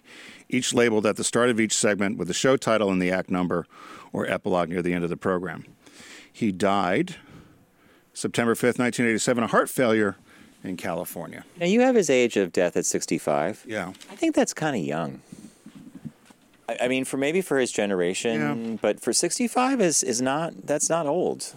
each 0.47 0.75
labeled 0.75 1.07
at 1.07 1.15
the 1.15 1.23
start 1.23 1.50
of 1.50 1.59
each 1.59 1.73
segment 1.73 2.19
with 2.19 2.27
the 2.27 2.35
show 2.35 2.55
title 2.55 2.91
and 2.91 3.01
the 3.01 3.09
act 3.09 3.31
number 3.31 3.65
or 4.13 4.25
epilogue 4.27 4.69
near 4.69 4.81
the 4.81 4.93
end 4.93 5.03
of 5.03 5.09
the 5.09 5.17
program. 5.17 5.65
He 6.31 6.51
died 6.51 7.15
September 8.13 8.53
5th, 8.53 8.79
1987, 8.79 9.43
a 9.43 9.47
heart 9.47 9.69
failure 9.69 10.17
in 10.63 10.77
California. 10.77 11.43
Now, 11.59 11.65
you 11.65 11.81
have 11.81 11.95
his 11.95 12.09
age 12.09 12.37
of 12.37 12.51
death 12.51 12.77
at 12.77 12.85
65. 12.85 13.65
Yeah. 13.67 13.89
I 14.11 14.15
think 14.15 14.35
that's 14.35 14.53
kind 14.53 14.75
of 14.75 14.83
young. 14.83 15.21
I, 16.69 16.77
I 16.83 16.87
mean, 16.87 17.05
for 17.05 17.17
maybe 17.17 17.41
for 17.41 17.57
his 17.57 17.71
generation, 17.71 18.39
Yeah. 18.71 18.77
but 18.81 18.99
for 18.99 19.13
65 19.13 19.81
is, 19.81 20.03
is 20.03 20.21
not, 20.21 20.65
that's 20.67 20.89
not 20.89 21.07
old. 21.07 21.53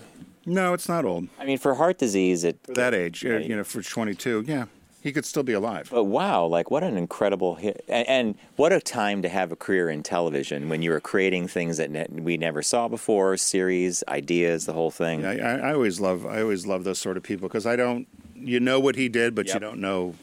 No, 0.46 0.74
it's 0.74 0.88
not 0.88 1.04
old. 1.04 1.28
I 1.38 1.44
mean, 1.44 1.58
for 1.58 1.74
heart 1.74 1.98
disease, 1.98 2.44
it, 2.44 2.58
For 2.64 2.74
that 2.74 2.94
age, 2.94 3.22
you 3.22 3.56
know, 3.56 3.64
for 3.64 3.82
22, 3.82 4.44
yeah, 4.46 4.66
he 5.04 5.12
could 5.12 5.26
still 5.26 5.42
be 5.42 5.52
alive. 5.52 5.90
But 5.90 6.04
wow, 6.04 6.46
like 6.46 6.70
what 6.70 6.82
an 6.82 6.96
incredible 6.96 7.56
hit. 7.56 7.84
And, 7.88 8.08
and 8.08 8.34
what 8.56 8.72
a 8.72 8.80
time 8.80 9.20
to 9.20 9.28
have 9.28 9.52
a 9.52 9.56
career 9.56 9.90
in 9.90 10.02
television 10.02 10.70
when 10.70 10.80
you 10.80 10.90
were 10.90 10.98
creating 10.98 11.46
things 11.46 11.76
that 11.76 11.90
ne- 11.90 12.06
we 12.08 12.38
never 12.38 12.62
saw 12.62 12.88
before, 12.88 13.36
series, 13.36 14.02
ideas, 14.08 14.64
the 14.64 14.72
whole 14.72 14.90
thing. 14.90 15.26
I, 15.26 15.38
I, 15.38 15.56
I 15.56 15.74
always 15.74 16.00
love 16.00 16.24
I 16.24 16.40
always 16.40 16.66
love 16.66 16.84
those 16.84 16.98
sort 16.98 17.18
of 17.18 17.22
people 17.22 17.48
because 17.48 17.66
I 17.66 17.76
don't 17.76 18.08
you 18.34 18.58
know 18.58 18.80
what 18.80 18.96
he 18.96 19.10
did, 19.10 19.34
but 19.34 19.52
you 19.52 19.60
don't 19.60 19.78
know 19.78 20.14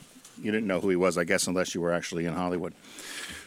you 0.41 0.51
didn't 0.51 0.65
know 0.65 0.81
who 0.81 0.89
he 0.89 0.95
was, 0.95 1.15
I 1.15 1.25
guess, 1.25 1.45
unless 1.45 1.75
you 1.75 1.81
were 1.81 1.93
actually 1.93 2.25
in 2.25 2.33
Hollywood. 2.33 2.73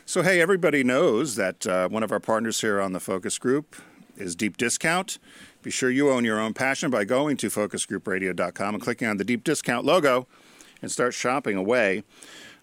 So 0.07 0.23
hey, 0.23 0.41
everybody 0.41 0.85
knows 0.85 1.35
that 1.35 1.67
uh, 1.67 1.89
one 1.89 2.05
of 2.05 2.13
our 2.13 2.21
partners 2.21 2.61
here 2.61 2.81
on 2.81 2.93
the 2.93 3.01
Focus 3.01 3.39
Group 3.39 3.75
is 4.17 4.37
Deep 4.37 4.57
Discount. 4.57 5.19
Be 5.65 5.73
sure 5.73 5.91
you 5.91 6.11
own 6.11 6.25
your 6.25 6.39
own 6.39 6.55
passion 6.55 6.93
by 6.93 7.05
going 7.05 7.37
to 7.39 7.49
focusgroupradio.com 7.49 8.75
and 8.75 8.81
clicking 8.81 9.09
on 9.09 9.17
the 9.17 9.25
Deep 9.25 9.43
Discount 9.43 9.85
logo 9.85 10.29
and 10.85 10.93
start 10.93 11.15
shopping 11.15 11.57
away. 11.57 12.05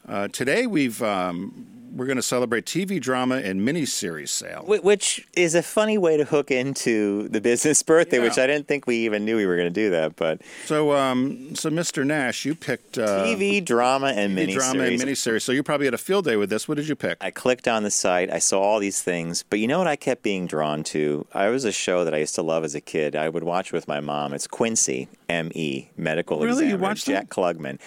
Uh, 0.07 0.27
today 0.27 0.67
we've 0.67 1.01
um, 1.01 1.65
we're 1.93 2.05
going 2.05 2.17
to 2.17 2.21
celebrate 2.21 2.65
TV 2.65 3.00
drama 3.00 3.38
and 3.38 3.62
miniseries 3.67 4.29
sale. 4.29 4.63
Which 4.65 5.27
is 5.36 5.55
a 5.55 5.62
funny 5.63 5.98
way 5.98 6.17
to 6.17 6.25
hook 6.25 6.51
into 6.51 7.27
the 7.29 7.41
business 7.41 7.83
birthday, 7.91 8.19
which 8.19 8.38
I 8.38 8.48
didn't 8.48 8.67
think 8.67 8.88
we 8.88 8.98
even 9.05 9.25
knew 9.25 9.38
we 9.38 9.45
were 9.45 9.55
going 9.55 9.67
to 9.67 9.74
do 9.74 9.89
that. 9.91 10.15
But 10.15 10.41
So, 10.65 10.93
um, 10.93 11.55
so 11.55 11.69
Mr. 11.69 12.05
Nash, 12.05 12.45
you 12.45 12.55
picked 12.55 12.98
uh, 12.98 13.24
TV 13.25 13.63
drama 13.63 14.07
and 14.07 14.38
TV 14.38 14.48
miniseries. 14.48 14.53
drama 14.53 14.83
and 14.83 15.01
miniseries. 15.01 15.41
So 15.41 15.51
you 15.51 15.63
probably 15.63 15.86
had 15.88 15.93
a 15.93 15.98
field 16.00 16.25
day 16.25 16.36
with 16.38 16.50
this. 16.50 16.67
What 16.67 16.77
did 16.77 16.88
you 16.88 16.95
pick? 16.95 17.17
I 17.21 17.31
clicked 17.31 17.67
on 17.67 17.83
the 17.83 17.91
site. 17.91 18.31
I 18.31 18.39
saw 18.39 18.62
all 18.62 18.79
these 18.79 19.01
things, 19.01 19.43
but 19.50 19.60
you 19.60 19.67
know 19.67 19.77
what? 19.79 19.88
I 19.88 19.95
kept 19.95 20.24
being 20.24 20.48
drawn 20.48 20.83
to. 20.86 21.25
I 21.33 21.50
was 21.50 21.65
a 21.65 21.71
show 21.71 22.05
that 22.05 22.13
I 22.13 22.17
used 22.17 22.36
to 22.36 22.41
love 22.41 22.63
as 22.63 22.75
a 22.75 22.81
kid. 22.81 23.15
I 23.15 23.29
would 23.29 23.43
watch 23.43 23.71
with 23.71 23.88
my 23.88 24.00
mom. 24.00 24.33
It's 24.33 24.48
Quincy, 24.48 25.07
M.E. 25.29 25.89
Medical 25.98 26.39
Really? 26.39 26.67
You 26.67 26.75
Examiner, 26.75 26.93
that? 26.95 27.05
Jack 27.05 27.29
Klugman. 27.29 27.79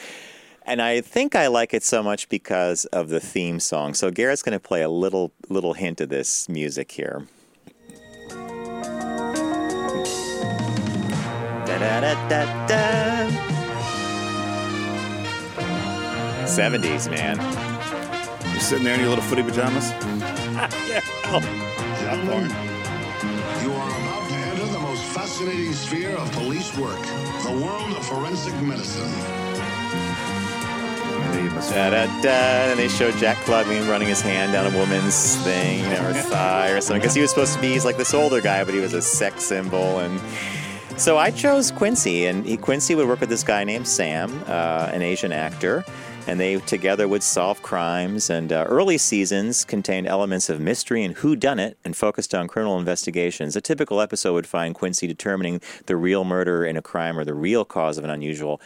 And 0.66 0.80
I 0.80 1.02
think 1.02 1.37
I 1.37 1.49
like 1.49 1.75
it 1.75 1.83
so 1.83 2.02
much 2.02 2.28
because 2.30 2.87
of 2.87 3.11
the 3.11 3.21
theme 3.21 3.61
song. 3.61 3.92
So 3.92 4.11
Garrett's 4.11 4.42
going 4.42 4.54
to 4.54 4.61
play 4.61 4.80
a 4.83 4.88
little 4.88 5.33
little 5.50 5.75
hint 5.75 6.00
of 6.00 6.09
this 6.09 6.49
music 6.49 6.92
here. 6.92 7.26
Da 11.66 11.78
da 11.78 12.00
da 12.00 12.28
da 12.28 12.66
da. 12.66 13.54
70s, 16.47 17.11
man. 17.11 17.37
You 18.54 18.61
sitting 18.61 18.85
there 18.85 18.94
in 18.94 19.00
your 19.00 19.09
little 19.09 19.25
footy 19.25 19.42
pajamas? 19.42 19.90
yeah. 20.88 21.00
Oh. 21.26 21.40
You 23.62 23.73
are 23.73 23.88
about 23.88 24.28
to 24.28 24.35
enter 24.37 24.66
the 24.66 24.78
most 24.78 25.02
fascinating 25.04 25.73
sphere 25.73 26.16
of 26.16 26.30
police 26.33 26.76
work 26.78 27.02
the 27.42 27.50
world 27.50 27.97
of 27.97 28.06
forensic 28.06 28.54
medicine. 28.62 29.53
Da 31.75 31.91
da 31.91 32.06
da, 32.23 32.71
and 32.71 32.78
they 32.78 32.89
show 32.89 33.10
Jack 33.13 33.37
Klugman 33.39 33.89
running 33.89 34.06
his 34.06 34.21
hand 34.21 34.52
down 34.52 34.73
a 34.73 34.78
woman's 34.78 35.37
thing, 35.39 35.82
you 35.82 35.91
know, 35.91 36.02
her 36.02 36.13
thigh 36.13 36.71
or 36.71 36.80
something. 36.80 37.00
Because 37.00 37.15
he 37.15 37.21
was 37.21 37.30
supposed 37.30 37.54
to 37.54 37.60
be, 37.60 37.73
he's 37.73 37.84
like 37.84 37.97
this 37.97 38.15
older 38.15 38.41
guy, 38.41 38.63
but 38.65 38.75
he 38.75 38.80
was 38.80 38.93
a 38.93 39.02
sex 39.02 39.43
symbol. 39.45 39.99
And 39.99 40.21
so 40.97 41.19
I 41.19 41.30
chose 41.30 41.71
Quincy, 41.73 42.26
and 42.26 42.47
he, 42.47 42.56
Quincy 42.56 42.95
would 42.95 43.08
work 43.08 43.21
with 43.21 43.28
this 43.28 43.43
guy 43.43 43.65
named 43.65 43.89
Sam, 43.89 44.45
uh, 44.47 44.91
an 44.93 45.02
Asian 45.02 45.32
actor, 45.32 45.84
and 46.28 46.39
they 46.39 46.58
together 46.60 47.08
would 47.08 47.23
solve 47.23 47.60
crimes. 47.63 48.30
And 48.30 48.52
uh, 48.52 48.67
early 48.69 48.99
seasons 48.99 49.65
contained 49.65 50.06
elements 50.06 50.49
of 50.49 50.60
mystery 50.60 51.02
and 51.02 51.17
whodunit, 51.17 51.75
and 51.84 51.97
focused 51.97 52.34
on 52.34 52.47
criminal 52.47 52.78
investigations. 52.78 53.56
A 53.56 53.60
typical 53.60 54.00
episode 54.00 54.34
would 54.34 54.47
find 54.47 54.75
Quincy 54.75 55.06
determining 55.06 55.60
the 55.87 55.97
real 55.97 56.25
murder 56.25 56.65
in 56.65 56.76
a 56.76 56.82
crime 56.82 57.19
or 57.19 57.25
the 57.25 57.34
real 57.34 57.65
cause 57.65 57.99
of 57.99 58.04
an 58.04 58.10
unusual 58.10 58.60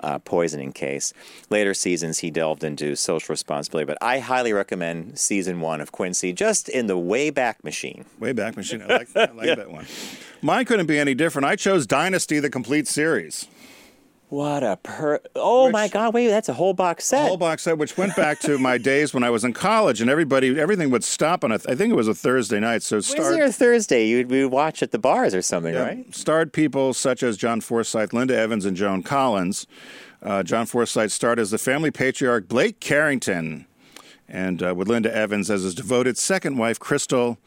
uh, 0.00 0.18
poisoning 0.18 0.72
case. 0.72 1.12
Later 1.50 1.74
seasons, 1.74 2.18
he 2.18 2.30
delved 2.30 2.64
into 2.64 2.96
social 2.96 3.32
responsibility, 3.32 3.86
but 3.86 3.98
I 4.00 4.18
highly 4.18 4.52
recommend 4.52 5.18
season 5.18 5.60
one 5.60 5.80
of 5.80 5.92
Quincy, 5.92 6.32
just 6.32 6.68
in 6.68 6.86
the 6.86 6.96
Wayback 6.96 7.62
Machine. 7.64 8.04
Way 8.18 8.32
back 8.32 8.56
machine. 8.56 8.82
I 8.82 8.86
like, 8.86 9.16
I 9.16 9.30
like 9.32 9.46
that 9.56 9.70
one. 9.70 9.86
Mine 10.42 10.64
couldn't 10.64 10.86
be 10.86 10.98
any 10.98 11.14
different. 11.14 11.46
I 11.46 11.56
chose 11.56 11.86
Dynasty, 11.86 12.40
the 12.40 12.50
complete 12.50 12.88
series. 12.88 13.46
What 14.30 14.62
a 14.62 14.76
per! 14.76 15.20
Oh 15.34 15.72
my 15.72 15.88
God! 15.88 16.14
Wait, 16.14 16.28
that's 16.28 16.48
a 16.48 16.52
whole 16.52 16.72
box 16.72 17.04
set. 17.04 17.26
whole 17.26 17.36
box 17.36 17.64
set, 17.64 17.78
which 17.78 17.96
went 17.96 18.14
back 18.14 18.38
to 18.40 18.58
my 18.58 18.78
days 18.78 19.12
when 19.12 19.24
I 19.24 19.30
was 19.30 19.42
in 19.42 19.52
college, 19.52 20.00
and 20.00 20.08
everybody, 20.08 20.56
everything 20.58 20.90
would 20.90 21.02
stop 21.02 21.42
on 21.42 21.50
a. 21.50 21.56
I 21.56 21.74
think 21.74 21.90
it 21.90 21.96
was 21.96 22.06
a 22.06 22.14
Thursday 22.14 22.60
night. 22.60 22.84
So 22.84 23.00
starred, 23.00 23.40
or 23.40 23.50
Thursday, 23.50 24.06
you'd 24.06 24.30
we 24.30 24.44
would 24.44 24.52
watch 24.52 24.84
at 24.84 24.92
the 24.92 25.00
bars 25.00 25.34
or 25.34 25.42
something, 25.42 25.74
yeah, 25.74 25.82
right? 25.82 26.14
starred 26.14 26.52
people 26.52 26.94
such 26.94 27.24
as 27.24 27.36
John 27.36 27.60
Forsythe, 27.60 28.12
Linda 28.12 28.36
Evans, 28.36 28.64
and 28.64 28.76
Joan 28.76 29.02
Collins. 29.02 29.66
Uh, 30.22 30.44
John 30.44 30.64
Forsythe 30.64 31.10
starred 31.10 31.40
as 31.40 31.50
the 31.50 31.58
family 31.58 31.90
patriarch 31.90 32.46
Blake 32.46 32.78
Carrington, 32.78 33.66
and 34.28 34.62
uh, 34.62 34.76
with 34.76 34.86
Linda 34.86 35.12
Evans 35.12 35.50
as 35.50 35.64
his 35.64 35.74
devoted 35.74 36.16
second 36.16 36.56
wife 36.56 36.78
Krystle, 36.78 37.38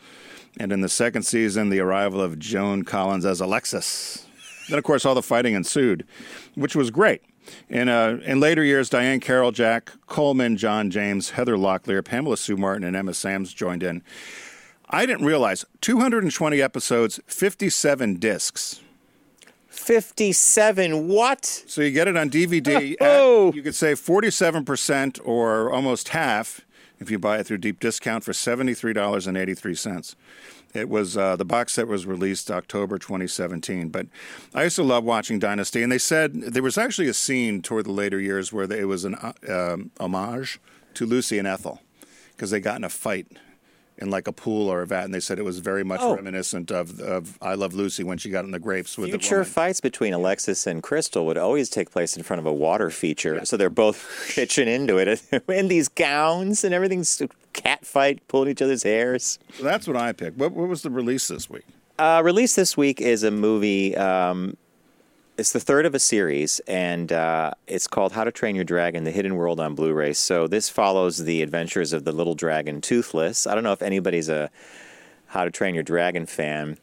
and 0.60 0.74
in 0.74 0.82
the 0.82 0.90
second 0.90 1.24
season, 1.24 1.70
the 1.70 1.80
arrival 1.80 2.20
of 2.20 2.40
Joan 2.40 2.84
Collins 2.84 3.26
as 3.26 3.40
Alexis. 3.40 4.28
Then, 4.70 4.78
of 4.78 4.84
course, 4.84 5.06
all 5.06 5.16
the 5.16 5.22
fighting 5.22 5.54
ensued, 5.54 6.06
which 6.56 6.76
was 6.76 6.90
great. 6.92 7.22
In, 7.70 7.90
uh, 7.90 8.20
in 8.24 8.40
later 8.40 8.64
years, 8.64 8.90
Diahann 8.90 9.22
Carroll, 9.22 9.52
Jack 9.52 9.92
Coleman, 10.08 10.56
John 10.58 10.90
James, 10.90 11.32
Heather 11.32 11.56
Locklear, 11.58 12.04
Pamela 12.04 12.38
Sue 12.38 12.56
Martin, 12.56 12.84
and 12.86 12.96
Emma 12.96 13.12
Samms 13.12 13.54
joined 13.54 13.84
in. 13.84 14.02
I 14.90 15.06
didn't 15.06 15.26
realize 15.26 15.66
220 15.82 16.62
episodes, 16.62 17.20
57 17.28 18.16
discs. 18.18 18.80
Fifty-seven. 19.68 21.08
What? 21.08 21.46
So 21.46 21.82
you 21.82 21.90
get 21.92 22.08
it 22.08 22.16
on 22.16 22.30
DVD. 22.30 22.96
Oh. 23.02 23.50
at, 23.50 23.56
you 23.56 23.64
could 23.64 23.76
say 23.76 23.94
47% 23.94 25.20
or 25.26 25.72
almost 25.72 26.10
half 26.10 26.62
if 27.00 27.12
you 27.12 27.20
buy 27.20 27.38
it 27.38 27.46
through 27.46 27.60
deep 27.60 27.80
discount 27.80 28.24
for 28.24 28.32
$73.83. 28.32 30.16
It 30.74 30.90
was 30.90 31.16
uh, 31.16 31.36
the 31.36 31.46
box 31.46 31.74
set 31.74 31.88
was 31.88 32.06
released 32.06 32.50
October 32.50 32.98
2017. 32.98 33.90
But 33.90 34.08
I 34.56 34.64
used 34.64 34.76
to 34.78 34.84
love 34.84 35.04
watching 35.04 35.38
Dynasty, 35.38 35.84
and 35.84 35.92
they 35.92 36.00
said 36.00 36.34
there 36.34 36.64
was 36.64 36.78
actually 36.78 37.08
a 37.08 37.14
scene 37.14 37.62
toward 37.62 37.86
the 37.86 37.92
later 37.92 38.20
years 38.20 38.52
where 38.52 38.72
it 38.72 38.88
was 38.88 39.06
an 39.06 39.16
uh, 39.16 39.34
um, 39.48 39.92
homage 40.00 40.60
to 40.96 41.06
Lucy 41.06 41.38
and 41.38 41.48
Ethel 41.48 41.82
because 42.36 42.50
they 42.50 42.60
got 42.60 42.78
in 42.78 42.84
a 42.84 42.90
fight 42.90 43.28
in 43.98 44.10
like 44.10 44.28
a 44.28 44.32
pool 44.32 44.70
or 44.70 44.82
a 44.82 44.88
vat, 44.88 45.06
and 45.06 45.14
they 45.14 45.20
said 45.20 45.38
it 45.40 45.46
was 45.46 45.60
very 45.60 45.84
much 45.84 46.00
Oh. 46.02 46.16
reminiscent 46.16 46.72
of, 46.72 47.00
of 47.00 47.38
I 47.42 47.54
Love 47.54 47.74
Lucy 47.74 48.04
when 48.04 48.18
she 48.18 48.30
got 48.30 48.44
in 48.46 48.52
the 48.52 48.60
grapes 48.60 48.98
with 48.98 49.12
the 49.12 49.20
Future 49.20 49.36
woman. 49.38 49.46
fights 49.52 49.82
between 49.82 50.14
Alexis 50.14 50.66
and 50.68 50.82
Krystle 50.82 51.26
would 51.26 51.38
always 51.38 51.70
take 51.70 51.92
place 51.92 52.18
in 52.18 52.24
front 52.24 52.40
of 52.40 52.46
a 52.46 52.54
water 52.54 52.90
feature, 52.90 53.46
so 53.46 53.56
they're 53.56 53.70
both 53.70 54.32
pitching 54.36 54.68
into 54.68 54.98
it 54.98 55.22
in 55.48 55.68
these 55.68 55.88
gowns 55.88 56.64
and 56.64 56.74
everything's 56.74 57.22
a 57.22 57.30
cat 57.54 57.86
fight, 57.86 58.28
pulling 58.28 58.50
each 58.50 58.62
other's 58.62 58.84
hairs. 58.84 59.38
So 59.58 59.64
that's 59.64 59.88
what 59.88 59.96
I 59.98 60.12
picked. 60.12 60.38
What, 60.38 60.54
what 60.54 60.68
was 60.68 60.82
the 60.82 60.90
release 60.90 61.28
this 61.28 61.50
week? 61.50 61.64
Uh, 62.00 62.22
released 62.26 62.56
this 62.56 62.76
week 62.76 63.00
is 63.00 63.24
a 63.24 63.30
movie. 63.30 63.96
Um, 63.96 64.58
it's 65.44 65.52
the 65.52 65.60
third 65.60 65.86
of 65.86 65.94
a 65.94 66.00
series, 66.00 66.62
and 66.70 67.12
uh, 67.12 67.52
it's 67.68 67.86
called 67.86 68.14
How 68.14 68.24
to 68.24 68.32
Train 68.32 68.56
Your 68.56 68.64
Dragon: 68.64 69.04
The 69.04 69.12
Hidden 69.12 69.36
World 69.36 69.60
on 69.60 69.76
Blu-ray. 69.76 70.14
So 70.14 70.48
this 70.48 70.70
follows 70.70 71.18
the 71.18 71.42
adventures 71.42 71.92
of 71.92 72.06
the 72.06 72.14
little 72.14 72.34
dragon 72.34 72.80
Toothless. 72.80 73.46
I 73.46 73.54
don't 73.54 73.66
know 73.66 73.74
if 73.74 73.82
anybody's 73.82 74.30
a 74.30 74.50
How 75.26 75.44
to 75.44 75.52
Train 75.52 75.76
Your 75.76 75.84
Dragon 75.84 76.26
fan. 76.26 76.78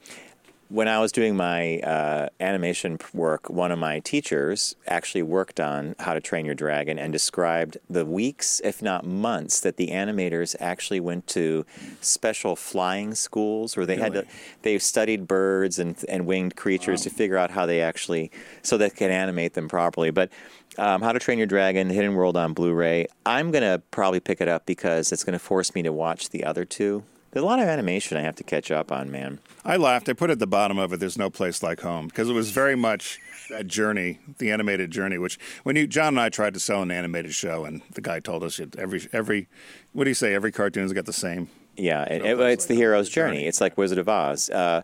When 0.70 0.86
I 0.86 1.00
was 1.00 1.10
doing 1.10 1.36
my 1.36 1.80
uh, 1.80 2.28
animation 2.38 2.98
work, 3.12 3.50
one 3.50 3.72
of 3.72 3.78
my 3.80 3.98
teachers 3.98 4.76
actually 4.86 5.24
worked 5.24 5.58
on 5.58 5.96
How 5.98 6.14
to 6.14 6.20
Train 6.20 6.46
Your 6.46 6.54
Dragon 6.54 6.96
and 6.96 7.12
described 7.12 7.76
the 7.90 8.06
weeks, 8.06 8.60
if 8.62 8.80
not 8.80 9.04
months, 9.04 9.58
that 9.60 9.76
the 9.78 9.88
animators 9.88 10.54
actually 10.60 11.00
went 11.00 11.26
to 11.28 11.66
special 12.00 12.54
flying 12.54 13.16
schools 13.16 13.76
where 13.76 13.84
they 13.84 13.96
had 13.96 14.12
to, 14.12 14.24
they 14.62 14.78
studied 14.78 15.26
birds 15.26 15.80
and, 15.80 15.96
and 16.08 16.24
winged 16.24 16.54
creatures 16.54 17.02
to 17.02 17.10
figure 17.10 17.36
out 17.36 17.50
how 17.50 17.66
they 17.66 17.80
actually, 17.80 18.30
so 18.62 18.78
they 18.78 18.90
could 18.90 19.10
animate 19.10 19.54
them 19.54 19.68
properly. 19.68 20.10
But 20.10 20.30
um, 20.78 21.02
How 21.02 21.10
to 21.10 21.18
Train 21.18 21.38
Your 21.38 21.48
Dragon, 21.48 21.90
Hidden 21.90 22.14
World 22.14 22.36
on 22.36 22.52
Blu-ray. 22.52 23.08
I'm 23.26 23.50
gonna 23.50 23.82
probably 23.90 24.20
pick 24.20 24.40
it 24.40 24.46
up 24.46 24.66
because 24.66 25.10
it's 25.10 25.24
gonna 25.24 25.40
force 25.40 25.74
me 25.74 25.82
to 25.82 25.92
watch 25.92 26.30
the 26.30 26.44
other 26.44 26.64
two. 26.64 27.02
There's 27.32 27.42
a 27.44 27.46
lot 27.46 27.60
of 27.60 27.68
animation 27.68 28.16
I 28.18 28.22
have 28.22 28.34
to 28.36 28.42
catch 28.44 28.70
up 28.72 28.90
on, 28.90 29.10
man. 29.10 29.38
I 29.64 29.76
laughed. 29.76 30.08
I 30.08 30.14
put 30.14 30.30
at 30.30 30.38
the 30.40 30.46
bottom 30.48 30.78
of 30.78 30.92
it, 30.92 30.98
"There's 31.00 31.16
no 31.18 31.30
place 31.30 31.62
like 31.62 31.80
home," 31.80 32.08
because 32.08 32.28
it 32.28 32.32
was 32.32 32.50
very 32.50 32.74
much 32.74 33.20
that 33.50 33.66
journey, 33.68 34.18
the 34.38 34.50
animated 34.50 34.90
journey. 34.90 35.16
Which 35.18 35.38
when 35.62 35.76
you, 35.76 35.86
John 35.86 36.08
and 36.08 36.20
I 36.20 36.28
tried 36.28 36.54
to 36.54 36.60
sell 36.60 36.82
an 36.82 36.90
animated 36.90 37.32
show, 37.34 37.64
and 37.64 37.82
the 37.94 38.00
guy 38.00 38.18
told 38.20 38.42
us 38.42 38.60
every 38.76 39.06
every, 39.12 39.48
what 39.92 40.04
do 40.04 40.10
you 40.10 40.14
say? 40.14 40.34
Every 40.34 40.50
cartoon's 40.50 40.92
got 40.92 41.06
the 41.06 41.12
same. 41.12 41.48
Yeah, 41.76 42.02
it, 42.04 42.22
it- 42.24 42.40
it's 42.40 42.64
like 42.64 42.68
the 42.68 42.74
hero's 42.74 43.08
journey. 43.08 43.36
journey. 43.36 43.46
It's 43.46 43.60
like 43.60 43.78
Wizard 43.78 43.98
of 43.98 44.08
Oz. 44.08 44.50
Uh, 44.50 44.82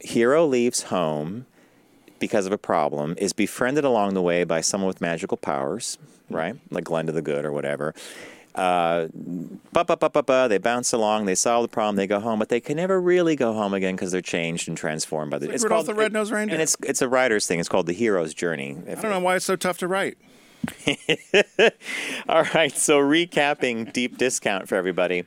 hero 0.00 0.44
leaves 0.46 0.84
home 0.84 1.46
because 2.18 2.44
of 2.46 2.52
a 2.52 2.58
problem, 2.58 3.14
is 3.18 3.32
befriended 3.32 3.84
along 3.84 4.14
the 4.14 4.22
way 4.22 4.42
by 4.44 4.60
someone 4.60 4.88
with 4.88 5.00
magical 5.00 5.36
powers, 5.36 5.96
right? 6.28 6.56
Like 6.70 6.84
Glinda 6.84 7.12
the 7.12 7.22
Good 7.22 7.44
or 7.44 7.52
whatever. 7.52 7.94
Uh, 8.54 9.08
ba 9.72 9.84
ba 9.84 9.96
ba 9.96 10.10
ba 10.10 10.22
ba. 10.22 10.46
They 10.48 10.58
bounce 10.58 10.92
along. 10.92 11.24
They 11.24 11.34
solve 11.34 11.62
the 11.64 11.68
problem. 11.68 11.96
They 11.96 12.06
go 12.06 12.20
home, 12.20 12.38
but 12.38 12.48
they 12.50 12.60
can 12.60 12.76
never 12.76 13.00
really 13.00 13.34
go 13.36 13.52
home 13.54 13.72
again 13.72 13.96
because 13.96 14.12
they're 14.12 14.20
changed 14.20 14.68
and 14.68 14.76
transformed 14.76 15.30
by 15.30 15.38
the. 15.38 15.48
like 15.48 15.62
Rudolph 15.62 15.86
the 15.86 15.94
Red-Nosed 15.94 16.30
Reindeer. 16.32 16.54
and 16.54 16.62
it's 16.62 16.76
it's 16.82 17.00
a 17.00 17.08
writer's 17.08 17.46
thing. 17.46 17.60
It's 17.60 17.68
called 17.68 17.86
the 17.86 17.92
hero's 17.94 18.34
journey. 18.34 18.76
I 18.86 18.94
don't 18.94 19.10
know 19.10 19.20
why 19.20 19.36
it's 19.36 19.44
so 19.44 19.56
tough 19.56 19.78
to 19.78 19.88
write. 19.88 20.18
All 22.28 22.44
right, 22.54 22.72
so 22.76 23.00
recapping 23.00 23.92
deep 23.92 24.16
discount 24.18 24.68
for 24.68 24.76
everybody. 24.76 25.24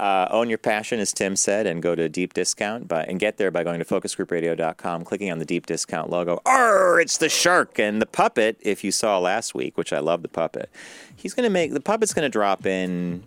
Uh, 0.00 0.26
own 0.30 0.48
your 0.48 0.56
passion, 0.56 0.98
as 0.98 1.12
Tim 1.12 1.36
said, 1.36 1.66
and 1.66 1.82
go 1.82 1.94
to 1.94 2.08
deep 2.08 2.32
discount 2.32 2.88
by, 2.88 3.02
and 3.04 3.20
get 3.20 3.36
there 3.36 3.50
by 3.50 3.62
going 3.62 3.80
to 3.80 3.84
focusgroupradio.com, 3.84 5.04
clicking 5.04 5.30
on 5.30 5.38
the 5.38 5.44
deep 5.44 5.66
discount 5.66 6.08
logo. 6.08 6.40
Arr, 6.46 6.98
it's 7.00 7.18
the 7.18 7.28
shark 7.28 7.78
and 7.78 8.00
the 8.00 8.06
puppet. 8.06 8.56
If 8.62 8.82
you 8.82 8.92
saw 8.92 9.18
last 9.18 9.54
week, 9.54 9.76
which 9.76 9.92
I 9.92 9.98
love 9.98 10.22
the 10.22 10.28
puppet, 10.28 10.70
he's 11.16 11.34
going 11.34 11.44
to 11.44 11.50
make 11.50 11.74
the 11.74 11.80
puppet's 11.82 12.14
going 12.14 12.22
to 12.22 12.30
drop 12.30 12.64
in 12.64 13.24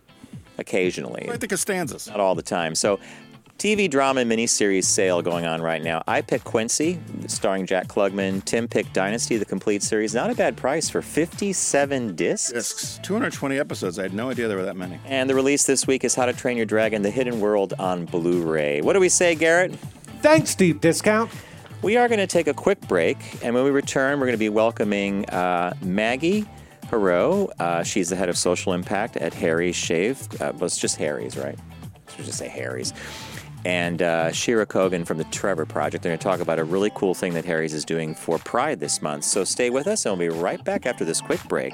occasionally 0.58 1.26
Like 1.28 1.42
the 1.42 1.48
Costanzas. 1.48 2.08
not 2.08 2.20
all 2.20 2.34
the 2.34 2.42
time. 2.42 2.74
So, 2.74 3.00
TV 3.64 3.90
drama 3.90 4.20
and 4.20 4.30
miniseries 4.30 4.84
sale 4.84 5.22
going 5.22 5.46
on 5.46 5.62
right 5.62 5.82
now. 5.82 6.04
I 6.06 6.20
picked 6.20 6.44
Quincy, 6.44 7.00
starring 7.28 7.66
Jack 7.66 7.88
Klugman. 7.88 8.44
Tim 8.44 8.68
picked 8.68 8.92
Dynasty, 8.92 9.38
the 9.38 9.46
complete 9.46 9.82
series. 9.82 10.14
Not 10.14 10.30
a 10.30 10.36
bad 10.36 10.58
price 10.58 10.90
for 10.90 11.02
57 11.02 12.14
discs. 12.14 12.52
Discs, 12.52 13.00
220 13.04 13.58
episodes. 13.58 13.98
I 14.00 14.02
had 14.02 14.14
no 14.14 14.30
idea 14.30 14.50
there 14.50 14.58
were 14.58 14.66
that 14.66 14.76
many. 14.76 15.00
And 15.06 15.30
the 15.30 15.36
release 15.36 15.64
this 15.64 15.88
week 15.88 16.04
is 16.04 16.14
How 16.14 16.26
to 16.26 16.34
Train 16.34 16.58
Your 16.58 16.66
Dragon: 16.66 17.04
The 17.04 17.10
Hidden 17.10 17.40
World 17.40 17.74
on 17.80 18.04
Blu-ray. 18.04 18.82
What 18.82 18.94
do 18.94 19.00
we 19.00 19.08
say, 19.08 19.34
Garrett? 19.34 19.74
Thanks, 20.22 20.56
Deep 20.56 20.82
Discount. 20.82 21.32
We 21.82 21.96
are 21.96 22.10
going 22.10 22.20
to 22.20 22.28
take 22.28 22.48
a 22.50 22.54
quick 22.54 22.82
break, 22.82 23.18
and 23.46 23.56
when 23.56 23.64
we 23.64 23.72
return, 23.72 24.20
we're 24.20 24.26
going 24.26 24.34
to 24.34 24.38
be 24.38 24.50
welcoming 24.50 25.26
uh, 25.30 25.74
Maggie 25.82 26.46
Hureau. 26.88 27.50
Uh, 27.62 27.82
she's 27.82 28.10
the 28.10 28.18
head 28.18 28.28
of 28.28 28.38
social 28.38 28.74
impact 28.74 29.16
at 29.16 29.34
Harry's 29.34 29.78
Shave. 29.78 30.20
Uh, 30.42 30.52
well, 30.54 30.66
it's 30.66 30.78
just 30.78 30.98
Harry's, 30.98 31.38
right? 31.38 31.58
Should 32.14 32.26
just 32.26 32.38
say 32.38 32.50
Harry's. 32.50 32.94
And 33.66 34.02
uh, 34.02 34.32
Shira 34.32 34.66
Kogan 34.66 35.06
from 35.06 35.18
the 35.18 35.24
Trevor 35.26 35.66
Project. 35.66 36.04
They're 36.04 36.10
going 36.12 36.20
to 36.20 36.24
talk 36.24 36.40
about 36.40 36.60
a 36.60 36.64
really 36.64 36.92
cool 36.96 37.14
thing 37.14 37.34
that 37.34 37.46
Harry's 37.46 37.74
is 37.74 37.86
doing 37.86 38.14
for 38.14 38.38
Pride 38.40 38.80
this 38.80 39.02
month. 39.02 39.24
So 39.24 39.44
stay 39.44 39.70
with 39.70 39.88
us, 39.88 40.06
and 40.06 40.18
we'll 40.18 40.30
be 40.30 40.36
right 40.36 40.64
back 40.64 40.86
after 40.86 41.06
this 41.06 41.22
quick 41.22 41.44
break. 41.46 41.74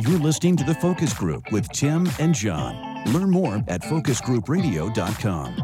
You're 0.00 0.18
listening 0.18 0.56
to 0.56 0.64
The 0.64 0.74
Focus 0.80 1.12
Group 1.12 1.52
with 1.52 1.68
Tim 1.70 2.08
and 2.18 2.34
John. 2.34 3.04
Learn 3.12 3.30
more 3.30 3.62
at 3.68 3.82
focusgroupradio.com. 3.82 5.56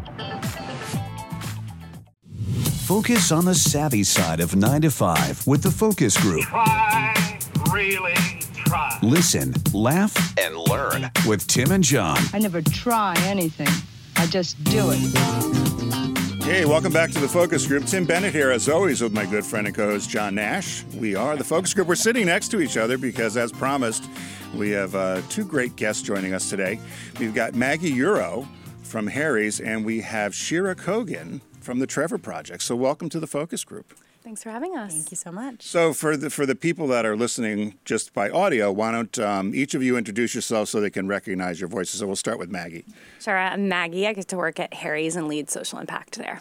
Focus 2.85 3.33
on 3.33 3.47
the 3.47 3.55
savvy 3.55 4.05
side 4.05 4.41
of 4.41 4.55
9 4.55 4.83
to 4.83 4.91
5 4.91 5.47
with 5.47 5.63
The 5.63 5.71
Focus 5.71 6.21
Group. 6.21 6.43
Try, 6.43 7.39
really 7.73 8.15
try. 8.65 8.99
Listen, 9.03 9.55
laugh, 9.73 10.35
and 10.39 10.57
learn 10.57 11.11
with 11.27 11.47
Tim 11.47 11.71
and 11.73 11.85
John. 11.85 12.19
I 12.33 12.39
never 12.39 12.63
try 12.63 13.15
anything. 13.21 13.69
I 14.17 14.27
just 14.27 14.63
do 14.65 14.91
it. 14.93 16.45
Hey, 16.45 16.67
welcome 16.67 16.93
back 16.93 17.11
to 17.13 17.21
the 17.21 17.29
Focus 17.29 17.67
Group. 17.67 17.87
Tim 17.87 18.05
Bennett 18.05 18.35
here, 18.35 18.51
as 18.51 18.69
always, 18.69 19.01
with 19.01 19.13
my 19.13 19.25
good 19.25 19.47
friend 19.47 19.67
and 19.67 19.75
co-host 19.75 20.11
John 20.11 20.35
Nash. 20.35 20.85
We 20.95 21.15
are 21.15 21.37
the 21.37 21.45
Focus 21.45 21.73
Group. 21.73 21.89
We're 21.89 21.95
sitting 21.95 22.27
next 22.27 22.49
to 22.49 22.61
each 22.61 22.77
other 22.77 22.99
because, 22.99 23.37
as 23.39 23.51
promised, 23.51 24.05
we 24.55 24.71
have 24.71 24.95
uh, 24.95 25.23
two 25.31 25.45
great 25.45 25.75
guests 25.77 26.03
joining 26.03 26.35
us 26.35 26.51
today. 26.51 26.79
We've 27.19 27.35
got 27.35 27.55
Maggie 27.55 27.93
Hureau 27.93 28.47
from 28.83 29.07
Harry's, 29.07 29.59
and 29.59 29.87
we 29.87 30.03
have 30.03 30.35
Shira 30.35 30.77
Kogan 30.77 31.41
from 31.61 31.79
the 31.79 31.87
Trevor 31.87 32.19
Project. 32.19 32.63
So, 32.63 32.77
welcome 32.77 33.09
to 33.09 33.19
the 33.19 33.27
Focus 33.27 33.65
Group. 33.65 33.95
Thanks 34.25 34.43
for 34.43 34.49
having 34.49 34.75
us. 34.75 34.95
Thank 34.95 35.11
you 35.11 35.19
so 35.19 35.31
much. 35.31 35.61
So, 35.61 35.93
for 35.93 36.17
the 36.17 36.31
for 36.31 36.47
the 36.47 36.55
people 36.55 36.87
that 36.89 37.05
are 37.05 37.15
listening 37.15 37.75
just 37.85 38.15
by 38.15 38.31
audio, 38.31 38.73
why 38.73 38.91
don't 38.91 39.19
um, 39.19 39.55
each 39.55 39.75
of 39.75 39.83
you 39.83 39.99
introduce 39.99 40.35
yourselves 40.35 40.71
so 40.71 40.81
they 40.81 40.89
can 40.89 41.07
recognize 41.07 41.61
your 41.61 41.69
voices? 41.69 42.01
So, 42.01 42.07
we'll 42.07 42.17
start 42.17 42.39
with 42.39 42.51
Maggie. 42.51 42.87
Sure, 43.21 43.37
I'm 43.37 43.69
Maggie. 43.69 44.07
I 44.07 44.15
get 44.15 44.29
to 44.29 44.39
work 44.39 44.59
at 44.59 44.73
Harry's 44.73 45.15
and 45.15 45.29
lead 45.29 45.51
social 45.51 45.79
impact 45.79 46.17
there. 46.17 46.41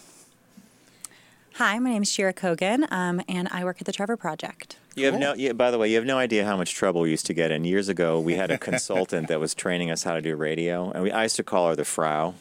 Hi, 1.56 1.78
my 1.78 1.90
name 1.90 2.04
is 2.04 2.12
Shira 2.12 2.34
Kogan, 2.34 2.90
um, 2.90 3.22
and 3.28 3.50
I 3.52 3.66
work 3.66 3.82
at 3.82 3.86
the 3.86 3.92
Trevor 3.92 4.16
Project. 4.16 4.78
You 4.96 5.08
have 5.08 5.20
no. 5.20 5.34
You, 5.34 5.54
by 5.54 5.70
the 5.70 5.78
way, 5.78 5.90
you 5.90 5.98
have 5.98 6.06
no 6.06 6.18
idea 6.18 6.46
how 6.46 6.56
much 6.56 6.74
trouble 6.74 7.02
we 7.02 7.10
used 7.12 7.26
to 7.26 7.34
get 7.34 7.52
in. 7.52 7.66
Years 7.66 7.90
ago, 7.90 8.18
we 8.18 8.36
had 8.36 8.50
a 8.50 8.58
consultant 8.70 9.28
that 9.28 9.42
was 9.42 9.54
training 9.54 9.92
us 9.92 10.04
how 10.04 10.14
to 10.14 10.22
do 10.22 10.38
radio, 10.38 10.90
and 10.92 11.04
we, 11.04 11.12
I 11.12 11.24
used 11.24 11.36
to 11.36 11.44
call 11.44 11.68
her 11.68 11.76
the 11.76 11.84
Frau, 11.84 12.34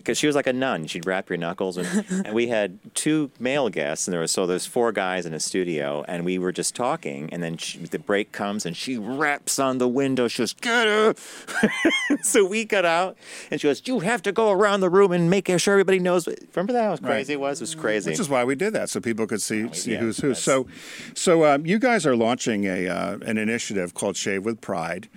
because 0.00 0.16
she 0.16 0.26
was 0.26 0.34
like 0.34 0.46
a 0.46 0.52
nun. 0.52 0.86
She'd 0.86 1.06
wrap 1.06 1.28
your 1.28 1.36
knuckles, 1.36 1.76
and, 1.76 2.04
and 2.26 2.34
we 2.34 2.48
had 2.48 2.78
two 2.94 3.30
male 3.38 3.68
guests, 3.68 4.08
and 4.08 4.12
there 4.12 4.20
was 4.20 4.32
so 4.32 4.46
there's 4.46 4.66
four 4.66 4.92
guys 4.92 5.26
in 5.26 5.34
a 5.34 5.40
studio, 5.40 6.04
and 6.08 6.24
we 6.24 6.38
were 6.38 6.52
just 6.52 6.74
talking, 6.74 7.28
and 7.32 7.42
then 7.42 7.56
she, 7.56 7.78
the 7.78 7.98
break 7.98 8.32
comes, 8.32 8.64
and 8.64 8.76
she 8.76 8.96
raps 8.96 9.58
on 9.58 9.78
the 9.78 9.88
window. 9.88 10.26
She 10.26 10.42
goes, 10.42 10.54
"Get 10.54 10.86
her!" 10.86 11.14
so 12.22 12.44
we 12.44 12.64
got 12.64 12.84
out, 12.84 13.16
and 13.50 13.60
she 13.60 13.68
goes, 13.68 13.82
"You 13.86 14.00
have 14.00 14.22
to 14.22 14.32
go 14.32 14.50
around 14.50 14.80
the 14.80 14.90
room 14.90 15.12
and 15.12 15.28
make 15.28 15.48
sure 15.58 15.74
everybody 15.74 15.98
knows." 15.98 16.26
Remember 16.54 16.72
that? 16.72 16.82
How 16.82 16.96
crazy 16.96 17.34
it 17.34 17.40
was. 17.40 17.60
It 17.60 17.64
was 17.64 17.74
crazy. 17.74 18.10
Which 18.10 18.20
is 18.20 18.28
why 18.28 18.44
we 18.44 18.54
did 18.54 18.72
that, 18.72 18.88
so 18.88 19.00
people 19.00 19.26
could 19.26 19.42
see 19.42 19.72
see 19.74 19.92
yeah, 19.92 19.98
who's 19.98 20.18
who. 20.18 20.34
So, 20.34 20.66
so 21.14 21.44
um, 21.44 21.66
you 21.66 21.78
guys 21.78 22.06
are 22.06 22.16
launching 22.16 22.64
a 22.64 22.88
uh, 22.88 23.18
an 23.18 23.36
initiative 23.38 23.94
called 23.94 24.16
Shave 24.16 24.44
with 24.44 24.60
Pride, 24.60 25.08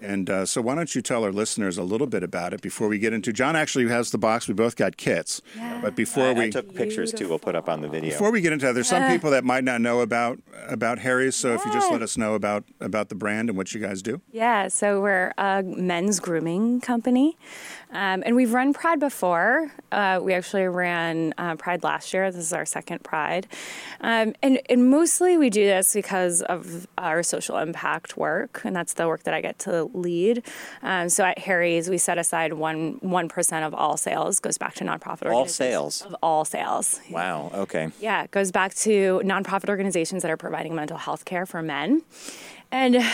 and 0.00 0.28
uh, 0.28 0.44
so 0.44 0.60
why 0.60 0.74
don't 0.74 0.94
you 0.94 1.02
tell 1.02 1.24
our 1.24 1.32
listeners 1.32 1.78
a 1.78 1.84
little 1.84 2.06
bit 2.06 2.22
about 2.22 2.52
it 2.52 2.60
before 2.60 2.88
we 2.88 2.98
get 2.98 3.12
into? 3.12 3.32
John 3.32 3.56
actually 3.56 3.88
has 3.88 4.10
the 4.10 4.18
box. 4.24 4.48
We 4.48 4.54
both 4.54 4.74
got 4.76 4.96
kits, 4.96 5.42
but 5.82 5.94
before 5.94 6.28
I, 6.28 6.32
we 6.32 6.44
I 6.44 6.50
took 6.50 6.74
pictures 6.74 7.12
too. 7.12 7.28
We'll 7.28 7.38
put 7.38 7.54
up 7.54 7.68
on 7.68 7.82
the 7.82 7.88
video. 7.88 8.10
before 8.10 8.30
we 8.30 8.40
get 8.40 8.52
into 8.52 8.64
that, 8.66 8.72
there's 8.72 8.88
some 8.88 9.06
people 9.10 9.30
that 9.32 9.44
might 9.44 9.64
not 9.64 9.80
know 9.80 10.00
about 10.00 10.38
about 10.66 10.98
Harry's. 11.00 11.36
So 11.36 11.52
if 11.54 11.64
you 11.64 11.72
just 11.72 11.92
let 11.92 12.00
us 12.00 12.16
know 12.16 12.34
about 12.34 12.64
about 12.80 13.10
the 13.10 13.14
brand 13.14 13.50
and 13.50 13.58
what 13.58 13.74
you 13.74 13.80
guys 13.80 14.02
do. 14.02 14.22
Yeah, 14.32 14.68
so 14.68 15.00
we're 15.00 15.32
a 15.36 15.62
men's 15.62 16.20
grooming 16.20 16.80
company. 16.80 17.36
Um, 17.94 18.24
and 18.26 18.34
we've 18.34 18.52
run 18.52 18.72
Pride 18.72 18.98
before. 18.98 19.70
Uh, 19.92 20.18
we 20.20 20.34
actually 20.34 20.64
ran 20.64 21.32
uh, 21.38 21.54
Pride 21.54 21.84
last 21.84 22.12
year. 22.12 22.30
This 22.32 22.44
is 22.44 22.52
our 22.52 22.66
second 22.66 23.04
Pride. 23.04 23.46
Um, 24.00 24.34
and, 24.42 24.60
and 24.68 24.90
mostly 24.90 25.38
we 25.38 25.48
do 25.48 25.64
this 25.64 25.94
because 25.94 26.42
of 26.42 26.88
our 26.98 27.22
social 27.22 27.56
impact 27.56 28.16
work, 28.16 28.62
and 28.64 28.74
that's 28.74 28.94
the 28.94 29.06
work 29.06 29.22
that 29.22 29.34
I 29.34 29.40
get 29.40 29.60
to 29.60 29.84
lead. 29.94 30.42
Um, 30.82 31.08
so 31.08 31.24
at 31.24 31.38
Harry's, 31.38 31.88
we 31.88 31.98
set 31.98 32.18
aside 32.18 32.54
one, 32.54 32.98
1% 32.98 33.66
of 33.66 33.74
all 33.74 33.96
sales 33.96 34.13
goes 34.40 34.58
back 34.58 34.74
to 34.76 34.84
nonprofit 34.84 35.26
All 35.26 35.38
organizations. 35.40 35.54
sales. 35.54 36.02
Of 36.02 36.16
all 36.22 36.44
sales. 36.44 37.00
Wow. 37.10 37.50
Okay. 37.54 37.90
Yeah, 38.00 38.24
it 38.24 38.30
goes 38.30 38.50
back 38.52 38.74
to 38.76 39.20
nonprofit 39.24 39.68
organizations 39.68 40.22
that 40.22 40.30
are 40.30 40.36
providing 40.36 40.74
mental 40.74 40.96
health 40.98 41.24
care 41.24 41.46
for 41.46 41.62
men. 41.62 42.02
And 42.72 43.04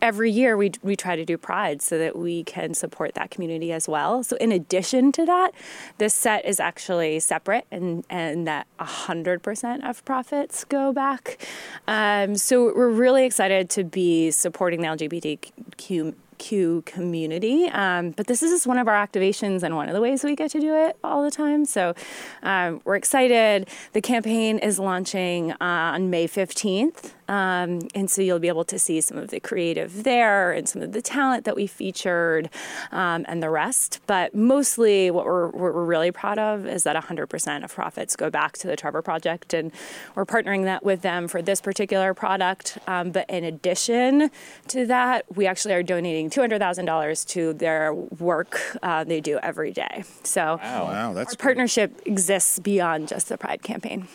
every 0.00 0.30
year 0.30 0.56
we, 0.56 0.70
we 0.82 0.94
try 0.94 1.16
to 1.16 1.24
do 1.24 1.36
Pride 1.36 1.82
so 1.82 1.98
that 1.98 2.16
we 2.16 2.44
can 2.44 2.74
support 2.74 3.14
that 3.14 3.30
community 3.32 3.72
as 3.72 3.88
well. 3.88 4.22
So, 4.22 4.36
in 4.36 4.52
addition 4.52 5.10
to 5.12 5.24
that, 5.26 5.50
this 5.98 6.14
set 6.14 6.44
is 6.44 6.60
actually 6.60 7.18
separate 7.18 7.66
and, 7.72 8.04
and 8.08 8.46
that 8.46 8.68
100% 8.78 9.88
of 9.88 10.04
profits 10.04 10.64
go 10.64 10.92
back. 10.92 11.44
Um, 11.88 12.36
so, 12.36 12.72
we're 12.76 12.88
really 12.88 13.24
excited 13.24 13.68
to 13.70 13.82
be 13.82 14.30
supporting 14.30 14.80
the 14.80 14.86
LGBTQ 14.88 16.14
LGBTQ 16.40 16.84
community. 16.84 17.66
Um, 17.68 18.10
but 18.10 18.26
this 18.26 18.42
is 18.42 18.50
just 18.50 18.66
one 18.66 18.78
of 18.78 18.88
our 18.88 18.94
activations 18.94 19.62
and 19.62 19.76
one 19.76 19.88
of 19.88 19.94
the 19.94 20.00
ways 20.00 20.24
we 20.24 20.34
get 20.34 20.50
to 20.52 20.60
do 20.60 20.74
it 20.74 20.96
all 21.04 21.22
the 21.22 21.30
time. 21.30 21.64
So 21.64 21.94
um, 22.42 22.80
we're 22.84 22.96
excited. 22.96 23.68
The 23.92 24.00
campaign 24.00 24.58
is 24.58 24.78
launching 24.78 25.52
uh, 25.52 25.56
on 25.60 26.10
May 26.10 26.26
15th. 26.26 27.12
Um, 27.30 27.78
and 27.94 28.10
so 28.10 28.22
you'll 28.22 28.40
be 28.40 28.48
able 28.48 28.64
to 28.64 28.78
see 28.78 29.00
some 29.00 29.16
of 29.16 29.28
the 29.28 29.38
creative 29.38 30.02
there 30.02 30.50
and 30.50 30.68
some 30.68 30.82
of 30.82 30.90
the 30.90 31.00
talent 31.00 31.44
that 31.44 31.54
we 31.54 31.68
featured 31.68 32.50
um, 32.90 33.24
and 33.28 33.40
the 33.40 33.50
rest. 33.50 34.00
But 34.08 34.34
mostly, 34.34 35.12
what 35.12 35.24
we're, 35.24 35.46
what 35.46 35.72
we're 35.74 35.84
really 35.84 36.10
proud 36.10 36.40
of 36.40 36.66
is 36.66 36.82
that 36.82 36.96
100% 36.96 37.64
of 37.64 37.72
profits 37.72 38.16
go 38.16 38.30
back 38.30 38.58
to 38.58 38.66
the 38.66 38.74
Trevor 38.74 39.00
Project. 39.00 39.54
And 39.54 39.70
we're 40.16 40.26
partnering 40.26 40.64
that 40.64 40.84
with 40.84 41.02
them 41.02 41.28
for 41.28 41.40
this 41.40 41.60
particular 41.60 42.14
product. 42.14 42.78
Um, 42.88 43.12
but 43.12 43.30
in 43.30 43.44
addition 43.44 44.32
to 44.68 44.86
that, 44.86 45.24
we 45.36 45.46
actually 45.46 45.74
are 45.74 45.84
donating 45.84 46.30
$200,000 46.30 47.26
to 47.28 47.52
their 47.52 47.94
work 47.94 48.60
uh, 48.82 49.04
they 49.04 49.20
do 49.20 49.38
every 49.40 49.70
day. 49.72 50.02
So 50.24 50.58
Wow, 50.60 51.12
that's 51.12 51.34
our 51.34 51.38
partnership 51.38 52.02
exists 52.06 52.58
beyond 52.58 53.06
just 53.06 53.28
the 53.28 53.38
Pride 53.38 53.62
campaign. 53.62 54.08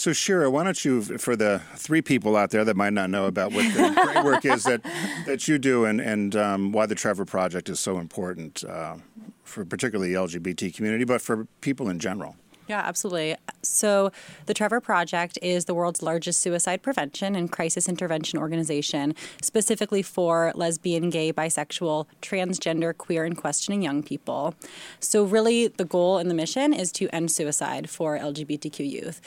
So, 0.00 0.14
Shira, 0.14 0.50
why 0.50 0.64
don't 0.64 0.82
you, 0.82 1.02
for 1.02 1.36
the 1.36 1.60
three 1.76 2.00
people 2.00 2.34
out 2.34 2.48
there 2.48 2.64
that 2.64 2.74
might 2.74 2.94
not 2.94 3.10
know 3.10 3.26
about 3.26 3.52
what 3.52 3.70
the 3.74 3.92
great 4.02 4.24
work 4.24 4.46
is 4.46 4.62
that, 4.62 4.80
that 5.26 5.46
you 5.46 5.58
do 5.58 5.84
and, 5.84 6.00
and 6.00 6.34
um, 6.36 6.72
why 6.72 6.86
the 6.86 6.94
Trevor 6.94 7.26
Project 7.26 7.68
is 7.68 7.80
so 7.80 7.98
important 7.98 8.64
uh, 8.64 8.96
for 9.44 9.62
particularly 9.66 10.14
the 10.14 10.18
LGBT 10.18 10.74
community, 10.74 11.04
but 11.04 11.20
for 11.20 11.46
people 11.60 11.90
in 11.90 11.98
general? 11.98 12.34
Yeah, 12.66 12.80
absolutely. 12.80 13.36
So, 13.60 14.10
the 14.46 14.54
Trevor 14.54 14.80
Project 14.80 15.38
is 15.42 15.66
the 15.66 15.74
world's 15.74 16.00
largest 16.00 16.40
suicide 16.40 16.82
prevention 16.82 17.34
and 17.34 17.52
crisis 17.52 17.86
intervention 17.86 18.38
organization, 18.38 19.14
specifically 19.42 20.00
for 20.00 20.52
lesbian, 20.54 21.10
gay, 21.10 21.30
bisexual, 21.30 22.06
transgender, 22.22 22.96
queer, 22.96 23.26
and 23.26 23.36
questioning 23.36 23.82
young 23.82 24.02
people. 24.02 24.54
So, 24.98 25.24
really, 25.24 25.68
the 25.68 25.84
goal 25.84 26.16
and 26.16 26.30
the 26.30 26.34
mission 26.34 26.72
is 26.72 26.90
to 26.92 27.14
end 27.14 27.30
suicide 27.30 27.90
for 27.90 28.18
LGBTQ 28.18 28.90
youth. 28.90 29.20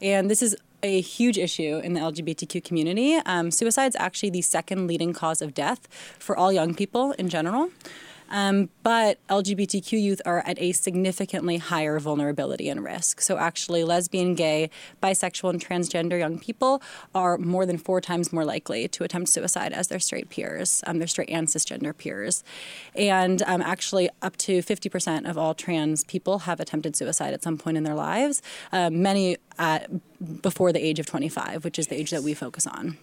And 0.00 0.30
this 0.30 0.42
is 0.42 0.56
a 0.82 1.00
huge 1.00 1.36
issue 1.36 1.80
in 1.84 1.92
the 1.92 2.00
LGBTQ 2.00 2.64
community. 2.64 3.16
Um, 3.26 3.50
suicide 3.50 3.88
is 3.88 3.96
actually 3.96 4.30
the 4.30 4.42
second 4.42 4.86
leading 4.86 5.12
cause 5.12 5.42
of 5.42 5.54
death 5.54 5.86
for 6.18 6.36
all 6.36 6.52
young 6.52 6.74
people 6.74 7.12
in 7.12 7.28
general. 7.28 7.70
Um, 8.30 8.70
but 8.82 9.18
LGBTQ 9.28 10.00
youth 10.00 10.22
are 10.24 10.42
at 10.46 10.60
a 10.60 10.72
significantly 10.72 11.58
higher 11.58 11.98
vulnerability 11.98 12.68
and 12.68 12.82
risk. 12.82 13.20
So, 13.20 13.38
actually, 13.38 13.84
lesbian, 13.84 14.34
gay, 14.34 14.70
bisexual, 15.02 15.50
and 15.50 15.64
transgender 15.64 16.18
young 16.18 16.38
people 16.38 16.82
are 17.14 17.38
more 17.38 17.66
than 17.66 17.78
four 17.78 18.00
times 18.00 18.32
more 18.32 18.44
likely 18.44 18.88
to 18.88 19.04
attempt 19.04 19.28
suicide 19.30 19.72
as 19.72 19.88
their 19.88 19.98
straight 19.98 20.30
peers, 20.30 20.82
um, 20.86 20.98
their 20.98 21.08
straight 21.08 21.30
and 21.30 21.48
cisgender 21.48 21.96
peers. 21.96 22.44
And 22.94 23.42
um, 23.42 23.62
actually, 23.62 24.08
up 24.22 24.36
to 24.38 24.58
50% 24.58 25.28
of 25.28 25.36
all 25.36 25.54
trans 25.54 26.04
people 26.04 26.40
have 26.40 26.60
attempted 26.60 26.96
suicide 26.96 27.34
at 27.34 27.42
some 27.42 27.58
point 27.58 27.76
in 27.76 27.82
their 27.82 27.94
lives, 27.94 28.42
uh, 28.72 28.90
many 28.90 29.36
at, 29.58 29.90
before 30.42 30.72
the 30.72 30.84
age 30.84 30.98
of 30.98 31.06
25, 31.06 31.64
which 31.64 31.78
is 31.78 31.88
the 31.88 31.96
age 31.96 32.10
that 32.10 32.22
we 32.22 32.34
focus 32.34 32.66
on. 32.66 32.96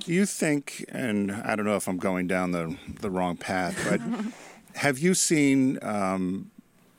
Do 0.00 0.12
you 0.12 0.26
think, 0.26 0.84
and 0.90 1.32
I 1.32 1.56
don't 1.56 1.66
know 1.66 1.76
if 1.76 1.88
I'm 1.88 1.98
going 1.98 2.26
down 2.26 2.52
the, 2.52 2.76
the 3.00 3.10
wrong 3.10 3.36
path, 3.36 3.76
but 3.88 4.00
have 4.76 4.98
you 4.98 5.14
seen 5.14 5.78
um, 5.82 6.50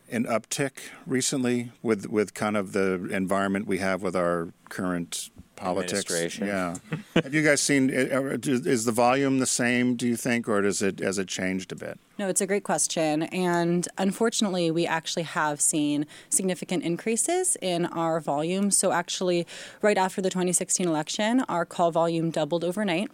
an 0.09 0.25
uptick 0.25 0.71
recently 1.05 1.71
with, 1.81 2.07
with 2.07 2.33
kind 2.33 2.57
of 2.57 2.73
the 2.73 3.07
environment 3.11 3.67
we 3.67 3.77
have 3.77 4.01
with 4.01 4.15
our 4.15 4.49
current 4.69 5.29
politics? 5.55 6.11
Administration. 6.11 6.47
Yeah. 6.47 6.75
have 7.15 7.33
you 7.33 7.43
guys 7.43 7.61
seen, 7.61 7.89
uh, 7.89 8.37
is 8.43 8.85
the 8.85 8.91
volume 8.91 9.39
the 9.39 9.45
same, 9.45 9.95
do 9.95 10.07
you 10.07 10.15
think, 10.15 10.47
or 10.47 10.61
does 10.61 10.81
it, 10.81 10.99
has 10.99 11.19
it 11.19 11.27
changed 11.27 11.71
a 11.71 11.75
bit? 11.75 11.99
No, 12.17 12.27
it's 12.27 12.41
a 12.41 12.47
great 12.47 12.63
question. 12.63 13.23
And 13.23 13.87
unfortunately, 13.97 14.71
we 14.71 14.87
actually 14.87 15.23
have 15.23 15.61
seen 15.61 16.07
significant 16.29 16.83
increases 16.83 17.57
in 17.61 17.85
our 17.85 18.19
volume. 18.19 18.71
So, 18.71 18.91
actually, 18.91 19.45
right 19.83 19.97
after 19.97 20.19
the 20.19 20.31
2016 20.31 20.87
election, 20.87 21.41
our 21.41 21.63
call 21.63 21.91
volume 21.91 22.31
doubled 22.31 22.63
overnight. 22.63 23.11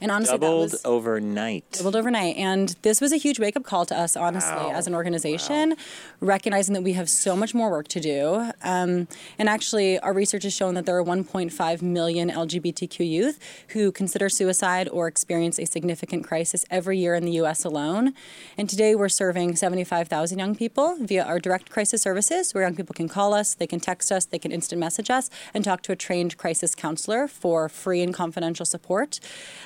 And 0.00 0.10
honestly, 0.10 0.38
Doubled 0.38 0.70
that 0.70 0.72
was 0.74 0.84
overnight. 0.84 1.70
doubled 1.72 1.96
overnight. 1.96 2.36
And 2.36 2.74
this 2.82 3.00
was 3.00 3.12
a 3.12 3.16
huge 3.16 3.38
wake 3.38 3.56
up 3.56 3.62
call 3.64 3.86
to 3.86 3.98
us, 3.98 4.16
honestly, 4.16 4.54
Wow. 4.54 4.72
as 4.72 4.86
an 4.86 4.94
organization, 4.94 5.76
recognizing 6.20 6.74
that 6.74 6.82
we 6.82 6.92
have 6.94 7.08
so 7.08 7.36
much 7.36 7.54
more 7.54 7.70
work 7.70 7.88
to 7.88 8.00
do. 8.00 8.50
Um, 8.62 9.08
and 9.38 9.48
actually, 9.48 9.98
our 10.00 10.12
research 10.12 10.42
has 10.44 10.52
shown 10.54 10.74
that 10.74 10.86
there 10.86 10.96
are 10.96 11.04
1.5 11.04 11.82
million 11.82 12.30
LGBTQ 12.30 13.04
youth 13.08 13.38
who 13.68 13.90
consider 13.92 14.28
suicide 14.28 14.88
or 14.88 15.06
experience 15.08 15.58
a 15.58 15.64
significant 15.66 16.24
crisis 16.24 16.64
every 16.70 16.98
year 16.98 17.14
in 17.14 17.24
the 17.24 17.32
US 17.42 17.64
alone. 17.64 18.14
And 18.58 18.68
today, 18.68 18.94
we're 18.94 19.08
serving 19.08 19.56
75,000 19.56 20.38
young 20.38 20.54
people 20.54 20.96
via 21.00 21.24
our 21.24 21.38
direct 21.38 21.70
crisis 21.70 22.02
services, 22.02 22.54
where 22.54 22.64
young 22.64 22.76
people 22.76 22.94
can 22.94 23.08
call 23.08 23.34
us, 23.34 23.54
they 23.54 23.66
can 23.66 23.80
text 23.80 24.10
us, 24.12 24.24
they 24.24 24.38
can 24.38 24.52
instant 24.52 24.80
message 24.80 25.10
us, 25.10 25.30
and 25.52 25.64
talk 25.64 25.82
to 25.82 25.92
a 25.92 25.96
trained 25.96 26.36
crisis 26.36 26.74
counselor 26.74 27.26
for 27.28 27.68
free 27.68 28.02
and 28.02 28.14
confidential 28.14 28.66
support. 28.66 29.20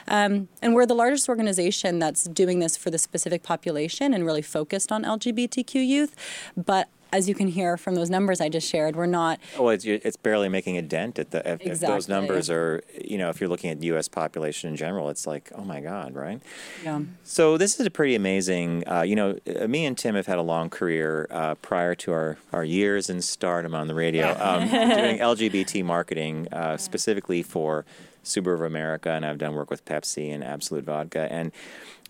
Um, 0.09 0.49
and 0.63 0.75
we're 0.75 0.87
the 0.87 0.95
largest 0.95 1.29
organization 1.29 1.99
that's 1.99 2.25
doing 2.25 2.59
this 2.59 2.77
for 2.77 2.91
the 2.91 2.99
specific 2.99 3.43
population 3.43 4.13
and 4.15 4.25
really 4.25 4.43
focused 4.43 4.91
on 4.93 5.05
LGBTQ 5.05 5.87
youth. 5.87 6.17
But 6.57 6.89
as 7.13 7.29
you 7.29 7.35
can 7.35 7.49
hear 7.49 7.77
from 7.77 7.95
those 7.95 8.11
numbers 8.11 8.41
I 8.41 8.49
just 8.49 8.69
shared, 8.69 8.97
we're 8.97 9.07
not. 9.07 9.41
Oh, 9.57 9.69
it's, 9.69 9.85
it's 9.85 10.17
barely 10.17 10.49
making 10.49 10.77
a 10.77 10.83
dent 10.83 11.19
at 11.19 11.31
the. 11.31 11.53
If, 11.53 11.61
if 11.63 11.81
those 11.81 12.09
numbers 12.09 12.51
are, 12.51 12.83
you 13.03 13.19
know, 13.19 13.31
if 13.31 13.41
you're 13.41 13.49
looking 13.49 13.71
at 13.71 13.81
the 13.81 13.87
U.S. 13.89 14.09
population 14.09 14.71
in 14.71 14.77
general, 14.77 15.09
it's 15.09 15.27
like, 15.27 15.51
oh 15.55 15.63
my 15.63 15.81
God, 15.81 16.15
right? 16.15 16.41
Yeah. 16.85 17.01
So 17.25 17.57
this 17.57 17.81
is 17.81 17.87
a 17.87 17.91
pretty 17.91 18.15
amazing. 18.15 18.87
Uh, 18.87 19.03
you 19.03 19.17
know, 19.17 19.39
uh, 19.61 19.67
me 19.67 19.87
and 19.87 19.97
Tim 19.97 20.15
have 20.15 20.27
had 20.27 20.39
a 20.39 20.43
long 20.43 20.69
career 20.69 21.27
uh, 21.31 21.55
prior 21.57 21.95
to 21.97 22.13
our, 22.13 22.37
our 22.53 22.65
years 22.65 23.09
in 23.09 23.23
stardom 23.23 23.75
on 23.75 23.87
the 23.87 23.95
radio, 23.95 24.37
um, 24.39 24.69
doing 24.69 25.19
LGBT 25.19 25.85
marketing 25.85 26.49
uh, 26.53 26.77
specifically 26.77 27.43
for 27.43 27.85
Subaru 28.25 28.55
of 28.55 28.63
America, 28.63 29.11
and 29.11 29.25
I've 29.25 29.39
done 29.39 29.55
work 29.55 29.71
with 29.71 29.85
Pepsi 29.85 30.33
and 30.33 30.45
Absolut 30.45 30.85
Vodka, 30.85 31.31
and 31.31 31.53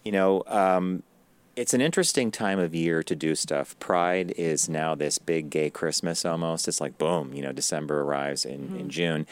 you 0.05 0.13
know. 0.13 0.43
Um, 0.47 1.03
it's 1.57 1.75
an 1.75 1.81
interesting 1.81 2.31
time 2.31 2.61
of 2.61 2.73
year 2.73 3.03
to 3.03 3.17
do 3.17 3.35
stuff. 3.35 3.77
Pride 3.81 4.33
is 4.37 4.69
now 4.69 4.95
this 4.95 5.19
big 5.19 5.51
gay 5.51 5.71
Christmas 5.71 6.25
almost. 6.25 6.69
It's 6.69 6.81
like 6.81 6.99
boom, 6.99 7.35
you 7.35 7.43
know, 7.43 7.51
December 7.51 8.03
arrives 8.03 8.45
in, 8.45 8.77
in 8.79 8.89
June. 8.89 9.27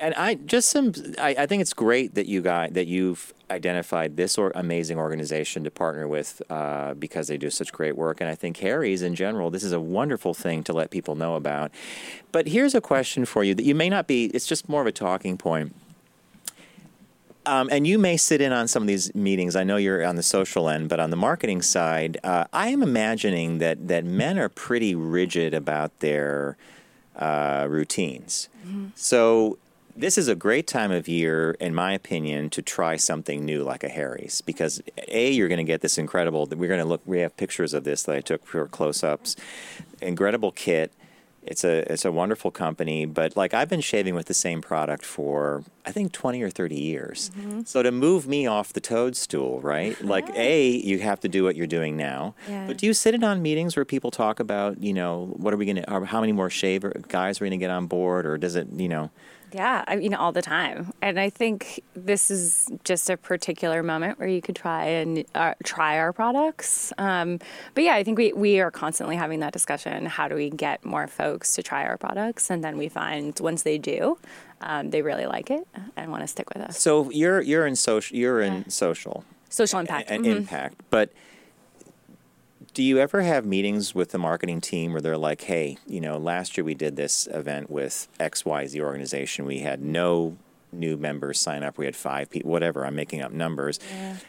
And 0.00 0.14
I 0.14 0.34
just 0.34 0.68
some 0.68 0.92
I, 1.18 1.36
I 1.38 1.46
think 1.46 1.60
it's 1.62 1.72
great 1.72 2.16
that 2.16 2.26
you 2.26 2.42
got 2.42 2.74
that 2.74 2.88
you've 2.88 3.32
identified 3.50 4.16
this 4.16 4.36
or 4.36 4.50
amazing 4.56 4.98
organization 4.98 5.62
to 5.62 5.70
partner 5.70 6.08
with 6.08 6.42
uh, 6.50 6.94
because 6.94 7.28
they 7.28 7.36
do 7.36 7.50
such 7.50 7.72
great 7.72 7.96
work. 7.96 8.20
And 8.20 8.28
I 8.28 8.34
think 8.34 8.56
Harry's 8.56 9.02
in 9.02 9.14
general, 9.14 9.50
this 9.50 9.62
is 9.62 9.72
a 9.72 9.80
wonderful 9.80 10.34
thing 10.34 10.64
to 10.64 10.72
let 10.72 10.90
people 10.90 11.14
know 11.14 11.36
about. 11.36 11.70
But 12.32 12.48
here's 12.48 12.74
a 12.74 12.80
question 12.80 13.24
for 13.24 13.44
you 13.44 13.54
that 13.54 13.64
you 13.64 13.76
may 13.76 13.88
not 13.88 14.08
be. 14.08 14.26
It's 14.26 14.46
just 14.46 14.68
more 14.68 14.80
of 14.80 14.88
a 14.88 14.92
talking 14.92 15.38
point. 15.38 15.72
Um, 17.46 17.68
and 17.70 17.86
you 17.86 17.98
may 17.98 18.16
sit 18.16 18.40
in 18.40 18.52
on 18.52 18.68
some 18.68 18.82
of 18.82 18.86
these 18.86 19.14
meetings. 19.14 19.54
I 19.54 19.64
know 19.64 19.76
you're 19.76 20.04
on 20.04 20.16
the 20.16 20.22
social 20.22 20.68
end, 20.68 20.88
but 20.88 20.98
on 20.98 21.10
the 21.10 21.16
marketing 21.16 21.62
side, 21.62 22.18
uh, 22.24 22.44
I 22.52 22.68
am 22.68 22.82
imagining 22.82 23.58
that 23.58 23.88
that 23.88 24.04
men 24.04 24.38
are 24.38 24.48
pretty 24.48 24.94
rigid 24.94 25.52
about 25.54 26.00
their 26.00 26.56
uh, 27.16 27.66
routines. 27.68 28.48
So 28.94 29.58
this 29.96 30.18
is 30.18 30.26
a 30.26 30.34
great 30.34 30.66
time 30.66 30.90
of 30.90 31.06
year, 31.06 31.52
in 31.60 31.74
my 31.74 31.92
opinion, 31.92 32.50
to 32.50 32.62
try 32.62 32.96
something 32.96 33.44
new 33.44 33.62
like 33.62 33.84
a 33.84 33.88
Harry's 33.88 34.40
because 34.40 34.82
a 35.08 35.30
you're 35.30 35.48
going 35.48 35.58
to 35.58 35.64
get 35.64 35.82
this 35.82 35.98
incredible. 35.98 36.46
We're 36.46 36.68
going 36.68 36.80
to 36.80 36.86
look. 36.86 37.02
We 37.04 37.20
have 37.20 37.36
pictures 37.36 37.74
of 37.74 37.84
this 37.84 38.02
that 38.04 38.16
I 38.16 38.20
took 38.20 38.44
for 38.46 38.66
close-ups. 38.66 39.36
Incredible 40.00 40.50
kit. 40.50 40.92
It's 41.46 41.64
a 41.64 41.90
it's 41.92 42.04
a 42.04 42.12
wonderful 42.12 42.50
company, 42.50 43.04
but 43.06 43.36
like 43.36 43.52
I've 43.54 43.68
been 43.68 43.80
shaving 43.80 44.14
with 44.14 44.26
the 44.26 44.34
same 44.34 44.62
product 44.62 45.04
for 45.04 45.62
I 45.84 45.92
think 45.92 46.12
20 46.12 46.42
or 46.42 46.48
30 46.50 46.74
years. 46.74 47.30
Mm-hmm. 47.36 47.62
So 47.66 47.82
to 47.82 47.92
move 47.92 48.26
me 48.26 48.46
off 48.46 48.72
the 48.72 48.80
toadstool, 48.80 49.60
right? 49.60 50.00
Like 50.14 50.28
a 50.36 50.68
you 50.68 51.00
have 51.00 51.18
to 51.20 51.28
do 51.28 51.42
what 51.42 51.56
you're 51.56 51.66
doing 51.66 51.96
now. 51.96 52.34
Yeah. 52.48 52.66
But 52.66 52.78
do 52.78 52.86
you 52.86 52.94
sit 52.94 53.14
in 53.14 53.24
on 53.24 53.42
meetings 53.42 53.74
where 53.74 53.84
people 53.84 54.10
talk 54.10 54.38
about, 54.38 54.80
you 54.80 54.92
know, 54.92 55.34
what 55.36 55.52
are 55.52 55.56
we 55.56 55.64
going 55.64 55.82
to 55.82 56.04
how 56.04 56.20
many 56.20 56.32
more 56.32 56.50
shaver 56.50 56.92
guys 57.08 57.40
are 57.40 57.44
we 57.44 57.48
going 57.48 57.58
to 57.58 57.64
get 57.64 57.70
on 57.70 57.86
board 57.86 58.26
or 58.26 58.38
does 58.38 58.54
it, 58.54 58.68
you 58.76 58.88
know, 58.88 59.10
Yeah, 59.52 59.84
I 59.86 59.96
mean, 59.96 60.14
all 60.14 60.32
the 60.32 60.42
time. 60.42 60.92
And 61.00 61.18
I 61.20 61.30
think 61.30 61.80
this 61.94 62.30
is 62.30 62.68
just 62.82 63.08
a 63.08 63.16
particular 63.16 63.82
moment 63.82 64.18
where 64.18 64.26
you 64.28 64.42
could 64.42 64.56
try 64.56 64.84
and 64.86 65.24
uh, 65.34 65.54
try 65.62 65.98
our 65.98 66.12
products. 66.12 66.92
Um, 66.98 67.38
but 67.74 67.84
yeah, 67.84 67.94
I 67.94 68.02
think 68.02 68.18
we, 68.18 68.32
we 68.32 68.58
are 68.60 68.70
constantly 68.72 69.14
having 69.16 69.40
that 69.40 69.52
discussion. 69.52 70.06
How 70.06 70.26
do 70.26 70.34
we 70.34 70.50
get 70.50 70.84
more 70.84 71.06
folks 71.06 71.54
to 71.54 71.62
try 71.62 71.84
our 71.84 71.96
products? 71.96 72.50
And 72.50 72.64
then 72.64 72.76
we 72.76 72.88
find 72.88 73.38
once 73.40 73.62
they 73.62 73.78
do, 73.78 74.18
um, 74.60 74.90
they 74.90 75.02
really 75.02 75.26
like 75.26 75.50
it 75.50 75.66
and 75.96 76.10
want 76.10 76.22
to 76.22 76.26
stick 76.26 76.52
with 76.52 76.62
us. 76.62 76.80
So 76.80 77.10
you're 77.10 77.40
you're 77.40 77.66
in 77.66 77.76
social 77.76 78.16
you're 78.16 78.40
in 78.40 78.68
social 78.70 79.24
Social 79.50 79.78
impact. 79.78 80.10
and 80.10 80.24
Mhm. 80.24 80.36
impact, 80.36 80.80
but 80.90 81.10
do 82.74 82.82
you 82.82 82.98
ever 82.98 83.22
have 83.22 83.46
meetings 83.46 83.94
with 83.94 84.10
the 84.10 84.18
marketing 84.18 84.60
team 84.60 84.92
where 84.92 85.00
they're 85.00 85.16
like, 85.16 85.42
"Hey, 85.42 85.78
you 85.86 86.00
know, 86.00 86.18
last 86.18 86.56
year 86.56 86.64
we 86.64 86.74
did 86.74 86.96
this 86.96 87.28
event 87.28 87.70
with 87.70 88.08
XYZ 88.18 88.80
organization. 88.80 89.46
We 89.46 89.60
had 89.60 89.80
no 89.80 90.36
new 90.74 90.96
members 90.96 91.40
sign 91.40 91.62
up. 91.62 91.78
We 91.78 91.84
had 91.86 91.96
five 91.96 92.30
people, 92.30 92.50
whatever. 92.50 92.84
I'm 92.86 92.94
making 92.94 93.22
up 93.22 93.32
numbers, 93.32 93.78